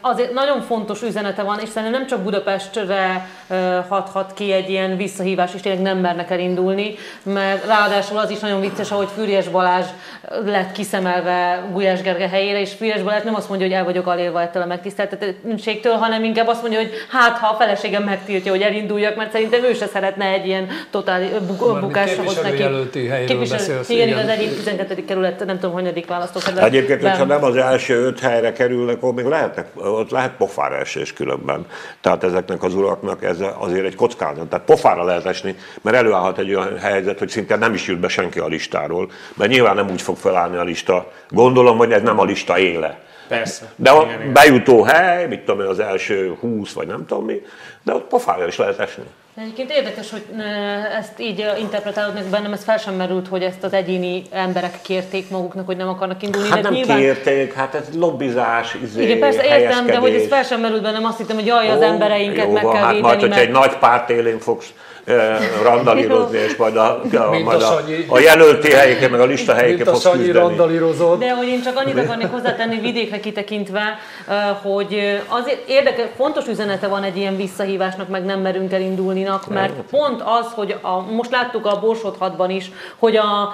azért 0.00 0.32
nagyon 0.32 0.60
fontos 0.60 1.02
üzenete 1.02 1.42
van, 1.42 1.58
és 1.58 1.68
szerintem 1.68 1.98
nem 1.98 2.08
csak 2.08 2.20
Budapestre 2.20 3.28
hathat 3.88 4.34
ki 4.34 4.52
egy 4.52 4.70
ilyen 4.70 4.96
visszahívás, 4.96 5.54
és 5.54 5.60
tényleg 5.60 5.82
nem 5.82 5.98
mernek 5.98 6.30
elindulni, 6.30 6.94
mert 7.22 7.66
ráadásul 7.66 8.18
az 8.18 8.30
is 8.30 8.38
nagyon 8.38 8.60
vicces, 8.60 8.90
ahogy 8.90 9.08
Füriyes 9.14 9.48
Balázs 9.48 9.86
lett 10.44 10.72
kiszemelve 10.72 11.62
Gulyás 11.72 12.02
Gerge 12.02 12.28
helyére, 12.28 12.60
és 12.60 12.72
Füriyes 12.72 13.02
Balázs 13.02 13.22
nem 13.22 13.34
azt 13.34 13.48
mondja, 13.48 13.66
hogy 13.66 13.76
el 13.76 13.84
vagyok 13.84 14.06
alélva 14.06 14.40
ettől 14.40 14.62
a 14.62 14.66
megtiszteltetőségtől, 14.66 15.94
hanem 15.94 16.24
inkább 16.24 16.48
azt 16.48 16.60
mondja, 16.60 16.78
hogy 16.78 16.90
hát 17.10 17.38
ha 17.38 17.46
a 17.48 17.56
feleségem 17.56 18.02
megtiltja, 18.02 18.50
hogy 18.50 18.62
elinduljak, 18.62 19.16
mert 19.16 19.32
szerintem 19.32 19.64
ő 19.64 19.76
se 19.78 19.86
szeretne 19.86 20.24
egy 20.24 20.46
ilyen 20.46 20.68
totál 20.90 21.40
bukáshoz 21.80 22.40
neki. 22.42 22.58
Jelölti 22.58 23.06
helyről 23.06 23.38
beszélsz, 23.38 23.88
igen, 23.88 24.08
igen, 24.08 24.18
az 24.18 24.28
egyik 24.28 24.56
12. 24.56 25.04
kerület, 25.04 25.44
nem 25.44 25.58
tudom, 25.58 25.74
hanyadik 25.74 26.06
választókerület. 26.06 26.64
Egyébként, 26.64 27.02
hogyha 27.02 27.24
nem 27.24 27.44
az 27.44 27.56
első 27.56 27.94
öt 27.94 28.20
helyre 28.20 28.52
kerülnek, 28.52 28.96
akkor 28.96 29.14
még 29.14 29.24
lehetnek, 29.24 29.66
ott 29.74 30.10
lehet 30.10 30.32
pofára 30.32 30.76
esés 30.76 31.12
különben. 31.12 31.66
Tehát 32.00 32.24
ezeknek 32.24 32.62
az 32.62 32.74
uraknak 32.74 33.24
ez 33.24 33.38
azért 33.58 33.84
egy 33.84 33.94
kockázat. 33.94 34.48
Tehát 34.48 34.64
pofára 34.64 35.04
lehet 35.04 35.26
esni, 35.26 35.56
mert 35.82 35.96
előállhat 35.96 36.38
egy 36.38 36.54
olyan 36.54 36.78
helyzet, 36.78 37.18
hogy 37.18 37.28
szinte 37.28 37.56
nem 37.56 37.74
is 37.74 37.86
jut 37.86 37.98
be 37.98 38.08
senki 38.08 38.38
a 38.38 38.46
listáról, 38.46 39.10
mert 39.34 39.50
nyilván 39.50 39.74
nem 39.74 39.90
úgy 39.90 40.02
fog 40.02 40.16
felállni 40.16 40.56
a 40.56 40.62
lista. 40.62 41.12
Gondolom, 41.30 41.76
hogy 41.76 41.92
ez 41.92 42.02
nem 42.02 42.18
a 42.18 42.24
lista 42.24 42.58
éle. 42.58 42.98
Persze. 43.28 43.72
De 43.76 43.90
a 43.90 44.02
igen, 44.02 44.32
bejutó 44.32 44.82
hely, 44.82 45.26
mit 45.26 45.40
tudom 45.40 45.60
én, 45.60 45.66
az 45.66 45.78
első 45.78 46.36
20 46.40 46.72
vagy 46.72 46.86
nem 46.86 47.06
tudom 47.06 47.24
mi, 47.24 47.42
de 47.82 47.94
ott 47.94 48.08
pofára 48.08 48.46
is 48.46 48.56
lehet 48.56 48.78
esni. 48.78 49.02
Egyébként 49.40 49.70
érdekes, 49.70 50.10
hogy 50.10 50.24
ezt 50.98 51.20
így 51.20 51.44
interpretálod, 51.60 52.14
meg 52.14 52.24
bennem 52.24 52.52
ez 52.52 52.64
fel 52.64 52.78
sem 52.78 52.94
merült, 52.94 53.28
hogy 53.28 53.42
ezt 53.42 53.64
az 53.64 53.72
egyéni 53.72 54.22
emberek 54.30 54.82
kérték 54.82 55.30
maguknak, 55.30 55.66
hogy 55.66 55.76
nem 55.76 55.88
akarnak 55.88 56.22
indulni. 56.22 56.48
Hát 56.48 56.62
nem 56.62 56.72
nyilván... 56.72 56.98
kérték, 56.98 57.52
hát 57.52 57.74
ez 57.74 57.88
lobbizás, 57.94 58.76
izé, 58.82 59.02
Igen, 59.02 59.18
persze 59.18 59.58
értem, 59.58 59.86
de 59.86 59.96
hogy 59.96 60.14
ez 60.14 60.26
fel 60.26 60.42
sem 60.42 60.60
merült 60.60 60.82
bennem, 60.82 61.04
azt 61.04 61.18
hittem, 61.18 61.36
hogy 61.36 61.46
jaj, 61.46 61.68
az 61.68 61.80
Ó, 61.80 61.82
embereinket 61.82 62.44
jó, 62.44 62.52
meg 62.52 62.62
kell 62.62 62.72
hát 62.72 62.92
védeni. 62.92 63.00
Majd, 63.00 63.20
hogyha 63.20 63.36
mert... 63.36 63.48
egy 63.48 63.50
nagy 63.50 63.76
párt 63.78 64.10
élén 64.10 64.38
fogsz 64.38 64.72
randalírozni, 65.62 66.38
és 66.38 66.56
majd 66.56 66.76
a, 66.76 67.00
a, 67.12 67.38
majd 67.44 67.62
a, 67.62 67.80
a 68.06 68.18
jelölti 68.18 68.72
helyeken, 68.72 69.10
meg 69.10 69.20
a 69.20 69.24
lista 69.24 69.54
helyeken 69.54 69.86
fogsz 69.86 70.04
a 70.04 70.10
küzdeni. 70.10 70.32
randalírozott. 70.32 71.18
De 71.18 71.34
hogy 71.34 71.48
én 71.48 71.62
csak 71.62 71.76
annyit 71.76 71.98
akarnék 71.98 72.30
hozzátenni 72.30 72.80
vidékre 72.80 73.20
kitekintve, 73.20 73.98
hogy 74.62 75.20
azért 75.28 75.68
érdekes, 75.68 76.06
fontos 76.16 76.46
üzenete 76.46 76.88
van 76.88 77.02
egy 77.02 77.16
ilyen 77.16 77.36
visszahívásnak, 77.36 78.08
meg 78.08 78.24
nem 78.24 78.40
merünk 78.40 78.72
elindulninak, 78.72 79.48
mert 79.48 79.72
pont 79.90 80.22
az, 80.24 80.46
hogy 80.54 80.76
a, 80.80 81.00
most 81.12 81.30
láttuk 81.30 81.66
a 81.66 81.78
Borsod 81.80 82.16
is, 82.48 82.70
hogy 82.98 83.16
a 83.16 83.52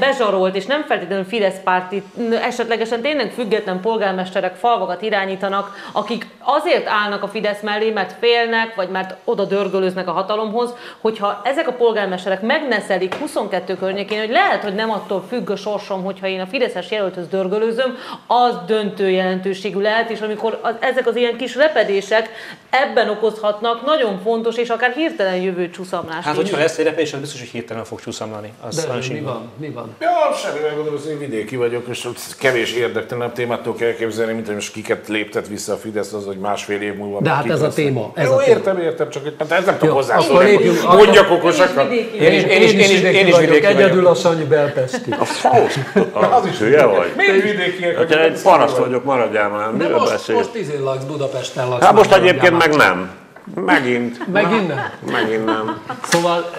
bezsarolt, 0.00 0.56
és 0.56 0.66
nem 0.66 0.84
feltétlenül 0.84 1.24
Fidesz 1.24 1.58
párti, 1.64 2.02
esetlegesen 2.42 3.00
tényleg 3.00 3.32
független 3.32 3.80
polgármesterek 3.80 4.54
falvakat 4.54 5.02
irányítanak, 5.02 5.74
akik 5.92 6.26
azért 6.38 6.86
állnak 6.88 7.22
a 7.22 7.28
Fidesz 7.28 7.60
mellé, 7.60 7.90
mert 7.90 8.14
félnek, 8.20 8.74
vagy 8.74 8.88
mert 8.88 9.16
oda 9.24 9.44
dörgölőznek 9.44 10.08
a 10.08 10.12
hatalomhoz, 10.12 10.74
hogyha 11.00 11.40
ezek 11.44 11.68
a 11.68 11.72
polgármesterek 11.72 12.42
megneszelik 12.42 13.14
22 13.14 13.76
környékén, 13.76 14.18
hogy 14.18 14.30
lehet, 14.30 14.62
hogy 14.62 14.74
nem 14.74 14.90
attól 14.90 15.24
függ 15.28 15.50
a 15.50 15.56
sorsom, 15.56 16.04
hogyha 16.04 16.26
én 16.26 16.40
a 16.40 16.46
Fideszes 16.46 16.90
jelölthöz 16.90 17.28
dörgölőzöm, 17.28 17.96
az 18.26 18.54
döntő 18.66 19.10
jelentőségű 19.10 19.80
lehet, 19.80 20.10
és 20.10 20.20
amikor 20.20 20.58
az, 20.62 20.74
ezek 20.80 21.06
az 21.06 21.16
ilyen 21.16 21.36
kis 21.36 21.54
repedések 21.54 22.30
ebben 22.70 23.08
okozhatnak 23.08 23.84
nagyon 23.84 24.20
fontos 24.22 24.56
és 24.56 24.68
akár 24.68 24.92
hirtelen 24.92 25.36
jövő 25.36 25.70
csúszamlást. 25.70 26.26
Hát, 26.26 26.36
hogyha 26.36 26.58
lesz 26.58 26.78
egy 26.78 26.84
repés, 26.84 27.12
az 27.12 27.20
biztos, 27.20 27.40
hogy 27.40 27.48
hirtelen 27.48 27.84
fog 27.84 28.00
csúszamlani. 28.00 28.52
Az 28.60 28.86
De 28.86 28.94
mi 28.94 29.14
így 29.14 29.22
van? 29.58 29.68
Mi 29.68 29.74
van? 29.74 29.94
Ja, 30.00 30.34
semmi 30.34 30.58
megmondom, 30.62 30.94
hogy 31.02 31.10
én 31.10 31.18
vidéki 31.18 31.56
vagyok, 31.56 31.86
és 31.88 32.08
kevés 32.38 32.72
érdektelenebb 32.72 33.32
témát 33.32 33.62
tudok 33.62 33.80
elképzelni, 33.80 34.32
mint 34.32 34.46
hogy 34.46 34.54
most 34.54 34.72
kiket 34.72 35.08
léptet 35.08 35.48
vissza 35.48 35.72
a 35.72 35.76
Fidesz, 35.76 36.12
az, 36.12 36.24
hogy 36.26 36.36
másfél 36.36 36.80
év 36.80 36.94
múlva. 36.94 37.20
De 37.20 37.28
meg 37.28 37.38
hát 37.38 37.50
ez 37.50 37.60
a 37.60 37.64
lesznek. 37.64 37.84
téma, 37.84 38.12
ez 38.14 38.26
Jó, 38.26 38.34
a 38.34 38.36
téma. 38.36 38.56
értem, 38.56 38.78
értem, 38.78 39.10
csak 39.10 39.22
hát 39.38 39.52
ez 39.52 39.64
nem 39.64 39.74
tudom 39.74 39.88
Jó, 39.88 39.94
hozzászólni. 39.94 40.58
Mondjak 40.86 41.30
okosakat. 41.30 41.92
Én 41.92 42.32
is, 42.32 42.42
én 42.42 42.62
is, 42.62 42.72
én 42.72 42.90
is, 42.90 43.00
én 43.00 43.26
is 43.26 43.38
vidéki 43.38 43.60
vagyok. 43.60 43.64
Egyedül 43.64 44.06
a 44.06 44.14
Sanyi 44.14 44.44
Belpesti. 44.44 45.10
A 45.18 45.24
Faust, 45.24 45.78
az 46.38 46.46
is 46.46 46.58
hülye 46.58 46.84
vagy. 46.84 47.12
Miért 47.16 47.42
vidékiek? 47.42 48.10
Egy 48.10 48.42
paraszt 48.42 48.76
vagyok, 48.76 49.04
maradjál 49.04 49.48
már, 49.48 49.76
De 49.76 49.88
most, 49.88 50.28
most 50.32 50.54
izén 50.54 50.82
laksz, 50.82 51.04
Budapesten 51.04 51.68
laksz. 51.68 51.84
Hát 51.84 51.94
most 51.94 52.12
egyébként 52.12 52.58
meg 52.58 52.76
nem. 52.76 53.10
Megint. 53.54 54.32
Megint 54.32 54.68
nem? 54.68 54.90
Megint 55.12 55.44
nem. 55.44 55.80
Szóval 56.02 56.50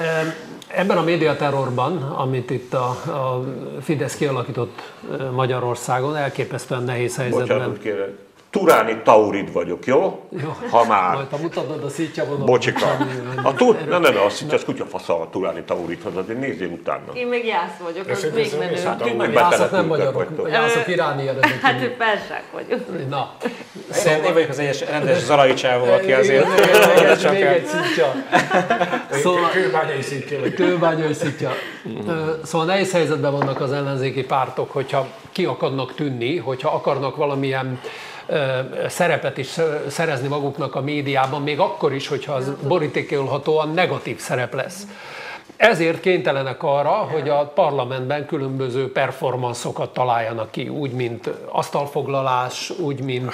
ebben 0.75 0.97
a 0.97 1.03
médiaterrorban, 1.03 2.01
amit 2.01 2.49
itt 2.49 2.73
a, 2.73 2.87
a 3.05 3.43
Fidesz 3.81 4.15
kialakított 4.15 4.81
Magyarországon, 5.31 6.15
elképesztően 6.15 6.83
nehéz 6.83 7.15
helyzetben. 7.15 7.47
Bocsánatot 7.47 7.79
kérek. 7.79 8.09
Turáni 8.51 9.01
Taurid 9.03 9.51
vagyok, 9.53 9.85
jó? 9.85 10.19
Jó. 10.41 10.55
Ha 10.69 10.85
már. 10.85 11.13
Majd 11.15 11.27
ha 11.31 11.37
mutatod 11.37 11.83
a 11.83 11.89
szítja 11.89 12.25
vonat. 12.25 12.45
Bocsika. 12.45 12.97
A 13.43 13.53
tur... 13.53 13.77
Ne, 13.89 13.97
ne, 13.97 14.09
ne, 14.09 14.23
azt 14.23 14.39
hitt, 14.39 14.51
ez 14.53 14.63
kutyafasza 14.63 15.19
a 15.21 15.29
Turáni 15.29 15.61
Tauridhoz, 15.63 16.15
azért 16.15 16.39
nézzél 16.39 16.67
utána. 16.67 17.13
Én 17.13 17.27
még 17.27 17.45
jász 17.45 17.77
vagyok, 17.83 18.07
az 18.09 18.23
Ezt- 18.23 18.35
még 18.35 18.51
menő. 18.59 18.75
Hát 18.85 19.05
én 19.05 19.15
Nem 19.15 19.25
meg 19.25 19.33
jászok, 19.33 19.71
nem 19.71 19.85
magyarok. 19.85 20.47
Jászok 20.51 20.87
iráni 20.87 21.27
eredetű. 21.27 21.53
Hát 21.61 21.87
persák 21.87 22.43
vagyok. 22.53 23.09
Na. 23.09 23.31
Én, 24.05 24.23
én 24.23 24.33
vagyok 24.33 24.49
az 24.49 24.59
egyes 24.59 24.81
rendes 24.89 25.17
zarai 25.29 25.53
csávó, 25.53 25.85
aki 25.85 26.11
azért 26.13 26.45
még 27.31 27.41
egy 27.41 27.65
szítja. 27.65 28.13
Szóval, 29.09 29.49
Kőbányai 29.49 30.01
vagy. 30.41 30.53
kőbányai 30.53 31.13
szítja. 31.13 31.51
Szóval 32.43 32.67
nehéz 32.67 32.91
helyzetben 32.91 33.31
vannak 33.31 33.61
az 33.61 33.71
ellenzéki 33.71 34.23
pártok, 34.23 34.71
hogyha 34.71 35.07
ki 35.31 35.45
akarnak 35.45 35.93
tűnni, 35.95 36.37
hogyha 36.37 36.69
akarnak 36.69 37.15
valamilyen 37.15 37.79
szerepet 38.87 39.37
is 39.37 39.57
szerezni 39.87 40.27
maguknak 40.27 40.75
a 40.75 40.81
médiában, 40.81 41.41
még 41.41 41.59
akkor 41.59 41.93
is, 41.93 42.07
hogyha 42.07 42.33
az 42.33 42.51
borítékolhatóan 42.67 43.69
negatív 43.69 44.19
szerep 44.19 44.53
lesz. 44.53 44.87
Ezért 45.57 45.99
kénytelenek 45.99 46.63
arra, 46.63 46.91
hogy 46.91 47.29
a 47.29 47.45
parlamentben 47.45 48.25
különböző 48.25 48.91
performanszokat 48.91 49.93
találjanak 49.93 50.51
ki, 50.51 50.67
úgy, 50.67 50.91
mint 50.91 51.29
asztalfoglalás, 51.51 52.69
úgy, 52.69 53.03
mint 53.03 53.33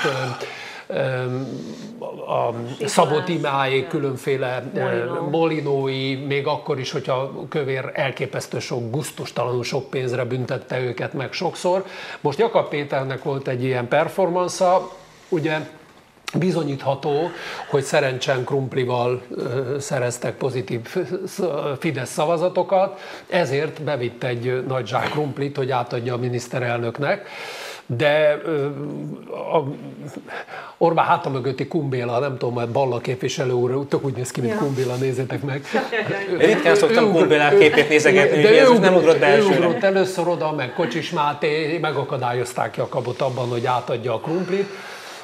a 2.27 2.53
Szabó 2.85 3.19
Timáék 3.19 3.87
különféle 3.87 4.63
Molinó. 4.73 5.29
molinói, 5.29 6.15
még 6.15 6.47
akkor 6.47 6.79
is, 6.79 6.91
hogyha 6.91 7.13
a 7.13 7.47
kövér 7.49 7.91
elképesztő 7.93 8.59
sok, 8.59 8.91
guztustalanul 8.91 9.63
sok 9.63 9.89
pénzre 9.89 10.23
büntette 10.25 10.79
őket 10.79 11.13
meg 11.13 11.33
sokszor. 11.33 11.85
Most 12.21 12.39
Jakab 12.39 12.69
Péternek 12.69 13.23
volt 13.23 13.47
egy 13.47 13.63
ilyen 13.63 13.87
performansza, 13.87 14.91
ugye 15.29 15.59
bizonyítható, 16.33 17.29
hogy 17.69 17.83
szerencsen 17.83 18.43
krumplival 18.43 19.21
szereztek 19.79 20.37
pozitív 20.37 20.95
sz- 21.27 21.43
Fidesz 21.79 22.11
szavazatokat, 22.11 22.99
ezért 23.29 23.81
bevitt 23.81 24.23
egy 24.23 24.63
nagy 24.67 24.87
zsák 24.87 25.09
krumplit, 25.09 25.57
hogy 25.57 25.71
átadja 25.71 26.13
a 26.13 26.17
miniszterelnöknek. 26.17 27.29
De 27.87 28.41
a 29.53 29.63
Orbán 30.77 31.05
háta 31.05 31.29
mögötti 31.29 31.67
Kumbéla, 31.67 32.19
nem 32.19 32.37
tudom, 32.37 32.55
mert 32.55 32.69
Balla 32.69 32.99
képviselő 32.99 33.51
úr, 33.51 33.85
tök 33.87 34.05
úgy 34.05 34.15
néz 34.15 34.31
ki, 34.31 34.41
mint 34.41 34.53
Ja. 34.53 34.59
Kumbéla, 34.59 34.95
nézzétek 34.95 35.43
meg. 35.43 35.61
Én 36.31 36.37
ritkán 36.37 36.75
szoktam 36.75 37.11
Kumbélák 37.11 37.57
képét 37.57 37.89
nézegetni, 37.89 38.41
de 38.41 38.51
ő 38.51 38.77
nem 38.77 38.95
ugrott 38.95 39.19
be 39.19 39.25
elsőre. 39.25 39.55
ugrott 39.55 39.83
először 39.83 40.27
oda, 40.27 40.51
meg 40.51 40.73
Kocsis 40.73 41.09
Máté, 41.09 41.77
megakadályozták 41.77 42.77
Jakabot 42.77 43.21
abban, 43.21 43.49
hogy 43.49 43.65
átadja 43.65 44.13
a 44.13 44.19
krumplit. 44.19 44.69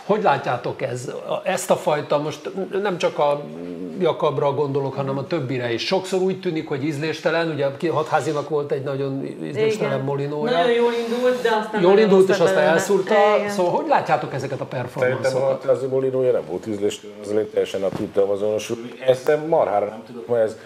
Hogy 0.03 0.23
látjátok 0.23 0.81
ez, 0.81 1.11
ezt 1.43 1.71
a 1.71 1.75
fajta, 1.75 2.17
most 2.17 2.49
nem 2.81 2.97
csak 2.97 3.19
a 3.19 3.43
Jakabra 3.99 4.53
gondolok, 4.53 4.93
hanem 4.93 5.17
a 5.17 5.27
többire 5.27 5.73
is. 5.73 5.85
Sokszor 5.85 6.21
úgy 6.21 6.39
tűnik, 6.39 6.67
hogy 6.67 6.83
ízléstelen, 6.83 7.49
ugye 7.49 7.65
Hatházinak 7.91 8.49
volt 8.49 8.71
egy 8.71 8.83
nagyon 8.83 9.25
ízléstelen 9.43 10.01
molinója. 10.01 10.51
Nagyon 10.51 10.71
jól 10.71 10.91
indult, 11.07 11.41
de 11.41 11.49
aztán 11.49 11.81
Jól 11.81 11.99
indult, 11.99 12.29
és 12.29 12.39
aztán 12.39 12.63
elszúrta. 12.63 13.13
Igen. 13.37 13.49
Szóval 13.49 13.71
hogy 13.71 13.87
látjátok 13.87 14.33
ezeket 14.33 14.61
a 14.61 14.67
Szerintem 14.69 14.79
performanszokat? 14.79 15.63
a 15.65 15.71
az 15.71 15.85
Molinója 15.89 16.31
nem 16.31 16.43
volt 16.49 16.67
ízléstelen, 16.67 17.15
az 17.23 17.31
én 17.31 17.49
teljesen 17.51 17.79
nem 17.79 17.89
tudtam 17.89 18.29
azonosulni. 18.29 18.93
Ezt 19.07 19.31
marhára 19.47 19.85
nem 19.85 20.03
tudok, 20.05 20.27
mert 20.27 20.43
ez 20.43 20.57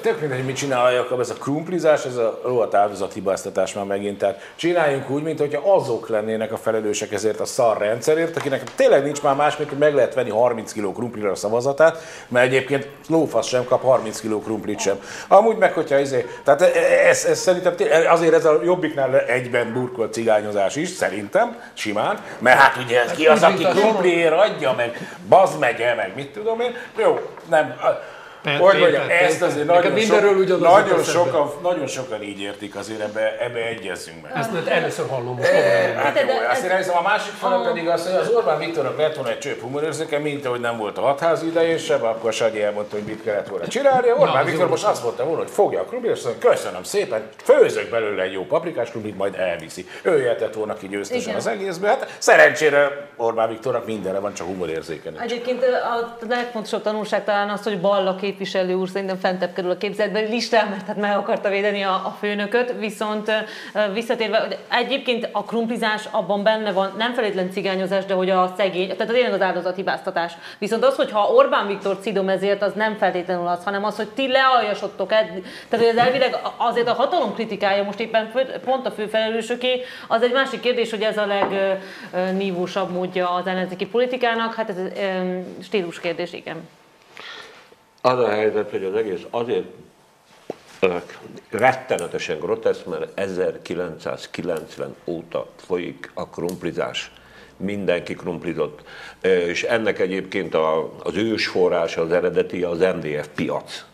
tök 0.00 0.20
mindegy, 0.20 0.44
mit 0.44 0.56
csinál 0.56 0.92
Jakab, 0.92 1.20
ez 1.20 1.30
a 1.30 1.34
krumplizás, 1.34 2.04
ez 2.04 2.16
a 2.16 2.40
rohadt 2.44 2.74
áldozathibáztatás 2.74 3.74
már 3.74 3.84
megint. 3.84 4.18
Tehát 4.18 4.52
csináljunk 4.56 5.10
úgy, 5.10 5.22
mint 5.22 5.38
hogyha 5.38 5.74
azok 5.74 6.08
lennének 6.08 6.52
a 6.52 6.56
felelősek 6.56 7.12
ezért 7.12 7.40
a 7.40 7.44
szar 7.44 7.78
rendszerért, 7.78 8.36
akinek 8.36 8.74
tényleg 8.74 9.04
nincs 9.04 9.22
már 9.22 9.36
más, 9.36 9.56
mint 9.56 9.70
hogy 9.70 9.78
meg 9.78 9.94
lehet 9.94 10.14
venni 10.14 10.30
30 10.30 10.72
kg 10.72 10.92
krumplira 10.94 11.30
a 11.30 11.34
szavazatát, 11.34 11.98
mert 12.28 12.46
egyébként 12.46 12.88
lófasz 13.08 13.46
sem 13.46 13.64
kap 13.64 13.82
30 13.82 14.20
kg 14.20 14.42
krumplit 14.42 14.80
sem. 14.80 15.00
Amúgy 15.28 15.56
meg, 15.56 15.72
hogyha 15.72 15.98
izé, 15.98 16.26
tehát 16.44 16.60
ez, 17.08 17.24
ez 17.24 17.38
szerintem 17.38 17.74
azért 18.08 18.34
ez 18.34 18.44
a 18.44 18.60
jobbiknál 18.64 19.20
egyben 19.20 19.72
burkolt 19.72 20.12
cigányozás 20.12 20.76
is, 20.76 20.88
szerintem, 20.88 21.60
simán, 21.74 22.24
mert 22.38 22.58
hát 22.58 22.76
ugye 22.84 23.02
ez 23.02 23.10
ki 23.10 23.26
az, 23.26 23.42
aki 23.42 23.64
krumpliért 23.64 24.32
adja, 24.32 24.72
meg 24.72 25.16
bazd 25.28 25.58
megye, 25.58 25.94
meg 25.94 26.12
mit 26.14 26.32
tudom 26.32 26.60
én. 26.60 26.74
Jó, 26.96 27.20
nem, 27.48 27.74
hogy 28.44 28.78
mondjam, 28.78 29.02
ezt 29.08 29.42
azért 29.42 29.66
nagyon, 29.66 29.92
mindenről 29.92 30.30
sok, 30.30 30.38
ugyanaz 30.38 30.72
nagyon, 30.72 31.02
sokan, 31.02 31.50
nagyon 31.62 31.86
sokan 31.86 32.22
így 32.22 32.40
értik, 32.40 32.76
azért 32.76 33.00
ebbe, 33.00 33.36
ebbe 33.40 33.66
egyezzünk 33.66 34.22
meg. 34.22 34.32
Ezt 34.34 34.68
először 34.68 35.08
hallom 35.08 35.36
most. 35.36 35.48
Hát 35.96 36.20
jó, 36.20 36.26
de 36.26 36.48
azt 36.50 36.76
hiszem, 36.76 36.96
a 36.96 37.02
másik 37.02 37.32
fele 37.32 37.68
pedig 37.68 37.88
az, 37.88 38.06
hogy 38.06 38.20
az 38.20 38.28
Orbán 38.28 38.58
Viktornak 38.58 38.98
lett 38.98 39.14
volna 39.14 39.30
egy 39.30 39.38
csöpp 39.38 39.60
humorérzéke, 39.60 40.18
mint 40.18 40.46
ahogy 40.46 40.60
nem 40.60 40.76
volt 40.76 40.98
a 40.98 41.00
hatházi 41.00 41.46
idején 41.46 41.78
sem, 41.78 42.04
akkor 42.04 42.32
Sanyi 42.32 42.62
elmondta, 42.62 42.96
hogy 42.96 43.04
mit 43.04 43.22
kellett 43.22 43.48
volna 43.48 43.66
csinálni. 43.66 44.10
Orbán 44.18 44.44
Viktor 44.44 44.68
most 44.68 44.84
azt 44.84 45.02
mondta 45.02 45.24
volna, 45.24 45.38
hogy 45.38 45.50
fogja 45.50 45.80
a 45.80 45.84
krumplit, 45.84 46.16
és 46.16 46.22
mondja, 46.22 46.50
köszönöm 46.50 46.82
szépen, 46.82 47.28
főzök 47.44 47.90
belőle 47.90 48.22
egy 48.22 48.32
jó 48.32 48.44
paprikás 48.46 48.90
krumplit, 48.90 49.16
majd 49.16 49.34
elviszi. 49.38 49.86
Ő 50.02 50.20
jöhetett 50.20 50.54
volna 50.54 50.74
ki 50.74 50.88
győztesen 50.88 51.22
Igen. 51.22 51.36
az 51.36 51.46
egészbe. 51.46 51.88
Hát 51.88 52.16
szerencsére 52.18 53.08
Orbán 53.16 53.48
Viktornak 53.48 53.86
mindenre 53.86 54.18
van, 54.18 54.34
csak 54.34 54.46
humorérzéke. 54.46 55.10
Egyébként 55.20 55.62
a 55.64 56.16
legfontosabb 56.28 56.82
tanulság 56.82 57.24
talán 57.24 57.50
az, 57.50 57.62
hogy 57.62 57.80
Balla 57.80 58.14
képviselő 58.30 58.74
úr 58.74 58.88
szerintem 58.88 59.16
fentebb 59.16 59.52
kerül 59.52 59.70
a 59.70 59.76
képzeletbeli 59.76 60.28
listán, 60.28 60.68
mert 60.68 60.86
hát 60.86 60.96
meg 60.96 61.16
akarta 61.16 61.48
védeni 61.48 61.82
a, 61.82 61.92
a 61.92 62.16
főnököt, 62.18 62.74
viszont 62.78 63.30
visszatérve, 63.92 64.48
egyébként 64.68 65.28
a 65.32 65.44
krumplizás 65.44 66.08
abban 66.10 66.42
benne 66.42 66.72
van, 66.72 66.94
nem 66.98 67.12
feltétlen 67.12 67.50
cigányozás, 67.50 68.04
de 68.04 68.14
hogy 68.14 68.30
a 68.30 68.54
szegény, 68.56 68.96
tehát 68.96 69.12
tényleg 69.12 69.32
az 69.32 69.40
áldozathibáztatás. 69.40 70.32
Viszont 70.58 70.84
az, 70.84 70.96
hogy 70.96 71.10
ha 71.10 71.32
Orbán 71.32 71.66
Viktor 71.66 71.98
cidom 71.98 72.28
ezért, 72.28 72.62
az 72.62 72.72
nem 72.72 72.96
feltétlenül 72.96 73.46
az, 73.46 73.64
hanem 73.64 73.84
az, 73.84 73.96
hogy 73.96 74.08
ti 74.08 74.28
lealjasodtok, 74.28 75.12
ed- 75.12 75.42
tehát 75.68 75.86
hogy 75.86 75.96
az 75.96 76.04
elvileg 76.04 76.36
azért 76.56 76.88
a 76.88 76.94
hatalom 76.94 77.34
kritikája 77.34 77.82
most 77.82 78.00
éppen 78.00 78.30
fő, 78.34 78.60
pont 78.64 78.86
a 78.86 78.90
főfelelősöké, 78.90 79.82
az 80.08 80.22
egy 80.22 80.32
másik 80.32 80.60
kérdés, 80.60 80.90
hogy 80.90 81.02
ez 81.02 81.18
a 81.18 81.26
legnívósabb 81.26 82.90
módja 82.90 83.30
az 83.30 83.46
ellenzéki 83.46 83.86
politikának, 83.86 84.54
hát 84.54 84.68
ez 84.68 84.76
stílus 85.62 86.00
kérdés, 86.00 86.32
igen. 86.32 86.68
Az 88.00 88.18
a 88.18 88.28
helyzet, 88.28 88.70
hogy 88.70 88.84
az 88.84 88.94
egész 88.94 89.22
azért 89.30 89.64
rettenetesen 91.50 92.38
groteszk, 92.38 92.86
mert 92.86 93.18
1990 93.18 94.94
óta 95.04 95.46
folyik 95.56 96.10
a 96.14 96.28
krumplizás. 96.28 97.10
Mindenki 97.56 98.14
krumplizott. 98.14 98.80
És 99.22 99.62
ennek 99.62 99.98
egyébként 99.98 100.54
a, 100.54 100.92
az 101.02 101.16
ős 101.16 101.46
forrása, 101.46 102.02
az 102.02 102.12
eredeti 102.12 102.62
az 102.62 102.78
MDF 102.78 103.28
piac. 103.34 103.84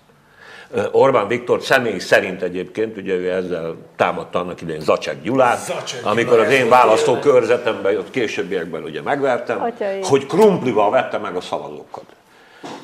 Orbán 0.92 1.28
Viktor 1.28 1.62
személy 1.62 1.98
szerint 1.98 2.42
egyébként, 2.42 2.96
ugye 2.96 3.14
ő 3.14 3.30
ezzel 3.30 3.76
támadta 3.96 4.38
annak 4.38 4.60
idején 4.60 4.80
Zacsek 4.80 5.22
Gyulát, 5.22 5.58
Zacsek 5.58 6.06
amikor 6.06 6.38
az 6.38 6.50
én 6.50 6.68
választókörzetemben, 6.68 7.96
ott 7.96 8.10
későbbiekben 8.10 8.82
ugye 8.82 9.02
megvertem, 9.02 9.62
Atyai. 9.62 10.00
hogy 10.02 10.26
krumplival 10.26 10.90
vette 10.90 11.18
meg 11.18 11.36
a 11.36 11.40
szavazókat. 11.40 12.15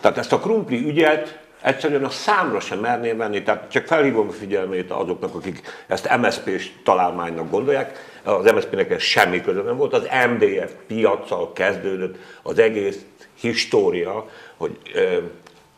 Tehát 0.00 0.18
ezt 0.18 0.32
a 0.32 0.38
krumpli 0.38 0.86
ügyet 0.86 1.40
Egyszerűen 1.62 2.04
a 2.04 2.10
számra 2.10 2.60
sem 2.60 2.78
merném 2.78 3.16
venni, 3.16 3.42
tehát 3.42 3.70
csak 3.70 3.86
felhívom 3.86 4.28
a 4.28 4.32
figyelmét 4.32 4.90
azoknak, 4.90 5.34
akik 5.34 5.60
ezt 5.86 6.16
MSZP-s 6.16 6.70
találmánynak 6.84 7.50
gondolják. 7.50 8.10
Az 8.22 8.52
MSZP-nek 8.52 8.90
ez 8.90 9.02
semmi 9.02 9.40
köze 9.40 9.60
nem 9.60 9.76
volt, 9.76 9.92
az 9.92 10.08
MDF 10.28 10.72
piaccal 10.86 11.52
kezdődött 11.52 12.16
az 12.42 12.58
egész 12.58 13.04
história, 13.40 14.28
hogy 14.56 14.78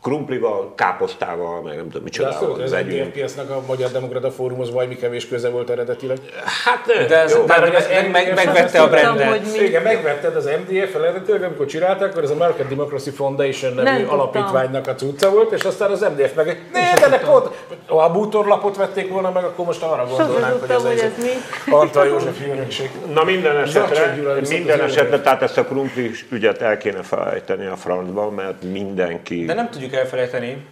krumplival, 0.05 0.73
káposztával, 0.75 1.61
meg 1.61 1.75
nem 1.75 1.89
tudom 1.89 1.91
tudod, 1.91 2.03
micsodával 2.03 2.61
az 2.61 2.71
vegyünk. 2.71 3.15
NDFPS-nek 3.15 3.49
a 3.49 3.61
Magyar 3.67 3.91
Demokrata 3.91 4.31
Fórumhoz 4.31 4.71
valami 4.71 4.95
kevés 4.95 5.27
köze 5.27 5.49
volt 5.49 5.69
eredetileg. 5.69 6.17
Hát, 6.65 7.07
De 7.07 7.21
ez, 7.21 7.31
jó, 7.35 7.43
de 7.43 7.53
az 7.53 7.87
meg, 7.89 8.11
meg, 8.11 8.33
megvette 8.35 8.81
a 8.81 9.13
mi- 9.13 9.63
Igen, 9.63 9.81
megvetted 9.81 10.35
az 10.35 10.45
MDF 10.45 10.95
eredetileg, 10.95 11.43
amikor 11.43 11.65
csinálták, 11.65 12.09
akkor 12.11 12.23
ez 12.23 12.29
a 12.29 12.33
American 12.33 12.67
Democracy 12.69 13.09
Foundation 13.09 13.73
nevű 13.73 13.89
Nem 13.89 14.09
alapítványnak 14.09 14.87
a 14.87 14.95
cucca 14.95 15.29
volt, 15.29 15.51
és 15.51 15.63
aztán 15.63 15.91
az 15.91 16.01
MDF 16.01 16.33
meg, 16.35 16.45
ne, 16.73 16.93
de 16.93 17.05
ennek 17.05 17.35
ott, 17.35 17.55
ha 17.87 18.03
a 18.03 18.11
bútorlapot 18.11 18.77
vették 18.77 19.09
volna 19.09 19.31
meg, 19.31 19.43
akkor 19.43 19.65
most 19.65 19.83
arra 19.83 20.05
gondolnánk, 20.07 20.59
hogy 20.59 20.69
ez 20.69 20.83
ez 20.83 21.11
mi. 21.17 21.71
Antal 21.71 22.05
József 22.05 22.43
hírnökség. 22.43 22.89
Na 23.13 23.23
minden 23.23 23.57
esetre, 23.57 24.17
minden 24.49 24.81
esetre, 24.81 25.19
tehát 25.19 25.41
ezt 25.41 25.57
a 25.57 25.63
krumpli 25.63 26.11
ügyet 26.29 26.61
el 26.61 26.77
kéne 26.77 27.01
felejteni 27.01 27.65
a 27.65 27.75
francba, 27.75 28.29
mert 28.29 28.63
mindenki... 28.71 29.45
De 29.45 29.53
nem 29.53 29.69
tudjuk 29.69 29.93
elfelejteni, 29.95 30.65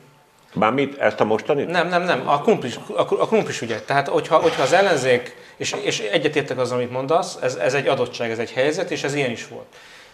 Mármit, 0.54 0.98
ezt 0.98 1.20
a 1.20 1.24
mostanit? 1.24 1.68
Nem, 1.68 1.88
nem, 1.88 2.04
nem, 2.04 2.30
a 2.30 2.42
krumplis, 2.42 2.80
a, 2.96 3.06
krumplis 3.06 3.62
ügyet. 3.62 3.86
Tehát, 3.86 4.08
hogyha, 4.08 4.38
hogyha 4.38 4.62
az 4.62 4.74
ellenzék, 4.74 5.36
és, 5.58 5.76
és 5.82 6.00
egyetértek 6.00 6.58
azzal, 6.58 6.78
amit 6.78 6.92
mondasz, 6.92 7.38
ez, 7.42 7.56
ez 7.56 7.74
egy 7.74 7.88
adottság, 7.88 8.32
ez 8.32 8.40
egy 8.40 8.52
helyzet, 8.52 8.92
és 8.92 9.04
ez 9.04 9.14
ilyen 9.14 9.32
is 9.32 9.48
volt. 9.48 9.66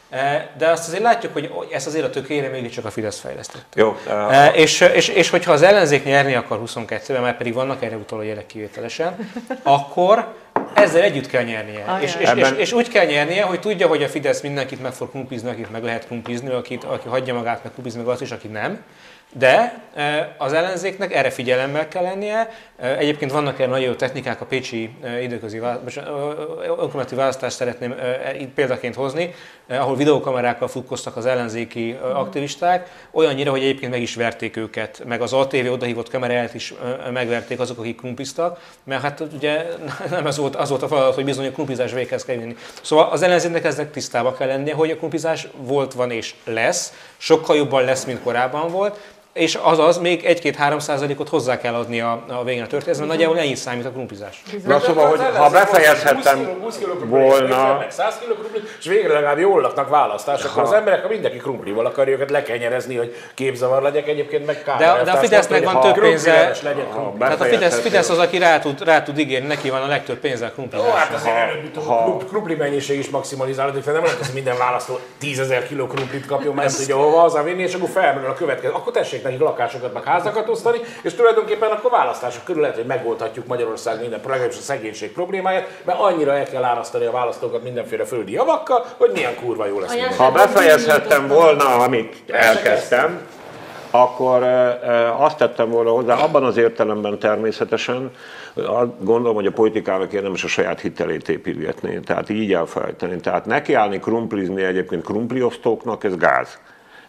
E, 0.10 0.49
De 0.57 0.68
azt 0.68 0.88
azért 0.88 1.03
látjuk, 1.03 1.34
hogy 1.34 1.51
ezt 1.72 1.88
azért 1.88 2.05
a 2.05 2.10
tökére 2.10 2.49
mégiscsak 2.49 2.86
a 2.86 2.91
Fidesz 2.91 3.20
fejlesztett. 3.20 3.66
Jó, 3.76 3.97
E, 4.07 4.51
És, 4.51 4.82
és, 4.82 5.07
és 5.07 5.30
hogyha 5.30 5.51
az 5.51 5.62
ellenzék 5.62 6.03
nyerni 6.03 6.36
akar 6.36 6.60
22-ben, 6.66 7.22
már 7.22 7.38
pedig 7.38 7.53
vannak 7.53 7.84
erre 7.84 7.95
utaló 7.95 8.22
jelek 8.22 8.45
kivételesen, 8.45 9.32
akkor 9.64 10.34
ezzel 10.82 11.02
együtt 11.02 11.28
kell 11.28 11.44
nyernie. 11.44 11.84
Ajaj. 11.84 12.04
És, 12.04 12.16
és, 12.16 12.22
és, 12.22 12.28
Ebben- 12.28 12.58
és, 12.60 12.72
úgy 12.72 12.88
kell 12.88 13.06
nyernie, 13.06 13.44
hogy 13.44 13.60
tudja, 13.60 13.88
hogy 13.88 14.04
a 14.04 14.08
Fidesz 14.08 14.42
mindenkit 14.42 14.82
meg 14.82 14.92
fog 14.92 15.10
krumplizni, 15.10 15.50
akit 15.50 15.72
meg 15.72 15.84
lehet 15.84 16.06
krumplizni, 16.06 16.50
akit, 16.50 16.84
aki 16.84 17.08
hagyja 17.08 17.34
magát 17.34 17.64
meg 17.64 17.72
krumplizni, 17.72 18.02
meg 18.02 18.10
azt 18.10 18.22
is, 18.22 18.32
aki 18.32 18.48
nem. 18.48 18.84
De 19.34 19.82
az 20.38 20.54
ellenzéknek 20.54 21.14
erre 21.14 21.30
figyelemmel 21.30 21.88
kell 21.88 22.04
lennie. 22.04 22.50
Egyébként 22.78 23.32
vannak 23.32 23.60
erre 23.60 23.70
nagyon 23.70 23.88
jó 23.88 23.94
technikák, 23.94 24.42
a 24.42 24.46
pécsi 24.46 24.96
időközi 25.22 25.58
önkormányzati 26.68 27.16
választást 27.16 27.56
szeretném 27.56 27.92
e, 27.92 28.36
példaként 28.56 28.96
hozni, 28.96 29.34
ahol 29.68 29.96
videókamerákkal 29.96 30.68
futkoztak 30.68 31.18
az 31.18 31.26
ellenzéki 31.26 31.92
e, 31.92 32.18
aktivisták, 32.18 32.90
olyannyira, 33.12 33.52
hogy 33.52 33.62
egyébként 33.62 33.92
meg 33.92 34.02
is 34.02 34.16
verték 34.16 34.58
őket, 34.58 35.02
meg 35.06 35.22
az 35.22 35.34
ATV 35.34 35.72
odahívott 35.72 36.10
kameráját 36.10 36.54
is 36.54 36.74
megverték 37.14 37.60
azok, 37.60 37.80
akik 37.80 37.98
krumpliztak, 37.98 38.60
mert 38.84 39.02
hát 39.02 39.24
ugye 39.34 39.66
nem 40.10 40.26
az 40.26 40.38
volt, 40.38 40.56
az 40.56 40.70
volt 40.70 40.84
a 40.84 40.88
feladat, 40.88 41.16
hogy 41.16 41.26
bizony 41.26 41.48
a 41.48 41.52
krumplizás 41.52 41.92
véghez 41.92 42.26
kell 42.26 42.36
vinni. 42.36 42.56
Szóval 42.82 43.10
az 43.10 43.22
ellenzéknek 43.22 43.66
eznek 43.66 43.92
tisztába 43.92 44.34
kell 44.34 44.48
lennie, 44.48 44.74
hogy 44.74 44.92
a 44.92 44.96
krumplizás 44.96 45.48
volt, 45.56 45.94
van 45.94 46.12
és 46.12 46.36
lesz, 46.46 46.94
sokkal 47.18 47.56
jobban 47.56 47.84
lesz, 47.84 48.06
mint 48.06 48.22
korábban 48.22 48.72
volt, 48.72 49.00
és 49.34 49.56
azaz 49.62 49.98
még 49.98 50.24
1-2-3 50.44 50.80
százalékot 50.80 51.30
hozzá 51.30 51.58
kell 51.58 51.74
adni 51.74 52.02
a, 52.02 52.24
a 52.30 52.44
végén 52.44 52.62
a 52.62 52.68
történethez, 52.68 52.98
mert 52.98 53.10
nagyjából 53.10 53.38
ennyit 53.38 53.56
számít 53.56 53.86
a 53.86 53.90
krumplizás. 53.90 54.44
Na 54.66 54.80
szóval, 54.80 55.08
hogy 55.08 55.20
ha 55.36 55.50
befejezhettem 55.50 56.50
volna, 57.06 57.86
100 57.90 58.18
kg 58.18 58.34
krumpli, 58.40 58.62
és 58.80 58.86
végre 58.86 59.14
legalább 59.14 59.40
jól 59.40 59.62
laknak 59.62 59.90
választás, 59.90 60.44
akkor 60.44 60.64
az 60.64 60.72
emberek, 60.72 61.02
ha 61.02 61.08
mindenki 61.08 61.38
krumplival 61.38 61.86
akarja 61.86 62.14
őket 62.14 62.30
lekenyerezni, 62.30 62.96
hogy 62.96 63.16
képzavar 63.34 63.82
legyek, 63.82 64.08
egyébként 64.08 64.46
meg 64.46 64.64
kár. 64.64 64.78
De- 64.78 65.04
de 65.04 65.12
a 65.12 65.16
Fidesznek 65.18 65.64
van 65.64 65.82
több 65.82 66.00
pénze-. 66.00 66.58
Tehát 67.20 67.42
a 67.42 67.44
Fidesz, 67.44 67.80
Fidesz 67.80 68.10
az, 68.10 68.18
aki 68.18 68.38
rá 68.38 68.60
tud, 68.60 68.84
rá 68.84 69.04
tud 69.04 69.20
ígérni, 69.20 69.48
neki 69.48 69.70
van 69.70 69.82
a 69.82 69.88
legtöbb 69.88 70.18
pénze 70.18 70.46
a 70.46 70.52
krumplizásra. 70.52 70.96
hát 70.96 71.14
azért 71.14 71.36
előbb 71.36 71.84
ha- 71.86 72.18
krumpli 72.28 72.56
mennyiség 72.56 73.00
is 73.00 73.10
maximalizálódik, 73.10 73.86
nem 73.86 74.04
lehet, 74.04 74.18
hogy 74.18 74.34
minden 74.34 74.58
választó 74.58 75.00
10 75.18 75.40
ezer 75.40 75.68
kiló 75.68 75.88
krumplit 75.88 76.26
kapjon, 76.26 76.56
mert 76.56 76.78
tudja 76.78 76.96
hova 76.96 77.20
hazavinni, 77.20 77.62
és 77.62 77.74
akkor 77.74 77.90
felmerül 77.90 78.30
a 78.30 78.34
következő. 78.34 78.74
Akkor 78.74 78.92
tessék 78.94 79.18
nekik 79.24 79.39
lakásokat, 79.39 79.93
meg 79.93 80.03
házakat 80.03 80.49
osztani, 80.49 80.78
és 81.01 81.13
tulajdonképpen 81.13 81.72
akkor 81.72 81.91
választások 81.91 82.43
körül 82.43 82.61
lehet, 82.61 82.76
hogy 82.76 82.86
megoldhatjuk 82.86 83.47
Magyarország 83.47 83.99
minden, 83.99 84.20
legalábbis 84.28 84.57
a 84.57 84.61
szegénység 84.61 85.11
problémáját, 85.11 85.67
mert 85.86 85.99
annyira 85.99 86.34
el 86.34 86.45
kell 86.45 86.63
árasztani 86.63 87.05
a 87.05 87.11
választókat 87.11 87.63
mindenféle 87.63 88.05
földi 88.05 88.32
javakkal, 88.32 88.86
hogy 88.97 89.11
milyen 89.13 89.36
kurva 89.36 89.65
jó 89.65 89.80
lesz. 89.80 89.93
Minden. 89.93 90.13
ha 90.17 90.32
befejezhettem 90.32 91.28
volna, 91.28 91.76
amit 91.76 92.24
elkezdtem, 92.28 93.22
akkor 93.91 94.43
azt 95.17 95.38
tettem 95.38 95.70
volna 95.70 95.89
hozzá, 95.89 96.15
abban 96.15 96.43
az 96.43 96.57
értelemben 96.57 97.20
természetesen, 97.20 98.11
azt 98.53 99.03
gondolom, 99.03 99.36
hogy 99.36 99.45
a 99.45 99.51
politikának 99.51 100.13
érdemes 100.13 100.43
a 100.43 100.47
saját 100.47 100.80
hitelét 100.80 101.30
építgetni, 101.30 101.99
tehát 101.99 102.30
így 102.30 102.53
elfelejteni. 102.53 103.20
Tehát 103.20 103.45
nekiállni 103.45 103.99
krumplizni 103.99 104.63
egyébként 104.63 105.03
krumpliosztóknak, 105.03 106.03
ez 106.03 106.17
gáz. 106.17 106.59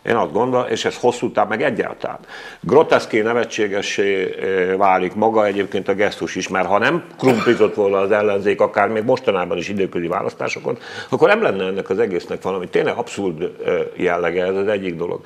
Én 0.02 0.16
azt 0.16 0.32
gondolom, 0.32 0.66
és 0.68 0.84
ez 0.84 0.96
hosszú 0.96 1.30
táv, 1.30 1.48
meg 1.48 1.62
egyáltalán. 1.62 2.18
Groteszké, 2.60 3.20
nevetségessé 3.20 4.34
ö, 4.38 4.76
válik 4.76 5.14
maga 5.14 5.46
egyébként 5.46 5.88
a 5.88 5.94
gesztus 5.94 6.34
is, 6.34 6.48
mert 6.48 6.66
ha 6.66 6.78
nem 6.78 7.04
krumplizott 7.18 7.74
volna 7.74 7.98
az 7.98 8.10
ellenzék, 8.10 8.60
akár 8.60 8.88
még 8.88 9.04
mostanában 9.04 9.56
is 9.56 9.68
időközi 9.68 10.06
választásokon, 10.06 10.78
akkor 11.08 11.28
nem 11.28 11.42
lenne 11.42 11.64
ennek 11.64 11.90
az 11.90 11.98
egésznek 11.98 12.42
valami 12.42 12.68
tényleg 12.68 12.96
abszurd 12.96 13.42
ö, 13.64 13.80
jellege, 13.96 14.44
ez 14.44 14.56
az 14.56 14.68
egyik 14.68 14.94
dolog. 14.94 15.20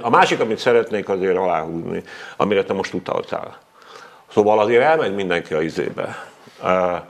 A 0.00 0.10
másik, 0.10 0.40
amit 0.40 0.58
szeretnék 0.58 1.08
azért 1.08 1.36
aláhúzni, 1.36 2.02
amire 2.36 2.64
te 2.64 2.72
most 2.72 2.94
utaltál. 2.94 3.58
Szóval 4.32 4.58
azért 4.58 4.82
elmegy 4.82 5.14
mindenki 5.14 5.54
a 5.54 5.62
izébe. 5.62 6.24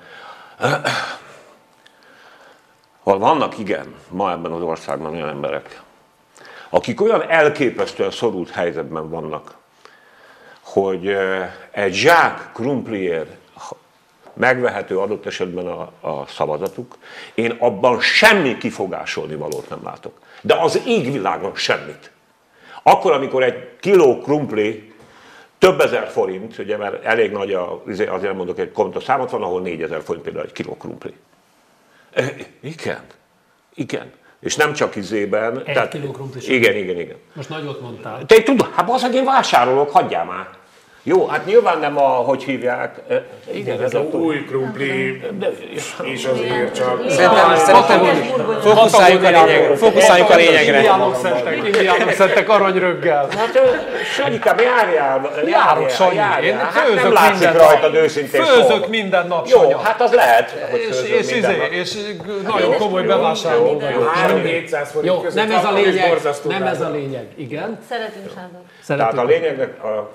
Hol 3.03 3.19
vannak, 3.19 3.59
igen, 3.59 3.95
ma 4.09 4.33
ebben 4.33 4.53
az 4.53 4.63
országban 4.63 5.13
olyan 5.13 5.29
emberek, 5.29 5.81
akik 6.71 7.01
olyan 7.01 7.31
elképesztően 7.31 8.11
szorult 8.11 8.51
helyzetben 8.51 9.11
vannak, 9.11 9.55
hogy 10.61 11.17
egy 11.71 11.93
zsák 11.93 12.51
krumpliért 12.53 13.39
megvehető 14.35 14.99
adott 14.99 15.27
esetben 15.27 15.67
a, 15.67 15.93
a 16.01 16.27
szavazatuk, 16.27 16.97
én 17.35 17.57
abban 17.59 18.01
semmi 18.01 18.57
kifogásolni 18.57 19.35
valót 19.35 19.69
nem 19.69 19.81
látok. 19.85 20.19
De 20.41 20.55
az 20.55 20.81
égvilágon 20.87 21.55
semmit. 21.55 22.11
Akkor, 22.83 23.13
amikor 23.13 23.43
egy 23.43 23.69
kiló 23.81 24.19
krumpli 24.19 24.93
több 25.59 25.81
ezer 25.81 26.09
forint, 26.09 26.59
ugye, 26.59 26.77
mert 26.77 27.05
elég 27.05 27.31
nagy 27.33 27.53
a, 27.53 27.83
azért 28.09 28.35
mondok 28.35 28.59
egy 28.59 28.73
konta 28.73 29.01
számot, 29.01 29.31
van, 29.31 29.43
ahol 29.43 29.61
4000 29.61 30.03
forint 30.03 30.25
például 30.25 30.45
egy 30.45 30.53
kiló 30.53 30.77
krumpli. 30.77 31.15
Eh, 32.13 32.35
Igen, 32.61 33.01
igen. 33.75 34.13
És 34.41 34.57
nem 34.57 34.73
csak 34.73 34.97
izében. 34.97 35.63
Egy 35.65 35.89
kiló 35.89 36.11
krumpli 36.11 36.41
sem. 36.41 36.55
Igen, 36.55 36.77
igen, 36.77 36.99
igen. 36.99 37.17
Most 37.35 37.49
nagyot 37.49 37.81
mondtál. 37.81 38.25
Te 38.27 38.43
tudod, 38.43 38.71
hát 38.75 38.91
az, 38.91 39.15
én 39.15 39.25
vásárolok, 39.25 39.91
hagyjál 39.91 40.25
már. 40.25 40.49
Jó, 41.03 41.27
hát 41.27 41.47
nyilván 41.47 41.79
nem 41.79 41.99
a, 41.99 42.09
hogy 42.09 42.43
hívják. 42.43 43.01
Igen, 43.53 43.83
Ez 43.83 43.95
a 43.95 44.01
új 44.01 44.45
krumpli, 44.45 45.23
és 46.03 46.25
azért 46.25 46.75
csak... 46.75 47.11
Szerintem, 47.11 47.57
szerintem 47.57 48.05
fókuszáljunk 48.61 49.25
a 49.25 49.31
lényegre. 49.31 49.77
Fókuszáljunk 49.77 50.31
a 50.31 50.37
lényegre. 50.37 50.77
Indiánok 50.77 51.17
szedtek, 51.17 51.57
indiánok 51.67 52.11
szedtek 52.11 52.49
aranyröggel. 52.49 53.29
Hát 53.37 53.61
Sanyikám, 54.15 54.59
járjál, 54.59 55.31
Járok, 55.47 55.91
Sanyi. 55.91 56.47
Én 56.47 56.57
hát 56.57 56.73
főzök 56.73 57.03
nem 57.03 57.13
látszik 57.13 57.33
minden 57.33 57.53
rajtad 57.53 57.93
nap. 57.93 58.03
őszintén 58.03 58.45
Főzök 58.45 58.89
minden 58.89 59.27
nap, 59.27 59.49
Jó, 59.49 59.77
hát 59.83 60.01
az 60.01 60.13
lehet, 60.13 60.69
hogy 60.71 60.81
És, 61.19 61.31
izé, 61.33 61.69
és 61.71 61.97
nagyon 62.47 62.77
komoly 62.77 63.03
bevásárló. 63.03 63.79
vagyok. 63.79 64.13
3-400 64.29 64.89
forint 64.93 65.15
Jó, 65.15 65.21
között 65.21 65.49
nem 65.49 65.59
ez 65.59 65.65
a 65.65 65.73
lényeg, 65.73 66.21
nem 66.45 66.63
ez 66.67 66.81
a 66.81 66.91
lényeg, 66.91 67.27
igen. 67.37 67.79
Szeretünk 67.89 68.31
Sándor. 68.35 68.61
Tehát 68.87 69.19
a 69.19 69.25
lényegnek, 69.25 69.85
a, 69.85 70.11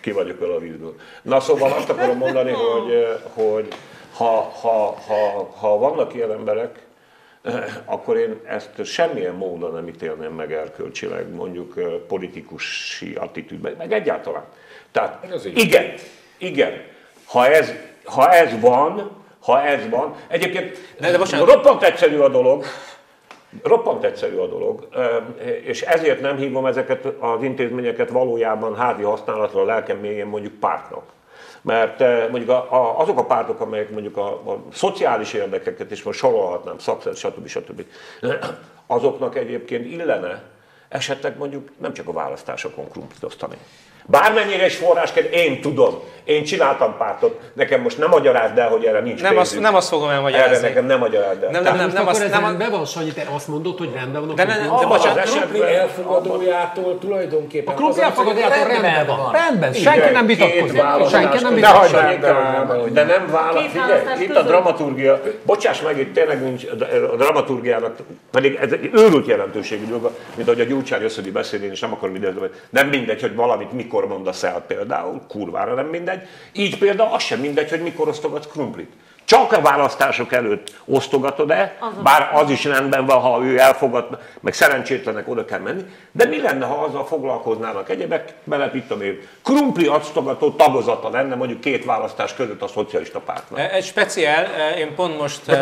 ki 0.00 0.12
vagyok 0.12 0.40
a 0.40 0.58
vízből. 0.58 0.94
Na 1.22 1.40
szóval 1.40 1.72
azt 1.72 1.88
akarom 1.88 2.16
mondani, 2.16 2.50
hogy, 2.72 2.92
eh, 2.92 3.08
hogy 3.34 3.68
ha, 4.16 4.52
ha, 4.60 4.96
ha, 5.06 5.50
ha 5.58 5.78
vannak 5.78 6.14
ilyen 6.14 6.32
emberek, 6.32 6.78
eh, 7.42 7.64
akkor 7.84 8.16
én 8.16 8.40
ezt 8.46 8.84
semmilyen 8.84 9.34
módon 9.34 9.72
nem 9.72 9.88
ítélném 9.88 10.32
meg 10.32 10.52
erkölcsileg, 10.52 11.34
mondjuk 11.34 11.74
eh, 11.76 11.84
politikusi 12.08 13.14
attitűdben, 13.14 13.74
meg 13.78 13.92
egyáltalán. 13.92 14.44
Tehát 14.92 15.32
Ez 15.32 15.46
így. 15.46 15.58
igen, 15.58 15.92
igen, 16.38 16.72
ha 17.26 17.46
ez, 17.46 17.72
ha 18.04 18.30
ez 18.32 18.60
van, 18.60 19.10
ha 19.40 19.62
ez 19.62 19.88
van, 19.88 20.14
egyébként 20.28 20.78
De- 21.00 21.10
de 21.10 21.18
bocsánat. 21.18 21.48
roppant 21.48 21.82
egyszerű 21.82 22.18
a 22.18 22.28
dolog, 22.28 22.64
Roppant 23.62 24.04
egyszerű 24.04 24.36
a 24.36 24.46
dolog, 24.46 24.88
és 25.64 25.82
ezért 25.82 26.20
nem 26.20 26.36
hívom 26.36 26.66
ezeket 26.66 27.04
az 27.04 27.42
intézményeket 27.42 28.10
valójában 28.10 28.76
házi 28.76 29.02
használatra 29.02 29.60
a 29.60 29.64
lelkem 29.64 29.98
mélyén 29.98 30.26
mondjuk 30.26 30.52
pártnak. 30.52 31.02
Mert 31.62 32.00
eh, 32.00 32.28
mondjuk 32.30 32.64
azok 32.96 33.18
a 33.18 33.24
pártok, 33.24 33.60
amelyek 33.60 33.90
mondjuk 33.90 34.16
a, 34.16 34.26
a 34.26 34.62
szociális 34.72 35.32
érdekeket 35.32 35.90
is 35.90 36.02
most 36.02 36.18
sorolhatnám, 36.18 36.78
szakszert, 36.78 37.16
stb. 37.16 37.46
stb. 37.46 37.84
azoknak 38.86 39.36
egyébként 39.36 39.86
illene 39.86 40.42
esetleg 40.88 41.38
mondjuk 41.38 41.68
nem 41.78 41.92
csak 41.92 42.08
a 42.08 42.12
választásokon 42.12 42.88
krumplit 42.90 43.22
osztani. 43.22 43.56
Bármennyire 44.06 44.66
is 44.66 44.76
forrásként, 44.76 45.34
én 45.34 45.60
tudom, 45.60 46.00
én 46.24 46.44
csináltam 46.44 46.96
pártot, 46.98 47.40
nekem 47.52 47.80
most 47.80 47.98
nem 47.98 48.08
magyarázd 48.08 48.58
el, 48.58 48.68
hogy 48.68 48.84
erre 48.84 49.00
nincs 49.00 49.20
Nem 49.22 49.30
azt, 49.30 49.40
pénzünk. 49.40 49.62
nem 49.62 49.74
azt 49.74 49.88
fogom 49.88 50.08
elmagyarázni. 50.08 50.54
Erre 50.56 50.68
nekem 50.68 50.86
nem 50.86 50.98
magyarázd 50.98 51.42
el. 51.42 51.50
Nem, 51.50 51.62
nem, 51.62 51.74
Most 51.76 51.92
nem, 51.92 52.02
akkor 52.02 52.14
azt, 52.20 52.30
nem, 52.30 52.40
rendben 52.42 52.70
van, 52.70 52.84
Sanyi, 52.84 53.12
te 53.12 53.26
azt 53.34 53.48
mondod, 53.48 53.78
hogy 53.78 53.90
rendben 53.94 54.20
van 54.20 54.30
a 54.30 54.34
De 54.34 54.44
ne- 54.44 54.52
krumpli? 54.54 54.74
ne- 54.74 54.80
de 54.80 54.86
bocsánat, 54.86 55.22
az 55.24 55.30
esetben- 55.30 55.62
esetben 55.62 55.80
elfogadójától 55.80 56.98
tulajdonképpen... 56.98 57.74
A 57.74 57.76
krumpli 57.76 58.02
elfogadójától 58.02 58.56
hogy 58.62 58.70
rendben 58.80 59.06
van. 59.06 59.32
Rendben, 59.32 59.72
senki 59.72 60.10
nem 60.12 60.26
vitatkozik. 60.26 60.82
Senki 61.10 61.42
nem 61.42 61.54
vitatkozik. 61.54 62.92
De, 62.92 63.02
nem 63.04 63.26
válasz. 63.30 63.64
Figyelj, 63.70 64.22
itt 64.22 64.36
a 64.36 64.42
dramaturgia, 64.42 65.20
bocsáss 65.42 65.80
meg, 65.80 65.98
itt 65.98 66.14
tényleg 66.14 66.42
nincs, 66.42 66.64
a 67.12 67.16
dramaturgiának, 67.16 67.96
pedig 68.30 68.58
ez 68.60 68.72
egy 68.72 68.90
őrült 68.92 69.26
jelentőségű 69.26 69.86
dolga, 69.86 70.10
mint 70.34 70.48
ahogy 70.48 70.60
a 70.60 70.64
Gyurcsány 70.64 71.02
összödi 71.02 71.30
beszélni, 71.30 71.66
és 71.66 71.80
nem 71.80 71.92
akarom 71.92 72.14
ide, 72.14 72.32
nem 72.70 72.88
mindegy, 72.88 73.20
hogy 73.20 73.34
valamit 73.34 73.72
mikor 73.72 73.93
mondasz 74.02 74.42
el 74.42 74.64
például, 74.66 75.20
kurvára 75.28 75.74
nem 75.74 75.86
mindegy. 75.86 76.20
Így 76.52 76.78
például 76.78 77.14
az 77.14 77.22
sem 77.22 77.40
mindegy, 77.40 77.70
hogy 77.70 77.82
mikor 77.82 78.08
osztogatsz 78.08 78.46
krumplit. 78.46 78.92
Csak 79.24 79.52
a 79.52 79.60
választások 79.60 80.32
előtt 80.32 80.72
osztogatod-e, 80.84 81.76
bár 82.02 82.30
az 82.32 82.50
is 82.50 82.64
rendben 82.64 83.06
van, 83.06 83.20
ha 83.20 83.44
ő 83.44 83.58
elfogad, 83.58 84.18
meg 84.40 84.52
szerencsétlenek 84.52 85.28
oda 85.28 85.44
kell 85.44 85.58
menni, 85.58 85.82
de 86.12 86.24
mi 86.24 86.40
lenne, 86.40 86.66
ha 86.66 86.74
azzal 86.74 87.06
foglalkoznának 87.06 87.90
egyebek, 87.90 88.34
bele 88.44 88.70
mit 88.72 88.84
tudom 88.84 89.02
én, 89.02 89.20
krumpli 89.42 89.88
osztogató 89.88 90.50
tagozata 90.50 91.10
lenne 91.10 91.34
mondjuk 91.34 91.60
két 91.60 91.84
választás 91.84 92.34
között 92.34 92.62
a 92.62 92.66
szocialista 92.66 93.20
pártnak. 93.20 93.72
Egy 93.72 93.84
speciál, 93.84 94.46
én 94.78 94.94
pont 94.94 95.18
most, 95.18 95.40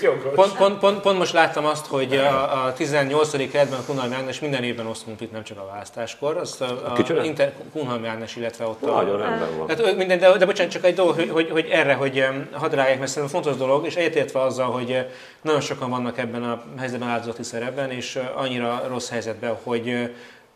jogos. 0.00 0.34
pont, 0.34 0.56
pont, 0.56 0.78
pont, 0.78 1.00
pont 1.00 1.18
most 1.18 1.32
láttam 1.32 1.64
azt, 1.64 1.86
hogy 1.86 2.16
a, 2.16 2.64
a 2.64 2.72
18. 2.72 3.30
kerületben 3.30 3.78
a 3.78 3.82
Kunhalmi 3.86 4.14
Ágnes 4.14 4.40
minden 4.40 4.62
évben 4.62 4.86
oszt 4.86 5.02
krumplit, 5.02 5.32
nem 5.32 5.42
csak 5.42 5.58
a 5.58 5.66
választáskor. 5.70 6.36
Azt 6.36 6.60
a, 6.60 6.64
a? 6.64 7.22
Inter, 7.22 7.52
Kunhalmi 7.72 8.06
Ágnes, 8.06 8.36
illetve 8.36 8.64
ott 8.66 8.82
a, 8.82 8.90
Nagyon 8.90 9.18
rendben 9.18 9.58
van. 9.58 9.68
Hát, 9.68 9.80
ö, 9.80 9.94
minden, 9.94 10.18
de, 10.18 10.36
de 10.36 10.46
bocsánat, 10.46 10.72
csak 10.72 10.84
egy 10.84 10.94
dolog, 10.94 11.14
hogy, 11.14 11.30
hogy, 11.30 11.50
hogy 11.50 11.68
erre, 11.70 11.94
hogy 11.94 12.18
em, 12.18 12.48
rágják, 12.88 12.98
mert 12.98 13.10
szerintem 13.12 13.42
fontos 13.42 13.60
dolog, 13.60 13.86
és 13.86 13.96
egyetértve 13.96 14.40
azzal, 14.40 14.70
hogy 14.70 14.92
eh, 14.92 15.06
nagyon 15.42 15.60
sokan 15.60 15.90
vannak 15.90 16.18
ebben 16.18 16.42
a 16.42 16.62
helyzetben 16.78 17.08
áldozati 17.08 17.42
szerepben, 17.42 17.90
és 17.90 18.16
eh, 18.16 18.40
annyira 18.40 18.84
rossz 18.88 19.08
helyzetben, 19.08 19.58
hogy 19.62 19.88
eh, 19.88 20.10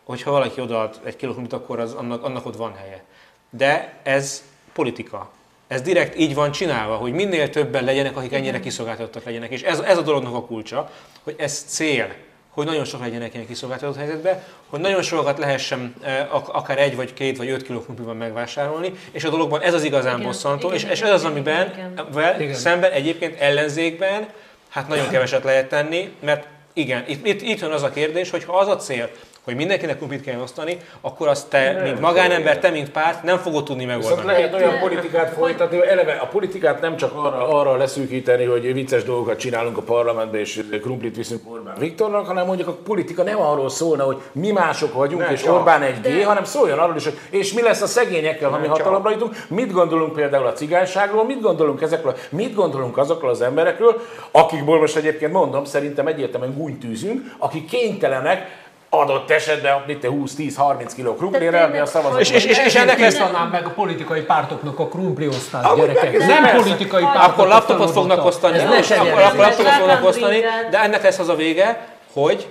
hogyha 0.05 0.31
valaki 0.31 0.61
odaad 0.61 1.01
egy 1.05 1.17
kiló 1.17 1.33
krumplit, 1.33 1.61
akkor 1.61 1.81
az, 1.81 1.93
annak, 1.93 2.25
annak 2.25 2.47
ott 2.47 2.57
van 2.57 2.75
helye. 2.75 3.03
De 3.51 4.01
ez 4.03 4.43
politika. 4.73 5.31
Ez 5.67 5.83
direkt 5.83 6.19
így 6.19 6.35
van 6.35 6.51
csinálva, 6.51 6.95
hogy 6.95 7.13
minél 7.13 7.51
többen 7.51 7.85
legyenek, 7.85 8.17
akik 8.17 8.33
ennyire 8.33 8.61
kiszolgáltatottak 8.61 9.25
legyenek. 9.25 9.51
És 9.51 9.63
ez, 9.63 9.79
ez 9.79 9.99
a 9.99 10.03
dolognak 10.03 10.35
a 10.35 10.45
kulcsa, 10.45 10.91
hogy 11.23 11.35
ez 11.39 11.65
cél, 11.67 12.15
hogy 12.55 12.67
nagyon 12.67 12.85
sok 12.85 13.01
legyenek 13.01 13.35
ilyen 13.35 13.47
kiszolgáltatott 13.47 13.97
helyzetben, 13.97 14.43
hogy 14.69 14.81
nagyon 14.81 15.03
sokat 15.03 15.39
lehessen 15.39 15.95
eh, 16.03 16.35
ak- 16.35 16.49
akár 16.49 16.79
egy, 16.79 16.97
vagy 16.97 17.13
két, 17.13 17.37
vagy 17.37 17.49
öt 17.49 17.63
kiló 17.63 17.81
krumpliban 17.81 18.17
megvásárolni, 18.17 18.93
és 19.11 19.25
a 19.25 19.31
dologban 19.31 19.61
ez 19.61 19.75
az 19.75 19.85
igazán 19.85 20.15
Igen, 20.15 20.27
bosszantó, 20.27 20.73
igen, 20.73 20.91
és, 20.91 21.01
ez 21.01 21.11
az, 21.11 21.25
amiben 21.25 21.71
igen. 21.73 22.09
vel, 22.13 22.41
Igen. 22.41 22.55
szemben 22.55 22.91
egyébként 22.91 23.41
ellenzékben 23.41 24.27
hát 24.69 24.89
nagyon 24.89 25.09
keveset 25.09 25.45
lehet 25.45 25.69
tenni, 25.69 26.13
mert 26.21 26.47
igen, 26.73 27.05
itt, 27.07 27.27
itt, 27.27 27.43
itt 27.43 27.61
van 27.61 27.73
az 27.73 27.83
a 27.83 27.91
kérdés, 27.91 28.31
hogy 28.31 28.45
ha 28.45 28.59
az 28.59 28.69
a 28.69 28.77
cél, 28.77 29.11
hogy 29.45 29.57
mindenkinek 29.57 29.97
krumplit 29.97 30.23
kell 30.23 30.41
osztani, 30.41 30.77
akkor 31.01 31.29
azt 31.29 31.49
te, 31.49 31.81
mint 31.83 32.01
magánember, 32.01 32.59
te, 32.59 32.71
mint 32.71 32.91
párt 32.91 33.23
nem 33.23 33.39
fogod 33.39 33.65
tudni 33.65 33.85
Viszont 33.85 34.05
megoldani. 34.05 34.39
lehet 34.39 34.55
olyan 34.55 34.79
politikát 34.79 35.33
folytatni, 35.33 35.77
hogy 35.79 35.87
eleve 35.87 36.13
a 36.13 36.27
politikát 36.27 36.81
nem 36.81 36.97
csak 36.97 37.13
arra, 37.15 37.49
arra 37.49 37.77
leszűkíteni, 37.77 38.45
hogy 38.45 38.73
vicces 38.73 39.05
dolgokat 39.05 39.39
csinálunk 39.39 39.77
a 39.77 39.83
parlamentben, 39.83 40.41
és 40.41 40.65
krumplit 40.83 41.17
viszünk 41.17 41.51
Orbán 41.51 41.75
Viktornak, 41.79 42.27
hanem 42.27 42.47
mondjuk 42.47 42.69
a 42.69 42.73
politika 42.85 43.23
nem 43.23 43.41
arról 43.41 43.71
szólna, 43.71 44.05
hogy 44.05 44.17
mi 44.33 44.51
mások 44.51 44.95
vagyunk, 44.95 45.21
Nem 45.21 45.33
és 45.33 45.43
csak. 45.43 45.55
Orbán 45.55 45.83
egy 45.83 46.01
G, 46.01 46.25
hanem 46.25 46.45
szóljon 46.45 46.79
arról 46.79 46.97
is, 46.97 47.05
hogy 47.05 47.19
és 47.31 47.53
mi 47.53 47.63
lesz 47.63 47.83
a 47.83 47.87
szegényekkel, 47.87 48.51
ha 48.51 48.59
mi 48.59 48.67
hatalomra 48.67 49.11
jutunk, 49.11 49.37
mit 49.49 49.73
gondolunk 49.73 50.13
például 50.13 50.47
a 50.47 50.53
cigányságról, 50.53 51.25
mit 51.25 51.41
gondolunk 51.41 51.83
ezekről, 51.83 52.17
mit 52.31 52.55
gondolunk 52.55 52.99
azokról 52.99 53.31
az 53.31 53.43
emberekről, 53.43 54.01
akikból 54.31 54.79
most 54.79 54.97
egyébként 54.97 55.33
mondom, 55.33 55.65
szerintem 55.65 56.07
egyértelműen 56.07 56.55
gúnytűzünk, 56.57 57.35
akik 57.39 57.65
kénytelenek 57.65 58.61
adott 58.95 59.31
esetben 59.31 59.83
mit 59.87 59.99
te 60.01 60.09
20-10-30 60.09 60.93
kiló 60.95 61.15
krumplére, 61.15 61.51
tényleg, 61.51 61.69
ami 61.69 61.79
a 61.79 61.87
szavazat. 61.87 62.21
És- 62.21 62.31
és- 62.31 62.45
és- 62.45 62.59
és 62.67 62.75
ennek 62.75 62.99
lesz- 62.99 63.15
Tisztanám 63.17 63.49
meg 63.49 63.67
a 63.67 63.71
politikai 63.71 64.21
pártoknak 64.21 64.79
a 64.79 64.89
krumpliosztást, 64.89 65.65
Amúgy 65.67 65.87
gyerekek. 65.87 66.19
Nem 66.27 66.55
politikai 66.57 67.03
Akkor 67.03 67.15
pártok. 67.15 67.33
Akkor 67.33 67.47
laptopot 67.49 67.91
fognak 67.91 68.25
osztani, 68.25 68.59
akkor, 68.59 69.21
laptopot 69.37 69.73
fognak 69.73 70.05
osztani, 70.05 70.41
de 70.71 70.83
ennek 70.83 71.03
lesz 71.03 71.19
az 71.19 71.29
a 71.29 71.35
vége, 71.35 71.87
hogy 72.13 72.49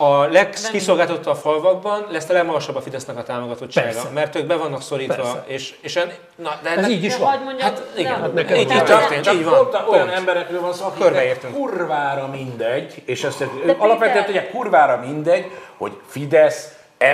a 0.00 0.26
legkiszolgáltatottabb 0.28 1.36
falvakban 1.36 2.06
lesz 2.10 2.28
a 2.28 2.32
legmagasabb 2.32 2.76
a 2.76 2.80
Fidesznek 2.80 3.16
a 3.18 3.22
támogatottsága, 3.22 3.86
Persze. 3.86 4.08
mert 4.14 4.36
ők 4.36 4.46
be 4.46 4.56
vannak 4.56 4.82
szorítva, 4.82 5.14
Persze. 5.14 5.44
és, 5.46 5.74
és 5.80 5.96
en, 5.96 6.12
na, 6.36 6.58
de 6.62 6.70
Ez 6.70 6.76
ennek- 6.76 6.90
így 6.90 7.04
is 7.04 7.16
van. 7.16 7.40
mondjam, 7.44 7.68
Hát 7.68 7.82
igen, 7.96 8.12
nem. 8.12 8.20
hát 8.20 8.32
neked 8.34 8.56
így, 8.56 8.66
van. 8.66 8.76
így 8.76 8.84
történt, 8.84 9.32
így 9.32 9.44
van. 9.44 9.54
pont 9.54 9.74
olyan 9.74 10.06
Pont. 10.06 10.18
emberekről 10.18 10.60
van 10.60 10.72
szó, 10.72 10.84
akiknek 10.84 11.46
kurvára 11.52 12.26
mindegy, 12.26 13.02
és 13.04 13.24
ezt 13.24 13.38
De 13.66 13.74
alapvetően 13.78 14.24
ugye 14.28 14.48
kurvára 14.50 14.96
mindegy, 15.06 15.50
hogy 15.76 15.92
Fidesz, 16.06 16.68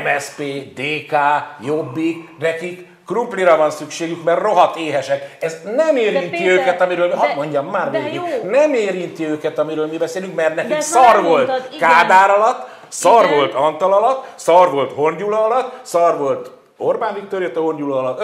MSP, 0.05 0.43
DK, 0.75 1.15
Jobbik, 1.65 2.29
nekik 2.39 2.87
krumplira 3.07 3.57
van 3.57 3.71
szükségük, 3.71 4.25
mert 4.25 4.41
rohadt 4.41 4.77
éhesek. 4.77 5.37
Ez 5.41 5.57
nem 5.77 5.97
érinti 5.97 6.29
Péter, 6.29 6.47
őket, 6.47 6.81
amiről, 6.81 7.09
de- 7.09 7.17
hadd 7.17 7.35
mondjam 7.37 7.67
már 7.67 7.91
de 7.91 7.99
végig, 7.99 8.15
jó. 8.15 8.51
nem 8.51 8.75
érinti 8.75 9.25
őket, 9.29 9.59
amiről 9.59 9.87
mi 9.87 9.97
beszélünk, 9.97 10.35
mert 10.35 10.55
nekik 10.55 10.81
szar 10.81 11.23
volt 11.23 11.47
mondtad, 11.47 11.69
igen. 11.75 11.89
Kádár 11.89 12.31
alatt, 12.31 12.69
szar 12.97 13.25
Igen. 13.25 13.37
volt 13.37 13.55
Antal 13.55 13.93
alatt, 13.93 14.25
szar 14.35 14.71
volt 14.71 14.93
Horngyula 14.93 15.45
alatt, 15.45 15.81
szar 15.83 16.19
volt 16.19 16.51
Orbán 16.79 17.15
Viktor 17.15 17.43
jött 17.43 17.57
a 17.57 17.61
Horngyula 17.61 17.99
alatt, 17.99 18.21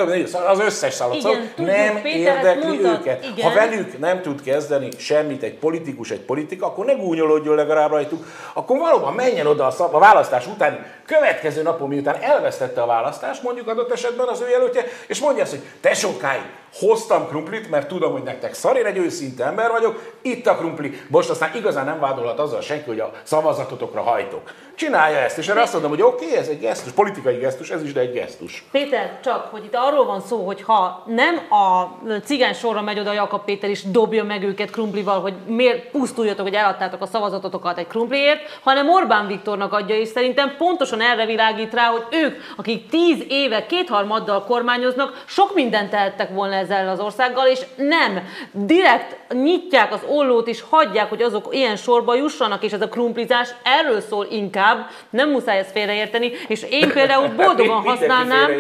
az 0.47 0.61
összes 0.61 0.95
szalat. 0.95 1.15
Igen, 1.15 1.31
Szóval 1.33 1.47
tudjuk, 1.57 1.77
nem 1.77 2.03
Péter, 2.03 2.37
érdekli 2.37 2.67
mondtad. 2.69 3.01
őket. 3.01 3.25
Igen. 3.37 3.51
Ha 3.51 3.55
velük 3.55 3.99
nem 3.99 4.23
tud 4.23 4.43
kezdeni 4.43 4.89
semmit 4.99 5.43
egy 5.43 5.55
politikus, 5.59 6.11
egy 6.11 6.21
politika, 6.21 6.67
akkor 6.67 6.85
ne 6.85 6.93
gúnyolódjon 6.93 7.55
legalább 7.55 7.91
rajtuk, 7.91 8.25
akkor 8.53 8.79
valóban 8.79 9.13
menjen 9.13 9.47
oda 9.47 9.67
a, 9.67 9.71
szab- 9.71 9.95
a 9.95 9.99
választás 9.99 10.47
után, 10.47 10.87
következő 11.07 11.63
napon, 11.63 11.89
miután 11.89 12.17
elvesztette 12.21 12.83
a 12.83 12.87
választást, 12.87 13.43
mondjuk 13.43 13.69
adott 13.69 13.93
esetben 13.93 14.29
az 14.29 14.41
ő 14.41 14.49
jelöltje, 14.49 14.85
és 15.07 15.21
mondja 15.21 15.43
azt, 15.43 15.51
hogy 15.53 15.63
te 15.81 15.95
sokáig 15.95 16.43
hoztam 16.73 17.29
krumplit, 17.29 17.71
mert 17.71 17.89
tudom, 17.89 18.13
hogy 18.13 18.23
nektek 18.23 18.55
szar, 18.55 18.77
én 18.77 18.87
egy 18.87 18.97
őszinte 18.97 19.45
ember 19.45 19.71
vagyok, 19.71 20.13
itt 20.23 20.47
a 20.47 20.57
krumpli, 20.57 21.01
most 21.09 21.31
aztán 21.31 21.51
igazán 21.55 21.85
nem 21.85 22.01
vádolhat 22.01 22.39
azzal 22.39 22.61
senki, 22.61 22.89
hogy 22.89 23.01
a 23.01 23.13
szavazatotokra 23.23 24.03
hajtok. 24.03 24.51
Csinálja 24.75 25.19
ezt, 25.19 25.39
és 25.39 25.49
erre 25.49 25.63
azt 25.63 25.73
mondom, 25.73 25.91
hogy 25.91 26.03
oké, 26.03 26.25
okay, 26.25 26.37
ez 26.37 26.49
egy 26.49 26.59
gesztus, 26.59 26.93
politikai 26.93 27.37
gesztus, 27.37 27.71
ez 27.71 27.83
is, 27.83 27.93
de 27.93 28.01
egy 28.01 28.13
gesztus. 28.13 28.65
Péter, 28.71 29.19
csak, 29.23 29.49
hogy 29.51 29.65
itt 29.65 29.75
arról 29.75 30.05
van 30.05 30.21
szó, 30.21 30.47
hogy 30.47 30.63
ha 30.63 31.05
nem 31.07 31.35
a 31.51 31.99
cigány 32.25 32.53
sorra 32.53 32.83
megy 32.83 32.99
oda 32.99 33.13
Jakab 33.13 33.45
Péter 33.45 33.71
és 33.71 33.83
dobja 33.83 34.25
meg 34.25 34.43
őket 34.43 34.71
krumplival, 34.71 35.21
hogy 35.21 35.35
miért 35.47 35.91
pusztuljatok, 35.91 36.47
hogy 36.47 36.55
eladtátok 36.55 37.03
a 37.03 37.07
szavazatotokat 37.07 37.79
egy 37.79 37.87
krumpliért, 37.87 38.59
hanem 38.63 38.89
Orbán 38.89 39.27
Viktornak 39.27 39.73
adja, 39.73 39.97
és 39.97 40.09
szerintem 40.09 40.55
pontosan 40.57 41.01
erre 41.01 41.27
világít 41.27 41.75
rá, 41.75 41.87
hogy 41.87 42.05
ők, 42.11 42.37
akik 42.57 42.89
tíz 42.89 43.25
éve 43.29 43.67
kétharmaddal 43.67 44.45
kormányoznak, 44.45 45.25
sok 45.27 45.55
mindent 45.55 45.91
tehettek 45.91 46.31
volna 46.31 46.55
ezzel 46.63 46.89
az 46.89 47.01
országgal, 47.01 47.47
és 47.47 47.61
nem. 47.77 48.29
Direkt 48.53 49.17
nyitják 49.33 49.93
az 49.93 50.01
ollót, 50.07 50.49
és 50.49 50.65
hagyják, 50.71 51.09
hogy 51.09 51.23
azok 51.23 51.49
ilyen 51.51 51.77
sorba 51.77 52.15
jussanak, 52.15 52.63
és 52.63 52.73
ez 52.73 52.81
a 52.81 52.89
krumplizás 52.89 53.49
erről 53.63 54.01
szól 54.01 54.27
inkább, 54.31 54.87
nem 55.11 55.31
muszáj 55.31 55.59
ezt 55.59 55.71
félreérteni, 55.71 56.33
és 56.49 56.67
én 56.71 56.93
például 56.93 57.29
boldogan 57.45 57.83
használnám, 57.83 58.51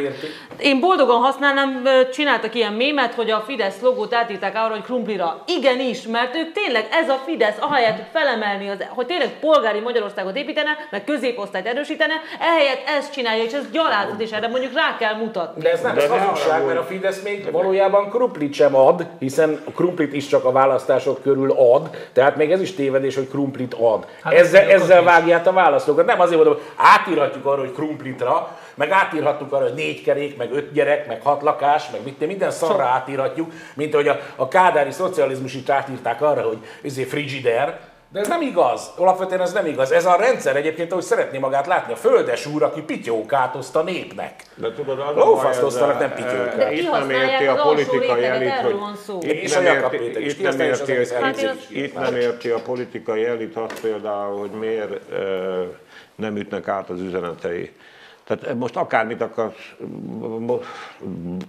én 0.58 0.80
boldogan 0.80 1.20
használnám, 1.20 1.88
csináltak 2.12 2.54
ilyen 2.54 2.72
mémet, 2.72 3.14
hogy 3.14 3.30
a 3.30 3.40
Fidesz 3.46 3.80
logót 3.80 4.14
átírták 4.14 4.56
arra, 4.56 4.72
hogy 4.72 4.82
krumplira. 4.82 5.42
Igenis, 5.46 6.02
mert 6.06 6.36
ők 6.36 6.52
tényleg 6.52 6.88
ez 6.90 7.08
a 7.08 7.22
Fidesz, 7.26 7.56
ahelyett, 7.60 7.96
hogy 7.96 8.06
felemelni, 8.12 8.68
az, 8.68 8.84
hogy 8.88 9.06
tényleg 9.06 9.38
polgári 9.40 9.80
Magyarországot 9.80 10.36
építene, 10.36 10.70
meg 10.90 11.04
középosztályt 11.04 11.66
erősítene, 11.66 12.14
ehelyett 12.40 12.88
ezt 12.98 13.12
csinálja, 13.12 13.44
és 13.44 13.52
ez 13.52 13.70
gyalázat, 13.70 14.20
és 14.20 14.30
erre 14.30 14.48
mondjuk 14.48 14.74
rá 14.74 14.96
kell 14.98 15.14
mutatni. 15.14 15.62
De 15.62 15.70
ez 15.70 15.80
nem 15.80 15.94
De 15.94 16.02
ez 16.02 16.08
hazugság, 16.08 16.66
mert 16.66 16.78
a 16.78 16.82
Fidesz 16.82 17.22
még 17.22 17.50
valójában 17.50 17.91
krumplit 18.10 18.54
sem 18.54 18.76
ad, 18.76 19.06
hiszen 19.18 19.60
a 19.64 19.70
krumplit 19.70 20.12
is 20.12 20.26
csak 20.26 20.44
a 20.44 20.52
választások 20.52 21.22
körül 21.22 21.50
ad, 21.50 21.90
tehát 22.12 22.36
még 22.36 22.52
ez 22.52 22.60
is 22.60 22.74
tévedés, 22.74 23.14
hogy 23.14 23.28
krumplit 23.28 23.74
ad. 23.74 24.06
Hát 24.22 24.32
ezzel, 24.32 24.70
ezzel 24.70 25.02
vágják 25.02 25.46
a 25.46 25.52
választókat. 25.52 26.06
Nem 26.06 26.20
azért 26.20 26.36
mondom, 26.36 26.54
hogy 26.54 26.64
átírhatjuk 26.76 27.46
arra, 27.46 27.60
hogy 27.60 27.72
krumplitra, 27.72 28.58
meg 28.74 28.90
átírhatjuk 28.90 29.52
arra, 29.52 29.62
hogy 29.62 29.74
négy 29.74 30.02
kerék, 30.02 30.36
meg 30.36 30.52
öt 30.52 30.72
gyerek, 30.72 31.06
meg 31.06 31.20
hat 31.22 31.42
lakás, 31.42 31.90
meg 31.90 32.00
mit, 32.04 32.26
minden 32.26 32.50
szarra 32.50 32.84
átírhatjuk, 32.84 33.52
mint 33.74 33.94
hogy 33.94 34.08
a, 34.08 34.18
a 34.36 34.48
kádári 34.48 34.90
szocializmus 34.90 35.54
is 35.54 35.68
átírták 35.68 36.22
arra, 36.22 36.42
hogy 36.42 36.58
izé 36.82 37.02
frigider, 37.02 37.91
de 38.12 38.20
ez 38.20 38.28
nem 38.28 38.42
igaz. 38.42 38.90
Alapvetően 38.96 39.40
ez 39.40 39.52
nem 39.52 39.66
igaz. 39.66 39.92
Ez 39.92 40.06
a 40.06 40.16
rendszer 40.16 40.56
egyébként, 40.56 40.92
ahogy 40.92 41.04
szeretné 41.04 41.38
magát 41.38 41.66
látni, 41.66 41.92
a 41.92 41.96
földes 41.96 42.46
úr, 42.46 42.62
aki 42.62 42.82
pityókát 42.82 43.54
oszt 43.54 43.76
a 43.76 43.82
népnek. 43.82 44.34
De 44.54 44.72
tudod, 44.72 44.98
az 44.98 45.16
a 45.16 45.24
Lófaszt 45.24 45.62
osztanak, 45.62 45.98
nem 45.98 46.14
pityókát. 46.14 46.56
De 46.56 46.72
Itt 46.72 46.90
nem 46.90 47.10
érti 47.10 47.46
a 47.46 47.54
politikai 47.54 48.24
elit, 48.24 48.50
hogy 48.50 48.74
itt 49.20 49.54
nem 49.54 49.64
érti, 49.64 50.24
itt 50.24 50.42
nem 50.42 50.60
érti, 50.60 50.92
itt 51.82 51.94
nem 51.94 52.16
érti 52.16 52.48
a 52.48 52.58
politikai 52.60 53.24
elit 53.24 53.56
azt 53.56 53.80
például, 53.80 54.38
hogy 54.38 54.50
miért 54.50 55.00
nem 56.14 56.36
ütnek 56.36 56.68
át 56.68 56.90
az 56.90 57.00
üzenetei. 57.00 57.72
Tehát 58.38 58.58
most 58.58 58.76
akármit 58.76 59.20
akar 59.20 59.52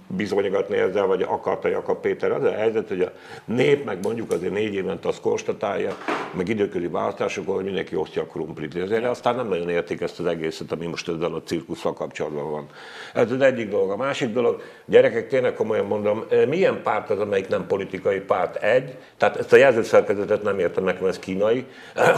bizonygatni 0.08 0.78
ezzel, 0.78 1.06
vagy 1.06 1.22
akarta 1.22 1.68
Jakab 1.68 2.02
Péter, 2.02 2.32
az 2.32 2.44
a 2.44 2.52
helyzet, 2.52 2.88
hogy 2.88 3.02
a 3.02 3.12
nép 3.46 3.86
meg 3.86 4.00
mondjuk 4.04 4.32
azért 4.32 4.54
négy 4.54 4.74
évente 4.74 5.08
azt 5.08 5.22
konstatálja, 5.22 5.98
meg 6.32 6.48
időközi 6.48 6.88
választásokon, 6.88 7.56
hogy 7.56 7.64
mindenki 7.64 7.96
osztja 7.96 8.22
a 8.22 8.26
krumplit. 8.26 8.76
Ezért 8.76 9.06
aztán 9.06 9.36
nem 9.36 9.48
nagyon 9.48 9.70
értik 9.70 10.02
ezt 10.02 10.20
az 10.20 10.26
egészet, 10.26 10.72
ami 10.72 10.86
most 10.86 11.10
ezzel 11.10 11.34
a 11.34 11.42
cirkusszal 11.44 11.94
kapcsolatban 11.94 12.52
van. 12.52 12.68
Ez 13.14 13.32
az 13.32 13.42
egyik 13.42 13.70
dolog. 13.70 13.92
A 13.92 13.96
másik 13.96 14.34
dolog, 14.34 14.62
gyerekek, 14.86 15.28
tényleg 15.28 15.54
komolyan 15.54 15.86
mondom, 15.86 16.24
milyen 16.48 16.82
párt 16.84 17.10
az, 17.10 17.20
amelyik 17.20 17.48
nem 17.48 17.68
politikai 17.68 18.20
párt? 18.20 18.56
Egy, 18.56 18.98
tehát 19.18 19.38
ezt 19.38 19.54
a 19.54 19.56
jelzőszerkezetet 19.56 20.44
nem 20.44 20.60
értem 20.60 20.84
nekem, 20.84 21.06
ez 21.06 21.20
kínai. 21.20 21.66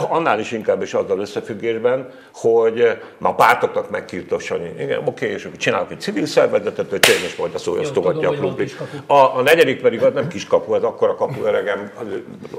Annál 0.10 0.40
is 0.40 0.52
inkább 0.52 0.82
is 0.82 0.94
azzal 0.94 1.20
összefüggésben, 1.20 2.10
hogy 2.34 3.02
ma 3.18 3.36
pártoknak 3.36 3.90
megkirtos 3.90 4.52
Sanyi. 4.58 4.84
Igen, 4.84 5.02
oké, 5.08 5.32
és 5.32 5.50
csinálok 5.58 5.92
egy 5.92 6.00
civil 6.00 6.26
szervezetet, 6.26 6.90
hogy 6.90 7.00
tényleg 7.00 7.32
majd 7.38 7.54
a 7.54 7.58
szó 7.58 7.78
osztogatja 7.78 8.30
a 8.30 8.34
krumplit. 8.34 8.78
A, 9.06 9.14
a 9.14 9.42
negyedik 9.42 9.82
pedig 9.82 10.04
az 10.04 10.14
nem 10.14 10.28
kis 10.28 10.46
kapu, 10.46 10.74
az 10.74 10.84
akkor 10.84 11.10
a 11.10 11.16
kapu 11.16 11.44
öregem, 11.44 11.92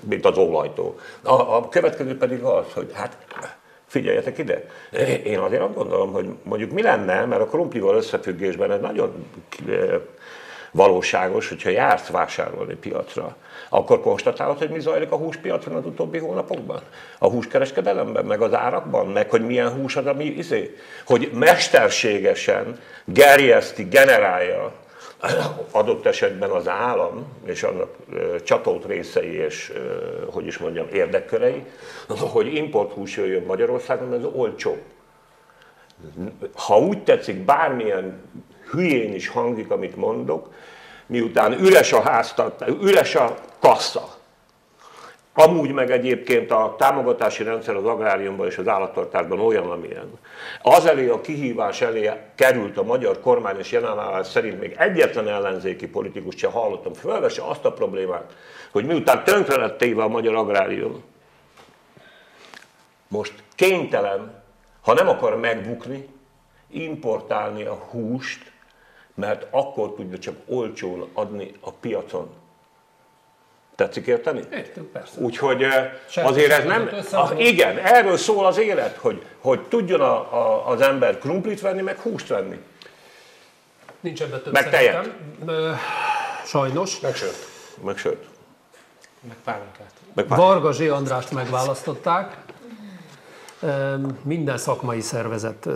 mint 0.08 0.26
az 0.26 0.38
ólajtó. 0.38 0.98
A, 1.22 1.32
a 1.32 1.68
következő 1.68 2.16
pedig 2.16 2.42
az, 2.42 2.64
hogy 2.74 2.90
hát 2.92 3.16
figyeljetek 3.86 4.38
ide, 4.38 4.64
én 5.24 5.38
azért 5.38 5.62
azt 5.62 5.74
gondolom, 5.74 6.12
hogy 6.12 6.28
mondjuk 6.42 6.70
mi 6.70 6.82
lenne, 6.82 7.24
mert 7.24 7.40
a 7.40 7.46
krumplival 7.46 7.96
összefüggésben 7.96 8.72
ez 8.72 8.80
nagyon 8.80 9.26
valóságos, 10.76 11.48
hogyha 11.48 11.70
jársz 11.70 12.08
vásárolni 12.08 12.74
piacra, 12.74 13.36
akkor 13.68 14.00
konstatálod, 14.00 14.58
hogy 14.58 14.70
mi 14.70 14.80
zajlik 14.80 15.10
a 15.10 15.16
húspiacon 15.16 15.74
az 15.74 15.86
utóbbi 15.86 16.18
hónapokban? 16.18 16.80
A 17.18 17.28
húskereskedelemben, 17.28 18.24
meg 18.24 18.40
az 18.40 18.54
árakban, 18.54 19.06
meg 19.06 19.30
hogy 19.30 19.46
milyen 19.46 19.72
hús 19.72 19.96
az, 19.96 20.06
ami 20.06 20.24
izé, 20.24 20.76
hogy 21.06 21.30
mesterségesen 21.34 22.80
gerjeszti, 23.04 23.84
generálja 23.84 24.72
adott 25.70 26.06
esetben 26.06 26.50
az 26.50 26.68
állam 26.68 27.26
és 27.44 27.62
annak 27.62 27.90
csatót 28.44 28.86
részei 28.86 29.32
és, 29.32 29.72
hogy 30.30 30.46
is 30.46 30.58
mondjam, 30.58 30.86
érdekkörei, 30.92 31.64
hogy 32.08 32.54
importhús 32.54 33.16
jöjjön 33.16 33.42
Magyarországon, 33.42 34.14
ez 34.14 34.24
olcsó. 34.32 34.76
Ha 36.54 36.78
úgy 36.78 37.02
tetszik, 37.02 37.36
bármilyen 37.36 38.20
hülyén 38.70 39.14
is 39.14 39.28
hangzik, 39.28 39.70
amit 39.70 39.96
mondok, 39.96 40.52
miután 41.06 41.52
üres 41.52 41.92
a 41.92 42.00
háztat, 42.00 42.64
üres 42.82 43.14
a 43.14 43.34
kassa. 43.58 44.14
Amúgy 45.38 45.72
meg 45.72 45.90
egyébként 45.90 46.50
a 46.50 46.74
támogatási 46.78 47.42
rendszer 47.42 47.74
az 47.74 47.84
agráriumban 47.84 48.46
és 48.46 48.58
az 48.58 48.68
állattartásban 48.68 49.40
olyan, 49.40 49.70
amilyen. 49.70 50.10
Az 50.62 50.86
elé 50.86 51.08
a 51.08 51.20
kihívás 51.20 51.80
elé 51.80 52.10
került 52.34 52.76
a 52.76 52.82
magyar 52.82 53.20
kormány, 53.20 53.58
és 53.58 53.72
jelenállás 53.72 54.26
szerint 54.26 54.60
még 54.60 54.74
egyetlen 54.78 55.28
ellenzéki 55.28 55.88
politikus 55.88 56.34
sem 56.36 56.50
hallottam, 56.50 56.92
fölvesse 56.92 57.42
azt 57.42 57.64
a 57.64 57.72
problémát, 57.72 58.32
hogy 58.70 58.86
miután 58.86 59.24
tönkre 59.24 59.56
lett 59.56 59.78
téve 59.78 60.02
a 60.02 60.08
magyar 60.08 60.34
agrárium, 60.34 61.04
most 63.08 63.32
kénytelen, 63.54 64.42
ha 64.80 64.92
nem 64.92 65.08
akar 65.08 65.36
megbukni, 65.36 66.08
importálni 66.70 67.64
a 67.64 67.74
húst, 67.74 68.52
mert 69.16 69.46
akkor 69.50 69.94
tudja 69.94 70.18
csak 70.18 70.34
olcsón 70.46 71.08
adni 71.12 71.52
a 71.60 71.72
piacon. 71.72 72.30
Tetszik 73.74 74.06
érteni? 74.06 74.42
Értünk, 74.52 74.86
persze. 74.86 75.20
Úgyhogy 75.20 75.66
azért 76.14 76.50
ez 76.50 76.64
nem... 76.64 76.90
A, 77.12 77.32
igen, 77.36 77.78
erről 77.78 78.16
szól 78.16 78.46
az 78.46 78.58
élet, 78.58 78.96
hogy, 78.96 79.26
hogy 79.38 79.60
tudjon 79.60 80.00
a, 80.00 80.34
a, 80.34 80.68
az 80.68 80.80
ember 80.80 81.18
krumplit 81.18 81.60
venni, 81.60 81.82
meg 81.82 81.98
húst 81.98 82.28
venni. 82.28 82.58
Nincs 84.00 84.22
ebben 84.22 84.42
több 84.42 84.52
Meg 84.52 84.70
tejet. 84.70 85.10
Sajnos. 86.44 87.00
Meg 87.00 87.14
sőt. 87.14 87.36
Meg 87.84 87.96
sőt. 87.96 88.26
Meg 89.20 89.36
pálinkát. 89.44 89.92
Meg 90.14 90.24
pár. 90.24 90.38
Varga 90.38 90.72
Zsé 90.72 90.88
Andrást 90.88 91.30
megválasztották. 91.30 92.36
Minden 94.22 94.58
szakmai 94.58 95.00
szervezet 95.00 95.68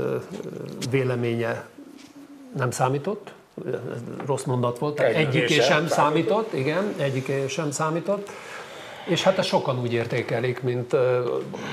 véleménye 0.91 1.69
nem 2.57 2.71
számított, 2.71 3.33
rossz 4.27 4.45
mondat 4.45 4.79
volt, 4.79 5.01
Egyik 5.01 5.27
egyiké 5.27 5.55
sem 5.55 5.65
sem 5.65 5.87
számított, 5.87 6.53
igen, 6.53 6.95
egyiké 6.99 7.49
sem 7.49 7.71
számított. 7.71 8.31
És 9.05 9.23
hát 9.23 9.39
ezt 9.39 9.49
sokan 9.49 9.81
úgy 9.81 9.93
értékelik, 9.93 10.63
mint 10.63 10.97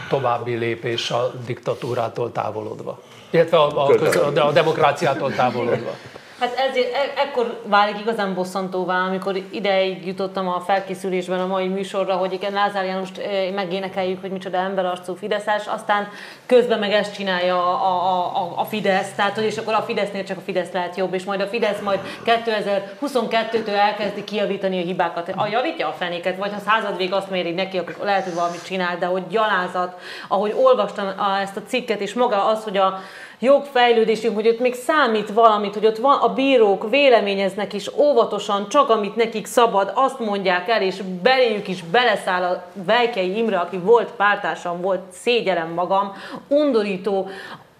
további 0.10 0.56
lépés 0.56 1.12
a 1.12 1.34
diktatúrától 1.46 2.32
távolodva. 2.32 3.00
Illetve 3.30 3.58
a, 3.58 3.86
a, 3.86 3.96
köz, 3.96 4.16
a 4.36 4.52
demokráciától 4.52 5.34
távolodva. 5.34 5.92
Hát 6.40 6.54
ezért 6.70 6.94
e- 6.94 7.22
ekkor 7.22 7.62
válik 7.66 8.00
igazán 8.00 8.34
bosszantóvá, 8.34 8.96
amikor 8.96 9.42
ideig 9.50 10.06
jutottam 10.06 10.48
a 10.48 10.60
felkészülésben 10.60 11.40
a 11.40 11.46
mai 11.48 11.68
műsorra, 11.68 12.16
hogy 12.16 12.34
igen, 12.34 12.54
Lázár 12.54 12.86
Jánost 12.86 13.22
megénekeljük, 13.56 14.22
hogy 14.22 14.32
micsoda 14.32 14.58
emberarcú 14.58 15.16
Fideszes, 15.16 15.68
aztán 15.68 16.10
közben 16.46 16.80
meg 16.80 16.92
ezt 16.92 17.14
csinálja 17.14 17.56
a, 17.82 18.36
a, 18.36 18.60
a 18.60 18.66
Fidesz, 18.66 19.12
tehát 19.16 19.36
hogy 19.36 19.44
és 19.44 19.58
akkor 19.58 19.74
a 19.74 19.82
Fidesznél 19.82 20.24
csak 20.24 20.38
a 20.38 20.42
Fidesz 20.42 20.72
lehet 20.72 20.96
jobb, 20.98 21.14
és 21.14 21.24
majd 21.24 21.42
a 21.42 21.48
Fidesz 21.48 21.80
majd 21.82 22.00
2022-től 22.26 23.68
elkezdi 23.68 24.24
kijavítani 24.24 24.82
a 24.82 24.86
hibákat. 24.86 25.32
A 25.36 25.48
javítja 25.48 25.88
a 25.88 25.92
fenéket, 25.92 26.38
vagy 26.38 26.52
ha 26.54 26.60
századvég 26.60 27.14
azt 27.14 27.30
méri 27.30 27.52
neki, 27.52 27.78
akkor 27.78 27.96
lehet, 28.02 28.24
hogy 28.24 28.34
valamit 28.34 28.66
csinál, 28.66 28.98
de 28.98 29.06
hogy 29.06 29.28
gyalázat, 29.28 30.00
ahogy 30.28 30.54
olvastam 30.64 31.08
a- 31.18 31.40
ezt 31.42 31.58
a 31.58 31.64
cikket, 31.68 32.00
és 32.00 32.14
maga 32.14 32.46
az, 32.46 32.64
hogy 32.64 32.78
a 32.78 33.00
jogfejlődésünk, 33.40 34.36
hogy 34.36 34.48
ott 34.48 34.60
még 34.60 34.74
számít 34.74 35.30
valamit, 35.30 35.74
hogy 35.74 35.86
ott 35.86 35.98
van, 35.98 36.20
a 36.20 36.34
bírók 36.34 36.90
véleményeznek 36.90 37.74
is 37.74 37.90
óvatosan, 37.96 38.70
csak 38.70 38.90
amit 38.90 39.16
nekik 39.16 39.46
szabad, 39.46 39.92
azt 39.96 40.20
mondják 40.20 40.70
el, 40.70 40.82
és 40.82 41.02
beléjük 41.22 41.68
is 41.68 41.84
beleszáll 41.84 42.44
a 42.44 42.64
Vejkei 42.86 43.38
Imre, 43.38 43.58
aki 43.58 43.78
volt 43.78 44.12
pártársam, 44.12 44.82
volt 44.82 45.02
szégyelem 45.12 45.70
magam, 45.70 46.14
undorító, 46.48 47.30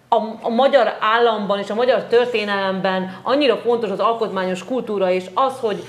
a, 0.08 0.16
a 0.42 0.48
magyar 0.48 0.96
államban 1.00 1.58
és 1.58 1.70
a 1.70 1.74
magyar 1.74 2.04
történelemben 2.04 3.16
annyira 3.22 3.56
fontos 3.56 3.90
az 3.90 4.00
alkotmányos 4.00 4.64
kultúra, 4.64 5.10
és 5.10 5.24
az, 5.34 5.52
hogy 5.60 5.84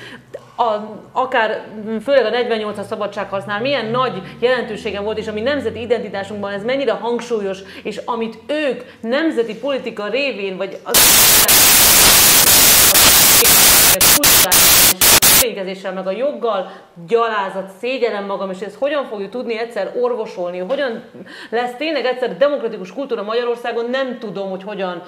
a, 0.59 0.99
akár 1.11 1.61
főleg 2.03 2.25
a 2.25 2.37
48-as 2.37 2.87
szabadságharcnál 2.87 3.61
milyen 3.61 3.85
nagy 3.85 4.21
jelentősége 4.39 4.99
volt, 4.99 5.17
és 5.17 5.27
ami 5.27 5.41
nemzeti 5.41 5.81
identitásunkban 5.81 6.51
ez 6.51 6.63
mennyire 6.63 6.91
hangsúlyos, 6.91 7.59
és 7.83 8.01
amit 8.05 8.37
ők 8.47 8.81
nemzeti 9.01 9.55
politika 9.55 10.07
révén, 10.07 10.57
vagy 10.57 10.79
az 10.83 10.97
törvénykezéssel, 15.39 15.93
meg 15.93 16.07
a 16.07 16.11
joggal 16.11 16.71
gyalázat, 17.07 17.71
szégyellem 17.79 18.25
magam, 18.25 18.49
és 18.49 18.61
ezt 18.61 18.75
hogyan 18.75 19.05
fogjuk 19.05 19.29
tudni 19.29 19.59
egyszer 19.59 19.91
orvosolni, 20.01 20.57
hogyan 20.57 21.03
lesz 21.49 21.75
tényleg 21.77 22.05
egyszer 22.05 22.37
demokratikus 22.37 22.93
kultúra 22.93 23.23
Magyarországon, 23.23 23.89
nem 23.89 24.19
tudom, 24.19 24.49
hogy 24.49 24.63
hogyan 24.63 25.03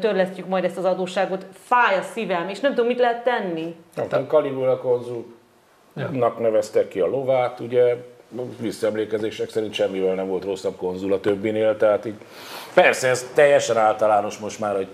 törlesztjük 0.00 0.48
majd 0.48 0.64
ezt 0.64 0.76
az 0.76 0.84
adósságot. 0.84 1.46
Fáj 1.52 1.96
a 1.98 2.02
szívem, 2.02 2.48
és 2.48 2.60
nem 2.60 2.74
tudom, 2.74 2.86
mit 2.86 2.98
lehet 2.98 3.24
tenni. 3.24 3.74
Aztán 3.96 4.26
Caligula 4.26 4.78
konzulnak 4.78 6.38
neveztek 6.38 6.88
ki 6.88 7.00
a 7.00 7.06
lovát, 7.06 7.60
ugye 7.60 7.96
visszaemlékezések 8.60 9.48
szerint 9.48 9.74
semmivel 9.74 10.14
nem 10.14 10.28
volt 10.28 10.44
rosszabb 10.44 10.76
konzul 10.76 11.12
a 11.12 11.20
többinél, 11.20 11.76
tehát 11.76 12.04
így 12.04 12.14
persze 12.74 13.08
ez 13.08 13.30
teljesen 13.34 13.76
általános 13.76 14.38
most 14.38 14.60
már, 14.60 14.76
hogy 14.76 14.88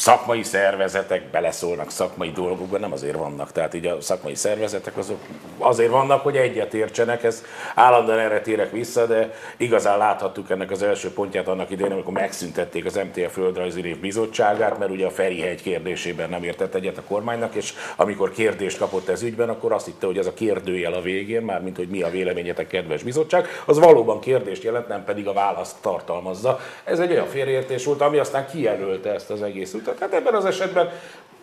szakmai 0.00 0.42
szervezetek 0.42 1.30
beleszólnak 1.30 1.90
szakmai 1.90 2.30
dolgokba, 2.30 2.78
nem 2.78 2.92
azért 2.92 3.16
vannak. 3.16 3.52
Tehát 3.52 3.74
így 3.74 3.86
a 3.86 4.00
szakmai 4.00 4.34
szervezetek 4.34 4.96
azok 4.96 5.18
azért 5.58 5.90
vannak, 5.90 6.22
hogy 6.22 6.36
egyet 6.36 6.74
értsenek, 6.74 7.24
ez 7.24 7.44
állandóan 7.74 8.18
erre 8.18 8.40
térek 8.40 8.70
vissza, 8.70 9.06
de 9.06 9.34
igazán 9.56 9.98
láthattuk 9.98 10.50
ennek 10.50 10.70
az 10.70 10.82
első 10.82 11.12
pontját 11.12 11.48
annak 11.48 11.70
idején, 11.70 11.92
amikor 11.92 12.12
megszüntették 12.12 12.84
az 12.84 12.94
MTF 12.94 13.32
Földrajzi 13.32 13.80
Rév 13.80 13.98
Bizottságát, 14.00 14.78
mert 14.78 14.90
ugye 14.90 15.06
a 15.06 15.10
Ferihegy 15.10 15.62
kérdésében 15.62 16.30
nem 16.30 16.44
értett 16.44 16.74
egyet 16.74 16.98
a 16.98 17.02
kormánynak, 17.02 17.54
és 17.54 17.74
amikor 17.96 18.32
kérdést 18.32 18.78
kapott 18.78 19.08
ez 19.08 19.22
ügyben, 19.22 19.48
akkor 19.48 19.72
azt 19.72 19.86
hitte, 19.86 20.06
hogy 20.06 20.18
ez 20.18 20.26
a 20.26 20.34
kérdőjel 20.34 20.92
a 20.92 21.00
végén, 21.00 21.42
mármint 21.42 21.76
hogy 21.76 21.88
mi 21.88 22.02
a 22.02 22.10
véleményetek, 22.10 22.66
kedves 22.66 23.02
bizottság, 23.02 23.46
az 23.64 23.78
valóban 23.78 24.20
kérdést 24.20 24.62
jelent, 24.62 24.88
nem 24.88 25.04
pedig 25.04 25.26
a 25.26 25.32
választ 25.32 25.76
tartalmazza. 25.80 26.60
Ez 26.84 26.98
egy 26.98 27.10
olyan 27.10 27.26
félreértés 27.26 27.84
volt, 27.84 28.00
ami 28.00 28.18
aztán 28.18 28.46
kijelölte 28.46 29.14
ezt 29.14 29.30
az 29.30 29.42
egész 29.42 29.74
utat. 29.90 29.98
Hát 29.98 30.12
ebben 30.12 30.34
az 30.34 30.44
esetben 30.44 30.90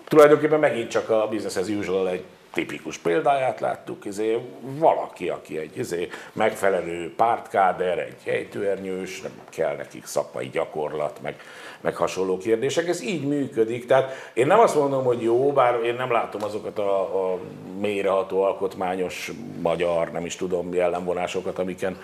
tulajdonképpen 0.07 0.59
megint 0.59 0.89
csak 0.89 1.09
a 1.09 1.27
business 1.29 1.55
as 1.55 1.67
usual 1.67 2.09
egy 2.09 2.23
tipikus 2.53 2.97
példáját 2.97 3.59
láttuk, 3.59 4.05
izé, 4.05 4.37
valaki, 4.61 5.29
aki 5.29 5.57
egy 5.57 5.77
izé, 5.77 6.09
megfelelő 6.33 7.13
pártkáder, 7.15 7.99
egy 7.99 8.21
helytőernyős, 8.25 9.21
nem 9.21 9.31
kell 9.49 9.75
nekik 9.75 10.05
szakmai 10.05 10.49
gyakorlat, 10.49 11.19
meg 11.21 11.35
meg 11.81 11.95
hasonló 11.95 12.37
kérdések. 12.37 12.87
Ez 12.87 13.03
így 13.03 13.27
működik. 13.27 13.85
Tehát 13.85 14.31
én 14.33 14.47
nem 14.47 14.59
azt 14.59 14.75
mondom, 14.75 15.03
hogy 15.03 15.21
jó, 15.21 15.51
bár 15.51 15.83
én 15.83 15.95
nem 15.95 16.11
látom 16.11 16.43
azokat 16.43 16.79
a, 16.79 17.01
a 17.01 17.37
mélyreható 17.79 18.43
alkotmányos 18.43 19.31
magyar, 19.61 20.11
nem 20.11 20.25
is 20.25 20.35
tudom, 20.35 20.73
jellemvonásokat, 20.73 21.59
amiken 21.59 21.97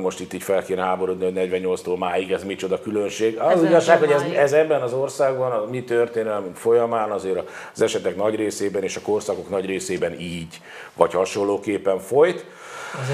most 0.00 0.20
itt 0.20 0.32
így 0.32 0.42
fel 0.42 0.64
kéne 0.64 0.82
háborodni, 0.82 1.24
hogy 1.24 1.50
48-tól 1.50 1.98
máig 1.98 2.32
ez 2.32 2.44
micsoda 2.44 2.80
különbség. 2.80 3.38
Az 3.38 3.62
ez 3.62 3.62
igazság, 3.62 3.98
hogy 3.98 4.10
ez, 4.10 4.22
ez 4.22 4.52
ebben 4.52 4.82
az 4.82 4.92
országban, 4.92 5.52
a 5.52 5.66
mi 5.70 5.84
történelmünk 5.84 6.56
folyamán 6.56 7.10
azért 7.10 7.50
az 7.74 7.82
esetek 7.82 8.16
nagy 8.16 8.34
részében 8.34 8.82
és 8.82 8.96
a 8.96 9.00
korszakok 9.00 9.50
nagy 9.50 9.66
részében 9.66 10.20
így, 10.20 10.60
vagy 10.94 11.12
hasonlóképpen 11.12 11.98
folyt. 11.98 12.44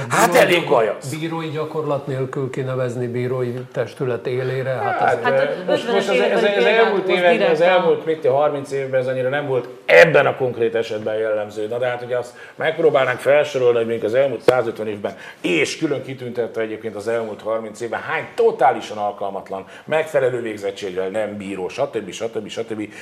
Hát 0.09 0.35
elég 0.35 0.68
gajasz. 0.68 1.14
Bírói 1.14 1.49
gyakorlat 1.49 2.07
nélkül 2.07 2.51
kinevezni 2.51 3.07
bírói 3.07 3.53
testület 3.72 4.26
élére. 4.26 4.70
Hát, 4.70 4.99
hát, 4.99 5.22
hát 5.22 5.66
most, 5.66 5.93
most 5.93 6.09
az, 6.09 6.20
ez, 6.20 6.43
ez, 6.43 6.64
elmúlt 6.64 7.09
években, 7.09 7.51
az 7.51 7.61
elmúlt 7.61 8.05
mit, 8.05 8.26
30 8.26 8.70
évben 8.70 9.01
ez 9.01 9.07
annyira 9.07 9.29
nem 9.29 9.47
volt 9.47 9.68
ebben 9.87 10.26
a 10.26 10.37
konkrét 10.37 10.74
esetben 10.74 11.14
jellemző. 11.14 11.66
Na 11.66 11.79
de 11.79 11.87
hát, 11.87 12.03
hogy 12.03 12.12
azt 12.12 12.35
megpróbálnánk 12.55 13.18
felsorolni, 13.18 13.76
hogy 13.76 13.87
még 13.87 14.05
az 14.05 14.14
elmúlt 14.14 14.43
150 14.43 14.89
évben, 14.89 15.16
és 15.41 15.79
külön 15.79 16.03
kitüntette 16.03 16.61
egyébként 16.61 16.97
az 16.97 17.09
elmúlt 17.09 17.43
30 17.43 17.81
évben, 17.81 18.01
hány 18.01 18.26
totálisan 18.35 18.99
alkalmatlan, 18.99 19.64
megfelelő 19.85 20.41
végzettséggel 20.41 21.09
nem 21.09 21.37
bíró, 21.37 21.68
stb. 21.68 22.11
stb. 22.11 22.49
stb. 22.49 22.93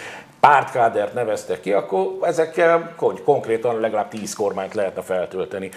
pártkádert 0.41 1.14
neveztek 1.14 1.61
ki, 1.61 1.72
akkor 1.72 2.07
ezekkel 2.22 2.95
konkrétan 3.24 3.81
legalább 3.81 4.09
10 4.09 4.35
kormányt 4.35 4.74
lehetne 4.74 5.03
feltölteni. 5.03 5.70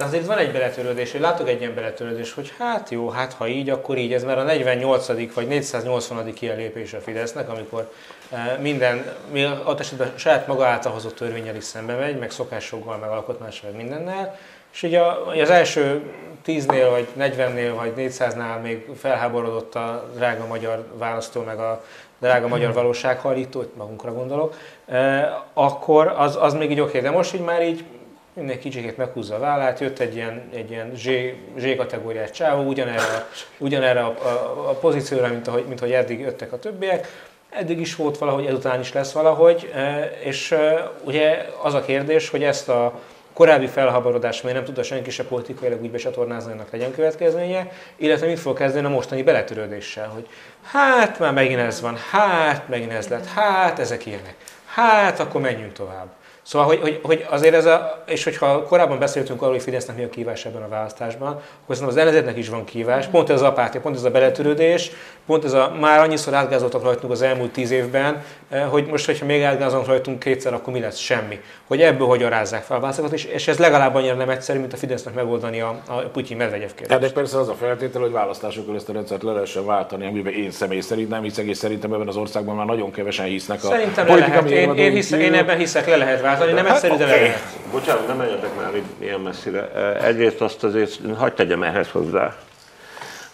De 0.00 0.06
azért 0.06 0.26
van 0.26 0.38
egy 0.38 0.52
beletörődés, 0.52 1.12
hogy 1.12 1.20
látok 1.20 1.48
egy 1.48 1.60
ilyen 1.60 1.74
beletörődés, 1.74 2.32
hogy 2.32 2.52
hát 2.58 2.90
jó, 2.90 3.08
hát 3.08 3.32
ha 3.32 3.48
így, 3.48 3.70
akkor 3.70 3.98
így. 3.98 4.12
Ez 4.12 4.24
már 4.24 4.38
a 4.38 4.42
48. 4.42 5.34
vagy 5.34 5.46
480. 5.46 6.32
ilyen 6.40 6.72
a 6.92 7.00
Fidesznek, 7.00 7.48
amikor 7.48 7.92
eh, 8.30 8.58
minden, 8.60 9.04
mi 9.32 9.46
ott 9.64 9.80
esetben 9.80 10.12
saját 10.16 10.46
maga 10.46 10.66
által 10.66 10.92
hozott 10.92 11.14
törvényel 11.14 11.56
is 11.56 11.64
szembe 11.64 11.94
megy, 11.94 12.18
meg 12.18 12.30
szokásokkal, 12.30 12.96
meg 12.96 13.10
alkotmással, 13.10 13.70
meg 13.70 13.80
mindennel. 13.80 14.38
És 14.72 14.82
ugye 14.82 15.00
az 15.42 15.50
első 15.50 16.02
10-nél, 16.46 16.86
vagy 16.90 17.06
40-nél, 17.18 17.72
vagy 17.76 17.92
400-nál 17.96 18.62
még 18.62 18.86
felháborodott 19.00 19.74
a 19.74 20.10
drága 20.14 20.46
magyar 20.46 20.84
választó, 20.98 21.42
meg 21.42 21.58
a 21.58 21.84
drága 22.18 22.48
magyar 22.48 22.72
valósághallító, 22.72 23.64
magunkra 23.76 24.12
gondolok, 24.12 24.54
eh, 24.86 25.28
akkor 25.52 26.14
az, 26.16 26.38
az 26.40 26.54
még 26.54 26.70
így 26.70 26.80
oké, 26.80 27.00
de 27.00 27.10
most 27.10 27.34
így 27.34 27.44
már 27.44 27.62
így 27.62 27.84
mindenki 28.32 28.62
kicsikét 28.62 28.96
meghúzza 28.96 29.34
a 29.34 29.38
vállát, 29.38 29.80
jött 29.80 29.98
egy 29.98 30.14
ilyen, 30.14 30.42
egy 30.54 30.70
ilyen 30.70 30.92
Z, 30.94 31.08
Z 31.56 31.76
kategóriás 31.76 32.30
csávó, 32.30 32.62
ugyanerre, 32.62 33.28
ugyanerre 33.58 34.00
a, 34.00 34.14
a, 34.22 34.68
a 34.68 34.72
pozícióra, 34.72 35.28
mint 35.28 35.48
ahogy, 35.48 35.64
mint 35.66 35.80
ahogy 35.80 35.92
eddig 35.92 36.20
jöttek 36.20 36.52
a 36.52 36.58
többiek. 36.58 37.28
Eddig 37.50 37.80
is 37.80 37.96
volt 37.96 38.18
valahogy, 38.18 38.46
ezután 38.46 38.80
is 38.80 38.92
lesz 38.92 39.12
valahogy, 39.12 39.70
e, 39.74 40.10
és 40.24 40.52
e, 40.52 40.90
ugye 41.04 41.46
az 41.62 41.74
a 41.74 41.80
kérdés, 41.80 42.28
hogy 42.28 42.42
ezt 42.42 42.68
a 42.68 43.00
korábbi 43.32 43.66
felhaborodást, 43.66 44.42
mert 44.42 44.54
nem 44.54 44.64
tudta 44.64 44.82
senki 44.82 45.10
se 45.10 45.24
politikailag 45.24 45.82
úgy 45.82 45.90
becsatornázni, 45.90 46.52
ennek 46.52 46.70
legyen 46.70 46.92
következménye, 46.92 47.72
illetve 47.96 48.26
mit 48.26 48.38
fog 48.38 48.56
kezdeni 48.56 48.86
a 48.86 48.88
mostani 48.88 49.22
beletörődéssel, 49.22 50.08
hogy 50.08 50.26
hát 50.62 51.18
már 51.18 51.32
megint 51.32 51.60
ez 51.60 51.80
van, 51.80 51.96
hát 52.10 52.68
megint 52.68 52.92
ez 52.92 53.08
lett, 53.08 53.26
hát 53.26 53.78
ezek 53.78 54.06
ilyenek, 54.06 54.34
hát 54.66 55.20
akkor 55.20 55.40
menjünk 55.40 55.72
tovább. 55.72 56.08
Szóval, 56.50 56.66
hogy, 56.66 56.80
hogy, 56.80 57.00
hogy 57.02 57.26
azért 57.28 57.54
ez 57.54 57.66
a, 57.66 58.02
és 58.06 58.24
hogyha 58.24 58.62
korábban 58.62 58.98
beszéltünk 58.98 59.40
arról, 59.40 59.52
hogy 59.52 59.62
Fidesznek 59.62 59.96
mi 59.96 60.02
a 60.02 60.08
kívás 60.08 60.44
ebben 60.44 60.62
a 60.62 60.68
választásban, 60.68 61.28
akkor 61.28 61.76
szerintem 61.76 61.88
az 61.88 61.96
ellenzéknek 61.96 62.36
is 62.36 62.48
van 62.48 62.64
kívás. 62.64 63.06
Pont 63.06 63.30
ez 63.30 63.40
az 63.40 63.46
apátia, 63.46 63.80
pont 63.80 63.96
ez 63.96 64.04
a 64.04 64.10
beletörődés, 64.10 64.90
pont 65.26 65.44
ez 65.44 65.52
a, 65.52 65.72
már 65.80 65.98
annyiszor 65.98 66.34
átgázoltak 66.34 66.82
rajtunk 66.82 67.12
az 67.12 67.22
elmúlt 67.22 67.52
tíz 67.52 67.70
évben, 67.70 68.24
hogy 68.70 68.86
most, 68.86 69.06
hogyha 69.06 69.26
még 69.26 69.42
átgázolnak 69.42 69.86
rajtunk 69.86 70.18
kétszer, 70.18 70.54
akkor 70.54 70.72
mi 70.72 70.80
lesz? 70.80 70.96
Semmi. 70.96 71.40
Hogy 71.66 71.80
ebből 71.80 72.06
hogy 72.06 72.20
rázzák 72.20 72.62
fel 72.62 72.76
a 72.76 72.80
válaszokat, 72.80 73.12
és, 73.12 73.24
és 73.24 73.48
ez 73.48 73.58
legalább 73.58 73.94
annyira 73.94 74.14
nem 74.14 74.28
egyszerű, 74.28 74.58
mint 74.58 74.72
a 74.72 74.76
Fidesznek 74.76 75.14
megoldani 75.14 75.60
a, 75.60 75.80
a 75.86 75.94
Putyin 75.94 76.36
Medvegyev 76.36 76.70
kérdést. 76.74 77.00
De 77.00 77.10
persze 77.10 77.38
az 77.38 77.48
a 77.48 77.54
feltétel, 77.54 78.00
hogy 78.00 78.10
választásokon 78.10 78.74
ezt 78.74 78.88
a 78.88 78.92
rendszert 78.92 79.22
le 79.22 79.32
lehessen 79.32 79.66
váltani, 79.66 80.06
amiben 80.06 80.32
én 80.32 80.50
személy 80.50 80.80
szerint 80.80 81.08
nem 81.08 81.22
hiszek, 81.22 81.46
és 81.46 81.56
szerintem 81.56 81.92
ebben 81.92 82.08
az 82.08 82.16
országban 82.16 82.56
már 82.56 82.66
nagyon 82.66 82.90
kevesen 82.90 83.26
hisznek 83.26 83.64
a 83.64 83.66
Szerintem 83.66 84.06
le 84.06 84.14
lehet. 84.14 84.50
Én, 84.50 84.74
én, 84.74 84.92
hisz, 84.92 85.10
én 85.10 85.34
ebben 85.34 85.58
hiszek, 85.58 85.86
le 85.86 85.96
lehet 85.96 86.20
váltani, 86.20 86.52
nem 86.52 86.66
egyszerű, 86.66 86.96
de 86.96 87.06
le 87.06 87.20
lehet. 87.20 87.56
Bocsánat, 87.72 88.06
nem 88.06 88.16
menjetek 88.16 88.56
már 88.56 88.70
ilyen 88.98 89.20
messzire. 89.20 89.70
Egyrészt 90.02 90.40
azt 90.40 90.64
azért, 90.64 90.98
hagyd 91.16 91.34
tegyem 91.34 91.62
ehhez 91.62 91.90
hozzá, 91.90 92.36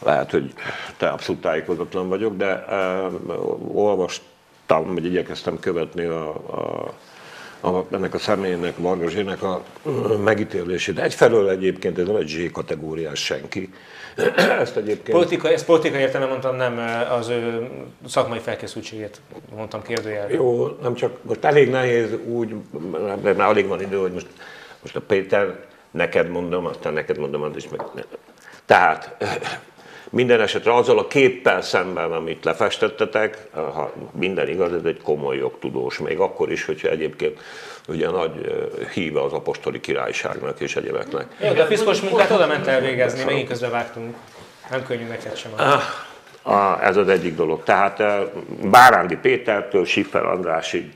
lehet, 0.04 0.30
hogy 0.30 0.52
te 0.96 1.08
abszolút 1.08 1.40
tájékozatlan 1.40 2.08
vagyok, 2.08 2.36
de 2.36 2.64
uh, 2.68 4.10
olvastam, 4.68 4.94
vagy 4.94 5.04
igyekeztem 5.04 5.58
követni 5.58 6.04
a, 6.04 6.28
a, 6.50 7.68
a, 7.68 7.84
ennek 7.90 8.14
a 8.14 8.18
személynek, 8.18 8.78
Marga 8.78 9.08
Zsének 9.08 9.42
a 9.42 9.62
megítélését. 10.24 10.98
Egyfelől 10.98 11.48
egyébként 11.48 11.98
ez 11.98 12.06
nem 12.06 12.16
egy 12.16 12.26
Z 12.26 12.52
kategóriás 12.52 13.24
senki. 13.24 13.72
ezt 14.60 14.76
egyébként... 14.76 15.18
Politika, 15.18 15.48
ezt 15.48 15.64
politikai 15.64 16.00
értelemben 16.00 16.38
mondtam, 16.38 16.56
nem 16.56 17.04
az 17.10 17.28
ő 17.28 17.68
szakmai 18.06 18.38
felkészültségét 18.38 19.20
mondtam 19.56 19.82
kérdőjelre. 19.82 20.34
Jó, 20.34 20.66
nem 20.82 20.94
csak, 20.94 21.16
most 21.22 21.44
elég 21.44 21.70
nehéz 21.70 22.08
úgy, 22.26 22.54
mert 23.22 23.36
már 23.36 23.48
alig 23.48 23.66
van 23.66 23.80
idő, 23.80 23.96
hogy 23.96 24.12
most, 24.12 24.26
most 24.82 24.96
a 24.96 25.00
Péter 25.00 25.64
neked 25.90 26.28
mondom, 26.28 26.66
aztán 26.66 26.92
neked 26.92 27.18
mondom, 27.18 27.42
az 27.42 27.56
is 27.56 27.68
meg. 27.68 27.80
Tehát 28.64 29.16
minden 30.10 30.40
esetre 30.40 30.74
azzal 30.74 30.98
a 30.98 31.06
képpel 31.06 31.62
szemben, 31.62 32.12
amit 32.12 32.44
lefestettetek, 32.44 33.48
ha 33.52 33.92
minden 34.12 34.48
igaz, 34.48 34.72
ez 34.72 34.84
egy 34.84 35.00
komoly 35.02 35.36
jogtudós, 35.36 35.98
még 35.98 36.18
akkor 36.18 36.52
is, 36.52 36.64
hogyha 36.64 36.88
egyébként 36.88 37.40
ugye 37.88 38.10
nagy 38.10 38.32
híve 38.92 39.22
az 39.22 39.32
apostoli 39.32 39.80
királyságnak 39.80 40.60
és 40.60 40.76
egyebeknek. 40.76 41.26
Jó, 41.40 41.52
de 41.52 41.62
a 41.62 41.66
fiszkos 41.66 42.00
munkát 42.00 42.30
oda 42.30 42.46
ment 42.46 42.66
elvégezni, 42.66 43.24
megint 43.24 43.48
közben 43.48 43.70
vágtunk. 43.70 44.14
Nem 44.70 44.84
könnyű 44.84 45.06
neked 45.06 45.36
sem. 45.36 45.50
Ah, 45.56 45.82
ah, 46.42 46.86
ez 46.86 46.96
az 46.96 47.08
egyik 47.08 47.34
dolog. 47.34 47.62
Tehát 47.62 48.02
Bárándi 48.70 49.16
Pétertől 49.16 49.84
Siffer 49.84 50.24
Andrásig 50.24 50.92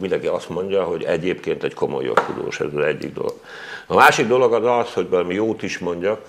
mindenki 0.00 0.26
azt 0.26 0.48
mondja, 0.48 0.82
hogy 0.82 1.02
egyébként 1.02 1.62
egy 1.62 1.74
komoly 1.74 2.04
jogtudós, 2.04 2.60
ez 2.60 2.66
az 2.74 2.84
egyik 2.84 3.12
dolog. 3.12 3.34
A 3.86 3.94
másik 3.94 4.26
dolog 4.26 4.52
az 4.52 4.64
az, 4.64 4.92
hogy 4.92 5.08
valami 5.08 5.34
jót 5.34 5.62
is 5.62 5.78
mondjak, 5.78 6.20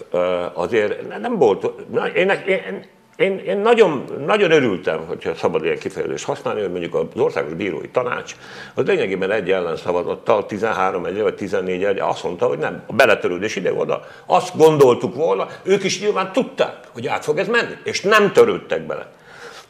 azért 0.53 1.19
nem 1.19 1.37
volt, 1.37 1.71
én, 2.15 2.29
én, 2.47 2.85
én, 3.15 3.37
én 3.37 3.57
nagyon, 3.57 4.03
nagyon 4.25 4.51
örültem, 4.51 5.05
hogyha 5.07 5.35
szabad 5.35 5.63
ilyen 5.63 5.77
kifejezést 5.77 6.25
használni, 6.25 6.61
hogy 6.61 6.71
mondjuk 6.71 6.93
az 6.93 7.21
Országos 7.21 7.53
Bírói 7.53 7.89
Tanács 7.89 8.35
az 8.73 8.85
lényegében 8.85 9.31
egy 9.31 9.51
ellenszavazattal, 9.51 10.45
13 10.45 11.05
egy 11.05 11.21
vagy 11.21 11.35
14 11.35 11.83
egy 11.83 11.99
azt 11.99 12.23
mondta, 12.23 12.45
hogy 12.45 12.57
nem, 12.57 12.83
a 12.87 12.93
beletörődés 12.93 13.55
ide 13.55 13.73
oda. 13.73 14.05
Azt 14.25 14.57
gondoltuk 14.57 15.15
volna, 15.15 15.47
ők 15.63 15.83
is 15.83 16.01
nyilván 16.01 16.31
tudták, 16.31 16.75
hogy 16.93 17.07
át 17.07 17.23
fog 17.23 17.37
ez 17.37 17.47
menni, 17.47 17.73
és 17.83 18.01
nem 18.01 18.31
törődtek 18.31 18.85
bele. 18.85 19.13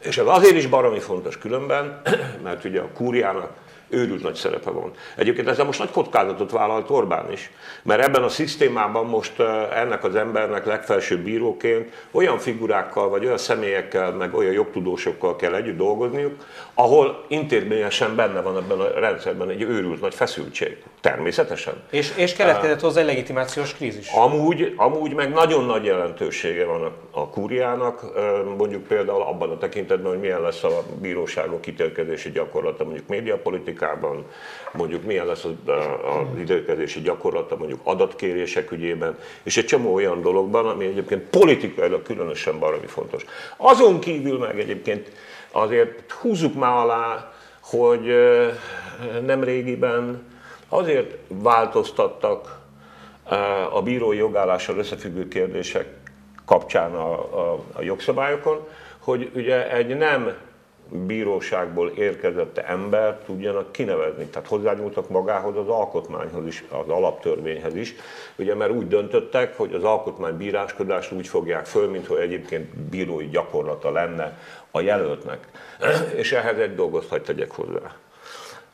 És 0.06 0.18
ez 0.18 0.28
azért 0.28 0.56
is 0.56 0.68
baromi 0.68 1.00
fontos 1.00 1.38
különben, 1.38 2.02
mert 2.44 2.64
ugye 2.64 2.80
a 2.80 2.90
kúriának 2.94 3.52
őrült 3.90 4.24
nagy 4.24 4.36
szerepe 4.36 4.70
van. 4.70 4.92
Egyébként 5.16 5.48
ezzel 5.48 5.66
most 5.66 5.80
nagy 5.80 5.92
kockázatot 5.92 6.52
vállalt 6.52 6.90
Orbán 6.90 7.32
is, 7.32 7.52
mert 7.84 8.04
ebben 8.04 8.24
a 8.24 8.30
szisztémában 8.30 9.06
most 9.06 9.40
ennek 9.74 10.04
az 10.04 10.16
embernek 10.16 10.66
legfelsőbb 10.66 11.20
bíróként 11.20 12.08
olyan 12.12 12.38
figurákkal, 12.38 13.10
vagy 13.10 13.26
olyan 13.26 13.38
személyekkel, 13.38 14.12
meg 14.12 14.34
olyan 14.34 14.54
jogtudósokkal 14.54 15.36
kell 15.36 15.56
együtt 15.56 15.78
dolgozniuk, 15.78 16.46
ahol 16.74 17.26
intézményesen 17.28 18.16
benne 18.16 18.42
van 18.42 18.58
ebben 18.58 18.80
a 18.80 19.00
rendszerben 19.00 19.50
egy 19.50 19.62
őrült 19.62 20.02
nagy 20.02 20.16
feszültség. 20.16 20.78
Természetesen. 21.06 21.74
És, 21.90 22.14
és 22.16 22.34
keletkezett 22.34 22.80
hozzá 22.80 23.00
egy 23.00 23.06
legitimációs 23.06 23.74
krízis. 23.74 24.10
Amúgy, 24.10 24.74
amúgy 24.76 25.14
meg 25.14 25.34
nagyon 25.34 25.66
nagy 25.66 25.86
jelentősége 25.86 26.66
van 26.66 26.84
a, 26.84 26.92
a 27.12 27.30
kúriának, 27.30 28.06
mondjuk 28.58 28.88
például 28.88 29.22
abban 29.22 29.50
a 29.50 29.58
tekintetben, 29.58 30.12
hogy 30.12 30.20
milyen 30.20 30.42
lesz 30.42 30.64
a 30.64 30.84
bíróságok 31.02 31.68
ítélkezési 31.68 32.32
gyakorlata 32.32 32.84
mondjuk 32.84 33.08
médiapolitikában, 33.08 34.26
mondjuk 34.74 35.04
milyen 35.04 35.26
lesz 35.26 35.44
az, 35.44 35.52
ítélkezési 36.40 37.02
gyakorlata 37.02 37.56
mondjuk 37.56 37.80
adatkérések 37.84 38.72
ügyében, 38.72 39.18
és 39.44 39.58
egy 39.58 39.66
csomó 39.66 39.94
olyan 39.94 40.22
dologban, 40.22 40.66
ami 40.66 40.86
egyébként 40.86 41.30
politikailag 41.30 42.02
különösen 42.02 42.60
baromi 42.60 42.88
fontos. 42.88 43.26
Azon 43.58 44.00
kívül 44.00 44.38
meg 44.38 44.60
egyébként 44.60 45.12
azért 45.52 46.12
húzzuk 46.12 46.56
már 46.56 46.76
alá, 46.78 47.34
hogy 47.62 48.16
nem 49.26 49.44
régiben 49.44 50.34
azért 50.70 51.18
változtattak 51.28 52.60
a 53.72 53.82
bírói 53.82 54.18
jogállással 54.18 54.78
összefüggő 54.78 55.28
kérdések 55.28 55.94
kapcsán 56.46 56.94
a, 56.94 57.12
a, 57.14 57.64
a 57.74 57.82
jogszabályokon, 57.82 58.68
hogy 59.00 59.32
ugye 59.36 59.72
egy 59.72 59.98
nem 59.98 60.34
bíróságból 60.90 61.90
érkezett 61.90 62.58
ember 62.58 63.18
tudjanak 63.26 63.72
kinevezni. 63.72 64.26
Tehát 64.26 64.48
hozzányúltak 64.48 65.10
magához 65.10 65.58
az 65.58 65.68
alkotmányhoz 65.68 66.46
is, 66.46 66.64
az 66.70 66.90
alaptörvényhez 66.90 67.76
is, 67.76 67.96
ugye 68.36 68.56
mert 68.56 68.72
úgy 68.72 68.88
döntöttek, 68.88 69.58
hogy 69.58 69.74
az 69.74 69.84
alkotmánybíráskodást 69.84 71.12
úgy 71.12 71.28
fogják 71.28 71.66
föl, 71.66 71.90
mintha 71.90 72.20
egyébként 72.20 72.78
bírói 72.78 73.30
gyakorlata 73.30 73.92
lenne 73.92 74.38
a 74.72 74.82
jelöltnek. 74.82 75.48
És 76.22 76.32
ehhez 76.32 76.58
egy 76.58 76.76
dolgot 76.76 77.08
hagy 77.08 77.22
tegyek 77.22 77.52
hozzá. 77.52 77.96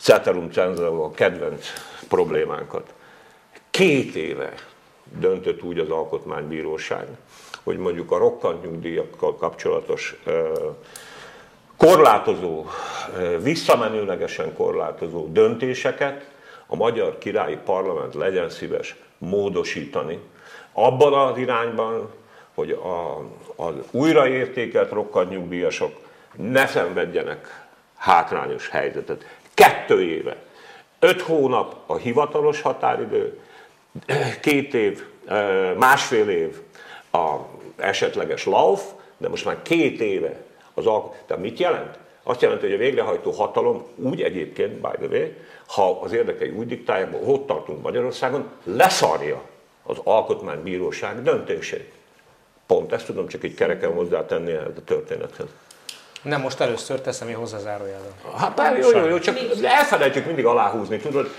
Ceterum 0.01 0.49
censor 0.51 1.03
a 1.03 1.11
kedvenc 1.11 1.65
problémánkat. 2.07 2.93
Két 3.69 4.15
éve 4.15 4.53
döntött 5.19 5.63
úgy 5.63 5.79
az 5.79 5.89
alkotmánybíróság, 5.89 7.07
hogy 7.63 7.77
mondjuk 7.77 8.11
a 8.11 8.17
rokkant 8.17 8.63
nyugdíjakkal 8.63 9.35
kapcsolatos 9.35 10.15
korlátozó, 11.77 12.65
visszamenőlegesen 13.41 14.53
korlátozó 14.53 15.27
döntéseket 15.27 16.29
a 16.67 16.75
magyar 16.75 17.17
királyi 17.17 17.57
parlament 17.65 18.13
legyen 18.13 18.49
szíves 18.49 18.95
módosítani, 19.17 20.19
abban 20.71 21.13
az 21.13 21.37
irányban, 21.37 22.09
hogy 22.53 22.71
a, 22.71 23.17
az 23.55 23.73
újraértékelt 23.91 24.91
rokkant 24.91 25.29
nyugdíjasok 25.29 25.91
ne 26.35 26.67
szenvedjenek 26.67 27.65
hátrányos 27.97 28.69
helyzetet. 28.69 29.25
Kettő 29.61 30.03
éve. 30.03 30.35
Öt 30.99 31.21
hónap 31.21 31.75
a 31.85 31.95
hivatalos 31.95 32.61
határidő, 32.61 33.39
két 34.41 34.73
év, 34.73 35.03
másfél 35.77 36.29
év 36.29 36.59
a 37.11 37.35
esetleges 37.75 38.45
lauf, 38.45 38.83
de 39.17 39.29
most 39.29 39.45
már 39.45 39.61
két 39.61 39.99
éve 39.99 40.43
az 40.73 40.85
alk... 40.85 41.13
Tehát 41.25 41.43
mit 41.43 41.59
jelent? 41.59 41.99
Azt 42.23 42.41
jelenti, 42.41 42.65
hogy 42.65 42.73
a 42.75 42.77
végrehajtó 42.77 43.31
hatalom 43.31 43.83
úgy 43.95 44.21
egyébként, 44.21 44.73
by 44.73 45.07
the 45.07 45.17
way, 45.17 45.27
ha 45.67 45.99
az 46.01 46.11
érdekei 46.11 46.49
úgy 46.49 46.67
diktálják, 46.67 47.13
ott 47.25 47.47
tartunk 47.47 47.81
Magyarországon, 47.81 48.49
leszarja 48.63 49.41
az 49.83 49.97
alkotmánybíróság 50.03 51.21
döntését. 51.21 51.93
Pont 52.65 52.91
ezt 52.91 53.05
tudom 53.05 53.27
csak 53.27 53.43
egy 53.43 53.53
kereken 53.53 53.93
hozzátenni 53.93 54.53
a 54.53 54.73
történethez. 54.85 55.47
Nem, 56.21 56.41
most 56.41 56.59
először 56.59 57.01
teszem 57.01 57.27
én 57.27 57.35
hozzá 57.35 57.57
zárójelben. 57.57 58.11
Hát 58.37 58.53
pár, 58.53 58.77
jó, 58.77 58.89
jó, 58.97 59.05
jó, 59.05 59.19
csak 59.19 59.37
elfelejtjük 59.63 60.25
mindig 60.25 60.45
aláhúzni, 60.45 60.97
tudod? 60.97 61.29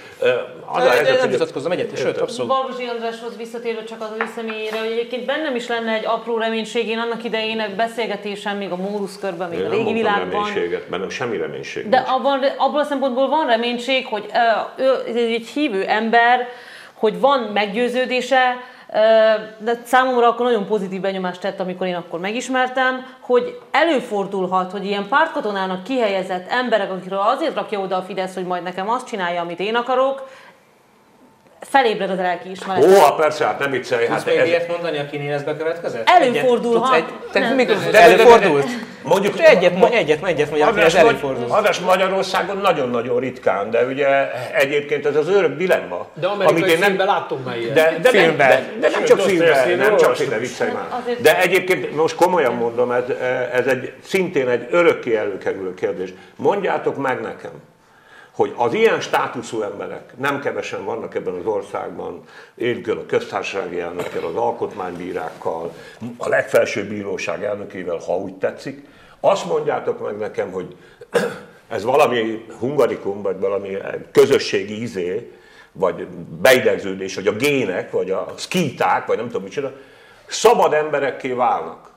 Az 0.66 0.84
a 0.84 0.90
helyzet, 0.90 1.20
nem 1.20 1.30
vitatkozom 1.30 1.72
egyet, 1.72 1.98
sőt, 1.98 2.18
abszolút. 2.18 2.50
Balgozsi 2.50 2.86
Andráshoz 2.86 3.36
visszatérve 3.36 3.84
csak 3.84 4.00
az 4.00 4.08
ő 4.18 4.24
személyére, 4.34 4.78
hogy 4.78 4.90
egyébként 4.90 5.24
bennem 5.24 5.54
is 5.54 5.68
lenne 5.68 5.92
egy 5.92 6.04
apró 6.06 6.38
reménység, 6.38 6.88
én 6.88 6.98
annak 6.98 7.24
idején 7.24 7.60
egy 7.60 7.74
beszélgetésen, 7.74 8.56
még 8.56 8.70
a 8.70 8.76
Mórusz 8.76 9.18
körben, 9.18 9.48
még 9.48 9.58
Én 9.58 9.66
a 9.66 9.70
régi 9.70 9.92
világban. 9.92 10.30
reménységet, 10.30 10.88
bennem 10.88 11.08
semmi 11.08 11.36
reménység 11.36 11.88
De 11.88 11.96
abban, 11.96 12.44
abban 12.56 12.80
a 12.80 12.84
szempontból 12.84 13.28
van 13.28 13.46
reménység, 13.46 14.06
hogy 14.06 14.30
uh, 14.78 15.14
ő 15.14 15.16
egy 15.16 15.46
hívő 15.46 15.84
ember, 15.84 16.48
hogy 16.94 17.20
van 17.20 17.40
meggyőződése, 17.40 18.56
de 19.58 19.80
számomra 19.84 20.28
akkor 20.28 20.46
nagyon 20.46 20.66
pozitív 20.66 21.00
benyomást 21.00 21.40
tett, 21.40 21.60
amikor 21.60 21.86
én 21.86 21.94
akkor 21.94 22.20
megismertem, 22.20 23.06
hogy 23.20 23.58
előfordulhat, 23.70 24.70
hogy 24.70 24.86
ilyen 24.86 25.08
pártkatonának 25.08 25.82
kihelyezett 25.82 26.50
emberek, 26.50 26.90
akikről 26.90 27.18
azért 27.18 27.54
rakja 27.54 27.80
oda 27.80 27.96
a 27.96 28.02
Fidesz, 28.02 28.34
hogy 28.34 28.46
majd 28.46 28.62
nekem 28.62 28.90
azt 28.90 29.06
csinálja, 29.06 29.40
amit 29.40 29.60
én 29.60 29.74
akarok, 29.74 30.28
felébred 31.70 32.10
az 32.10 32.16
lelki 32.16 32.50
ismeret. 32.50 32.84
Ó, 32.84 33.00
hát 33.00 33.14
persze, 33.14 33.44
hát 33.44 33.58
nem 33.58 33.70
viccelj. 33.70 34.06
Tudsz 34.06 34.16
Hát 34.16 34.26
még 34.26 34.36
ez, 34.36 34.46
ilyet 34.46 34.68
mondani, 34.68 34.98
akinél 34.98 35.32
ez 35.34 35.42
bekövetkezett? 35.42 36.08
Előfordulhat. 36.08 36.94
Egyet? 36.94 37.06
Tudsz 37.08 37.34
egy- 37.34 37.40
Nem. 37.42 37.48
Te 37.50 37.54
még 37.54 37.66
de- 37.90 38.00
előfordult? 38.00 38.66
mondjuk, 39.02 39.36
Csak 39.36 39.46
egyet 39.46 39.76
mondj, 39.76 39.96
egyet, 39.96 40.24
egyet 40.26 40.48
mondj, 40.50 40.62
akinél 40.64 40.84
ez 40.84 40.94
előfordult. 40.94 41.50
adás 41.50 41.78
Magyarországon 41.78 42.56
nagyon-nagyon 42.56 43.20
ritkán, 43.20 43.70
de 43.70 43.84
ugye 43.84 44.06
egyébként 44.54 45.06
ez 45.06 45.16
az 45.16 45.28
örök 45.28 45.56
dilemma. 45.56 46.06
De 46.14 46.26
amerikai 46.26 46.70
filmben 46.76 47.06
láttunk 47.06 47.44
már 47.44 47.56
ilyet. 47.56 47.72
De, 47.74 47.98
de, 48.02 48.08
Filmben. 48.08 48.48
de, 48.48 48.62
de, 48.80 48.88
nem 48.88 49.04
csak 49.04 49.20
filmben, 49.20 49.78
nem 49.78 49.96
csak 49.96 50.16
filmben, 50.16 50.38
viccelj 50.40 50.70
már. 50.72 51.16
De 51.20 51.40
egyébként 51.40 51.96
most 51.96 52.14
komolyan 52.14 52.54
mondom, 52.54 52.90
ez, 52.90 53.02
ez 53.52 53.66
egy, 53.66 53.92
szintén 54.04 54.48
egy 54.48 54.66
örökké 54.70 55.16
előkerülő 55.16 55.74
kérdés. 55.74 56.12
Mondjátok 56.36 56.96
meg 56.96 57.20
nekem, 57.20 57.50
hogy 58.32 58.54
az 58.56 58.74
ilyen 58.74 59.00
státuszú 59.00 59.62
emberek, 59.62 60.12
nem 60.18 60.40
kevesen 60.40 60.84
vannak 60.84 61.14
ebben 61.14 61.34
az 61.34 61.46
országban, 61.46 62.22
élkül 62.54 62.98
a 62.98 63.06
köztársasági 63.06 63.80
elnökkel, 63.80 64.24
az 64.24 64.34
alkotmánybírákkal, 64.34 65.74
a 66.16 66.28
legfelsőbb 66.28 66.88
bíróság 66.88 67.44
elnökével, 67.44 67.96
ha 67.96 68.16
úgy 68.16 68.34
tetszik, 68.34 68.86
azt 69.20 69.44
mondjátok 69.44 70.04
meg 70.04 70.18
nekem, 70.18 70.50
hogy 70.50 70.76
ez 71.68 71.84
valami 71.84 72.44
hungarikum, 72.58 73.22
vagy 73.22 73.38
valami 73.38 73.76
közösségi 74.12 74.82
izé, 74.82 75.32
vagy 75.72 76.06
beidegződés, 76.40 77.14
vagy 77.14 77.26
a 77.26 77.36
gének, 77.36 77.90
vagy 77.90 78.10
a 78.10 78.34
szkíták, 78.36 79.06
vagy 79.06 79.16
nem 79.16 79.26
tudom 79.26 79.42
micsoda, 79.42 79.72
szabad 80.26 80.72
emberekké 80.72 81.32
válnak 81.32 81.91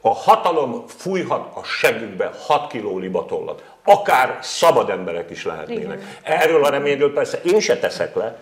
a 0.00 0.14
hatalom 0.14 0.84
fújhat 0.86 1.56
a 1.56 1.62
segükbe 1.64 2.30
6 2.46 2.70
kiló 2.70 2.98
libatollat. 2.98 3.64
Akár 3.84 4.38
szabad 4.42 4.90
emberek 4.90 5.30
is 5.30 5.44
lehetnének. 5.44 6.18
Erről 6.22 6.64
a 6.64 6.70
reményről 6.70 7.12
persze 7.12 7.40
én 7.44 7.60
se 7.60 7.78
teszek 7.78 8.14
le, 8.14 8.38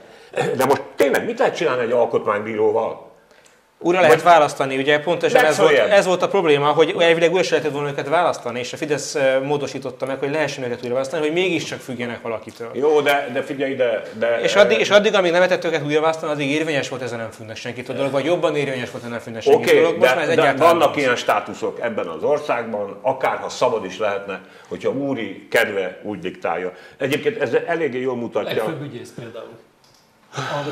de 0.56 0.64
most 0.64 0.82
tényleg 0.96 1.24
mit 1.24 1.38
lehet 1.38 1.56
csinálni 1.56 1.82
egy 1.82 1.90
alkotmánybíróval? 1.90 3.07
Újra 3.80 4.00
lehet 4.00 4.22
választani, 4.22 4.76
ugye 4.76 5.00
pontosan 5.00 5.44
ez 5.44 5.58
volt, 5.58 5.78
ez 5.78 6.06
volt 6.06 6.22
a 6.22 6.28
probléma, 6.28 6.66
hogy 6.66 6.94
elvileg 6.98 7.30
újra 7.32 7.42
se 7.42 7.50
lehetett 7.50 7.72
volna 7.72 7.88
őket 7.88 8.08
választani, 8.08 8.58
és 8.58 8.72
a 8.72 8.76
Fidesz 8.76 9.16
módosította 9.42 10.06
meg, 10.06 10.18
hogy 10.18 10.30
lehessen 10.30 10.64
őket 10.64 10.78
újra 10.82 10.92
választani, 10.92 11.22
hogy 11.22 11.32
mégiscsak 11.32 11.80
függjenek 11.80 12.22
valakitől. 12.22 12.70
Jó, 12.72 13.00
de, 13.00 13.28
de 13.32 13.42
figyelj, 13.42 13.74
de... 13.74 14.02
de 14.18 14.40
És 14.40 14.54
addig, 14.54 14.78
és 14.78 14.90
addig, 14.90 15.14
amíg 15.14 15.30
nem 15.30 15.40
lehetett 15.40 15.64
őket 15.64 15.84
újra 15.84 16.00
választani, 16.00 16.32
addig 16.32 16.50
érvényes 16.50 16.88
volt, 16.88 17.02
ez 17.02 17.12
a 17.12 17.16
nem 17.16 17.30
függnek 17.30 17.56
senkitől 17.56 17.96
dolog, 17.96 18.12
vagy 18.12 18.24
jobban 18.24 18.56
érvényes 18.56 18.90
volt, 18.90 19.02
hogy 19.02 19.12
nem 19.12 19.20
függnek 19.20 19.42
Oké, 19.46 19.54
senkitől 19.54 19.82
dolog. 19.82 19.98
Most 19.98 20.14
már 20.14 20.26
de, 20.26 20.30
ez 20.30 20.54
de 20.58 20.64
vannak 20.64 20.96
ilyen 20.96 21.16
státuszok 21.16 21.80
ebben 21.80 22.06
az 22.06 22.22
országban, 22.22 22.98
akárha 23.02 23.48
szabad 23.48 23.84
is 23.84 23.98
lehetne, 23.98 24.40
hogyha 24.68 24.90
úri 24.90 25.46
kedve 25.50 26.00
úgy 26.02 26.18
diktálja. 26.18 26.72
Egyébként 26.96 27.40
ez 27.42 27.56
eléggé 27.66 28.00
jól 28.00 28.16
mutatja. 28.16 28.64
Legfőbb 28.64 28.82
ügyész 28.82 29.12
például. 29.16 29.56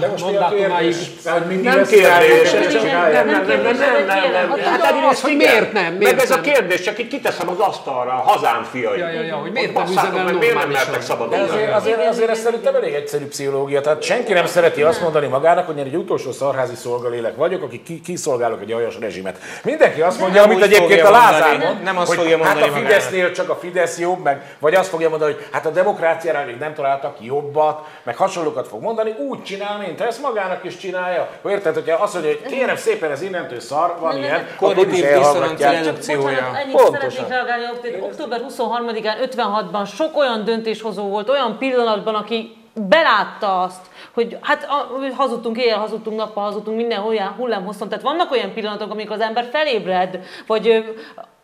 De 0.01 0.07
most 0.09 0.27
mi 0.31 0.37
a 0.37 0.41
Mandátumáig 0.41 0.95
kérdés? 0.97 1.27
Hogy 1.33 1.47
mindig 1.47 1.65
Nem 1.65 1.85
kérdés, 1.87 2.53
nem, 2.53 2.63
nem, 2.63 3.27
nem, 3.27 3.47
nem, 3.47 3.63
nem, 3.63 3.77
nem, 3.77 4.07
nem, 4.07 4.31
nem. 4.33 4.51
Hát 4.51 4.81
Hát 4.81 4.91
egyrészt 4.91 5.11
az, 5.11 5.21
hogy 5.21 5.31
igen. 5.31 5.53
miért 5.53 5.73
nem, 5.73 5.95
miért 5.95 6.15
Meg 6.15 6.25
ez 6.25 6.31
a 6.31 6.35
nem. 6.35 6.43
kérdés, 6.43 6.81
csak 6.81 6.99
itt 6.99 7.09
kiteszem 7.09 7.49
az 7.49 7.59
asztalra, 7.59 8.11
a 8.11 8.15
hazám 8.15 8.63
fiai. 8.63 8.99
Ja, 8.99 9.09
ja, 9.11 9.21
ja, 9.23 9.37
hogy 9.37 9.53
miért 9.53 9.75
nem 9.75 9.87
üzemel 9.87 10.33
miért 10.33 10.55
nem 10.55 10.69
mertek 10.71 11.03
szabadon? 11.03 11.41
azért, 11.41 11.73
azért, 11.75 12.07
azért 12.07 12.31
ez 12.31 12.39
szerintem 12.39 12.75
elég 12.75 12.95
egyszerű 12.95 13.27
pszichológia. 13.27 13.81
Tehát 13.81 14.03
senki 14.03 14.33
nem 14.33 14.47
szereti 14.47 14.83
azt 14.83 15.01
mondani 15.01 15.27
magának, 15.27 15.67
hogy 15.67 15.79
én 15.79 15.85
egy 15.85 15.95
utolsó 15.97 16.33
szarházi 16.33 16.75
szolgalélek 16.75 17.37
vagyok, 17.37 17.63
aki 17.63 17.83
ki, 17.83 18.01
kiszolgálok 18.01 18.61
egy 18.63 18.73
aljas 18.73 18.99
rezsimet. 19.01 19.39
Mindenki 19.63 20.01
azt 20.01 20.21
mondja, 20.21 20.41
Nem 20.41 20.51
amit 20.51 20.63
egyébként 20.63 21.03
a 21.03 21.11
Lázár 21.11 21.59
nem- 21.59 21.69
mond, 21.69 21.83
nem 21.83 21.99
azt 21.99 22.13
fogja 22.15 22.37
mondani 22.37 22.61
hát 22.61 22.69
a. 22.71 22.73
Fidesznél 22.73 23.33
csak 23.33 23.49
a 23.51 23.55
Fidesz 23.57 23.99
jobb, 23.99 24.23
meg, 24.23 24.57
vagy 24.59 24.75
azt 24.75 24.89
fogja 24.89 25.09
mondani, 25.09 25.33
hogy 25.33 25.47
hát 25.53 25.67
a 25.67 25.71
demokráciára 25.71 26.45
még 26.47 26.57
nem 26.59 26.75
találtak 26.75 27.17
jobbat, 27.21 27.87
meg 28.03 28.17
hasonlókat 28.17 28.69
fog 28.69 28.83
mondani, 28.83 29.11
úgy 29.11 29.43
csinál, 29.47 29.79
mint 29.79 30.01
ezt 30.01 30.23
magának 30.23 30.65
is 30.65 30.77
csinálja. 30.77 31.29
Érted, 31.49 31.75
hogyha 31.75 32.03
azt 32.03 32.15
mondja, 32.15 32.33
hogy 32.33 32.53
kérem 32.53 32.77
szépen, 32.77 33.11
ez 33.11 33.23
innentől 33.23 33.61
szar, 33.61 33.97
van 34.01 34.13
Nem, 34.13 34.23
ilyen, 34.23 34.47
Kognitív 34.57 35.05
diszonancia 35.05 35.71
redukciója. 35.71 36.51
Pontosan. 36.73 37.01
szeretnék 37.01 37.29
reagálni. 37.29 37.65
Október 38.01 38.41
23-án, 38.49 39.31
56-ban 39.37 39.95
sok 39.95 40.17
olyan 40.17 40.45
döntéshozó 40.45 41.09
volt, 41.09 41.29
olyan 41.29 41.59
pillanatban, 41.59 42.15
aki 42.15 42.57
belátta 42.75 43.63
azt, 43.63 43.87
hogy 44.15 44.39
hát 44.41 44.67
a, 44.69 45.15
hazudtunk 45.15 45.59
éjjel, 45.59 45.79
hazudtunk 45.79 46.17
nappal, 46.17 46.45
hazudtunk 46.45 46.77
minden 46.77 47.03
olyan 47.03 47.29
hullámhosszon. 47.29 47.89
Tehát 47.89 48.05
vannak 48.05 48.31
olyan 48.31 48.53
pillanatok, 48.53 48.91
amikor 48.91 49.17
az 49.17 49.21
ember 49.23 49.49
felébred, 49.53 50.19
vagy 50.47 50.85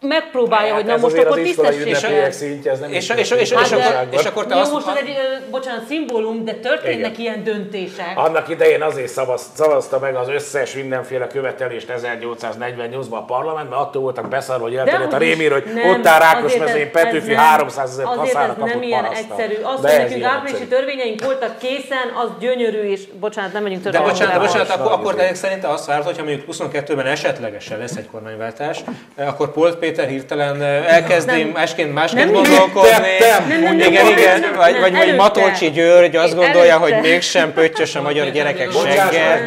megpróbálja, 0.03 0.75
hogy 0.75 0.85
na 0.85 0.91
Hát 0.91 1.01
most 1.01 1.17
akkor 1.19 1.39
tisztességes. 1.39 2.35
szintje, 2.35 2.71
ez 2.71 2.79
nem 2.81 2.93
És- 2.93 3.09
és- 3.09 3.31
és- 3.31 3.31
és- 3.31 3.53
Hát 3.53 3.67
és 3.67 3.73
akkor- 3.73 4.07
és 4.11 4.25
akkor 4.25 4.47
te 4.47 4.55
Jó, 4.55 4.61
azt- 4.61 4.73
most 4.73 4.87
ez 4.87 4.95
egy, 4.97 5.17
bocsánat, 5.51 5.87
szimbólum, 5.87 6.45
de 6.45 6.53
történnek 6.53 7.19
ilyen 7.19 7.45
döntések. 7.45 8.13
Annak 8.15 8.49
idején 8.49 8.83
azért 8.83 9.09
szavaz, 9.09 9.43
szavazta 9.55 9.99
meg 9.99 10.15
az 10.17 10.29
összes 10.29 10.75
mindenféle 10.75 11.27
követelést 11.27 11.89
1848-ban 11.91 13.11
a 13.19 13.25
parlament, 13.25 13.71
mert 13.71 13.83
attól 13.83 14.03
voltak 14.03 14.29
beszarva, 14.29 14.63
hogy 14.65 14.75
elterjedt 14.77 15.13
a 15.13 15.17
rémír, 15.19 15.53
hogy 15.53 15.65
Nem, 15.75 15.91
ott 15.91 16.07
áll 16.07 16.45
ez- 16.45 16.91
Petőfi 16.93 17.17
ez 17.17 17.27
nem- 17.27 17.37
300 17.37 17.91
ezer 17.91 18.05
kaszára 18.05 18.51
ez 18.51 18.57
nem 18.57 18.69
kapott 18.69 18.83
ilyen 18.85 19.05
egyszerű. 19.05 19.55
Az, 19.63 19.81
hogy 19.81 19.91
nekünk 19.99 20.25
áprilisi 20.25 20.67
törvényeink 20.67 21.25
voltak 21.25 21.59
készen, 21.59 22.07
az 22.23 22.29
gyönyörű, 22.41 22.79
és 22.81 23.01
bocsánat, 23.21 23.53
nem 23.53 23.63
megyünk 23.63 23.83
De 23.83 23.91
bocsánat, 24.01 24.19
de 24.19 24.25
órába. 24.25 24.47
bocsánat, 24.47 24.71
akkor, 24.71 24.93
akkor 24.93 25.15
szerint 25.33 25.65
azt 25.65 25.87
várod, 25.87 26.05
hogyha 26.05 26.25
mondjuk 26.25 26.47
22-ben 26.47 27.07
esetlegesen 27.07 27.79
lesz 27.79 27.97
egy 27.97 28.07
kormányváltás, 28.11 28.81
eh, 29.17 29.29
akkor 29.29 29.53
Polt 29.53 29.77
Péter 29.93 30.09
hirtelen 30.09 30.63
elkezdi 30.63 31.43
Nem. 31.43 31.49
másként, 31.49 31.95
másként 31.95 32.25
Nem 32.25 32.33
gondolkodni. 32.43 32.91
Nem, 32.91 33.49
nem, 33.49 33.61
nem, 33.63 33.79
igen, 33.79 33.93
nem, 34.05 34.19
igen, 34.19 34.41
nem, 34.41 34.53
vagy, 34.57 34.73
nem, 34.73 34.81
vagy, 34.81 34.93
vagy. 34.93 35.15
Matolcsi 35.17 35.71
György 35.71 36.17
azt 36.17 36.35
gondolja, 36.35 36.75
előtte. 36.75 36.95
hogy 36.95 37.03
mégsem 37.03 37.53
pöttyös 37.53 37.95
a 37.95 38.03
magyar 38.03 38.31
gyerekek 38.31 38.69
el, 39.13 39.41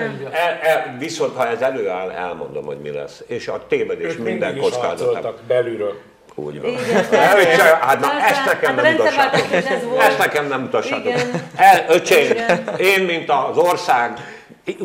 viszont 1.00 1.36
ha 1.36 1.48
ez 1.50 1.62
előáll, 1.62 2.12
elmondom, 2.12 2.66
hogy 2.66 2.78
mi 2.78 2.92
lesz. 2.92 3.24
És 3.28 3.48
a 3.48 3.66
tévedés 3.70 4.12
Ők 4.12 4.24
minden 4.24 4.58
kockázatában. 4.58 5.34
belülről. 5.48 6.02
Úgy 6.36 6.62
van. 6.62 6.70
Igen, 6.72 7.06
Ne, 7.12 7.40
öcsém, 7.40 7.66
hát 7.82 8.00
na, 8.00 8.08
persze. 8.08 8.26
ezt 8.28 8.46
nekem 8.46 8.76
Hát 8.76 8.84
nem 8.84 9.90
volt. 9.90 10.02
Ezt 10.02 10.18
nekem 10.18 10.48
nem 10.48 10.62
mutassátok. 10.62 11.06
Igen. 11.14 11.50
El, 11.56 11.86
öcsém, 11.90 12.28
én, 12.78 13.04
mint 13.04 13.30
az 13.30 13.58
ország 13.58 14.12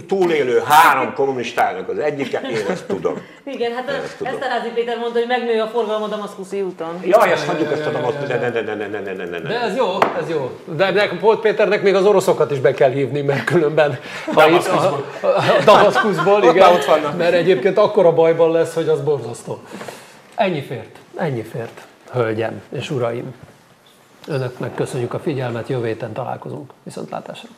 túlélő 0.09 0.63
három 0.65 1.15
kommunistának 1.15 1.89
az 1.89 1.99
egyike, 1.99 2.41
én 2.41 2.67
ezt 2.71 2.87
tudom. 2.87 3.15
Igen, 3.45 3.73
hát 3.73 3.85
tudom. 4.19 4.33
Eszterházi 4.33 4.69
Péter 4.75 4.99
mondta, 4.99 5.19
hogy 5.19 5.29
megnő 5.29 5.61
a 5.61 5.67
forgalom 5.67 6.03
a 6.03 6.07
Damaszkuszi 6.07 6.63
úton. 6.63 7.01
Jaj, 7.05 7.33
ezt 7.33 7.47
hagyjuk 7.47 7.73
ezt 7.73 7.87
a 7.87 7.91
damaszt, 7.91 8.29
ne, 8.29 8.37
ne, 8.37 8.49
ne, 8.49 8.61
ne, 8.61 8.75
ne, 8.75 8.87
ne, 8.87 9.01
ne, 9.01 9.13
ne, 9.13 9.25
ne, 9.25 9.39
De 9.39 9.61
ez 9.61 9.77
jó, 9.77 9.87
ez 10.21 10.29
jó. 10.29 10.51
De 10.65 10.91
nekem 10.91 11.19
Polt 11.19 11.41
Péternek 11.41 11.83
még 11.83 11.95
az 11.95 12.05
oroszokat 12.07 12.51
is 12.51 12.59
be 12.59 12.75
kell 12.75 12.91
hívni, 12.91 13.21
mert 13.21 13.45
különben 13.45 13.99
ha 14.35 14.49
itt 14.49 14.67
a, 14.67 14.85
a 15.23 15.63
Damaszkuszból, 15.65 16.43
igen, 16.43 16.73
ott 16.73 16.85
vannak. 16.85 17.17
mert 17.17 17.33
egyébként 17.33 17.79
akkora 17.79 18.13
bajban 18.13 18.51
lesz, 18.53 18.75
hogy 18.75 18.89
az 18.89 19.01
borzasztó. 19.01 19.61
Ennyi 20.35 20.63
fért, 20.63 20.97
ennyi 21.17 21.43
fért, 21.43 21.87
hölgyem 22.13 22.63
és 22.73 22.91
uraim. 22.91 23.35
Önöknek 24.27 24.75
köszönjük 24.75 25.15
a 25.15 25.19
figyelmet, 25.19 25.69
jövő 25.69 25.87
héten 25.87 26.13
találkozunk. 26.13 26.73
Viszontlátásra! 26.83 27.49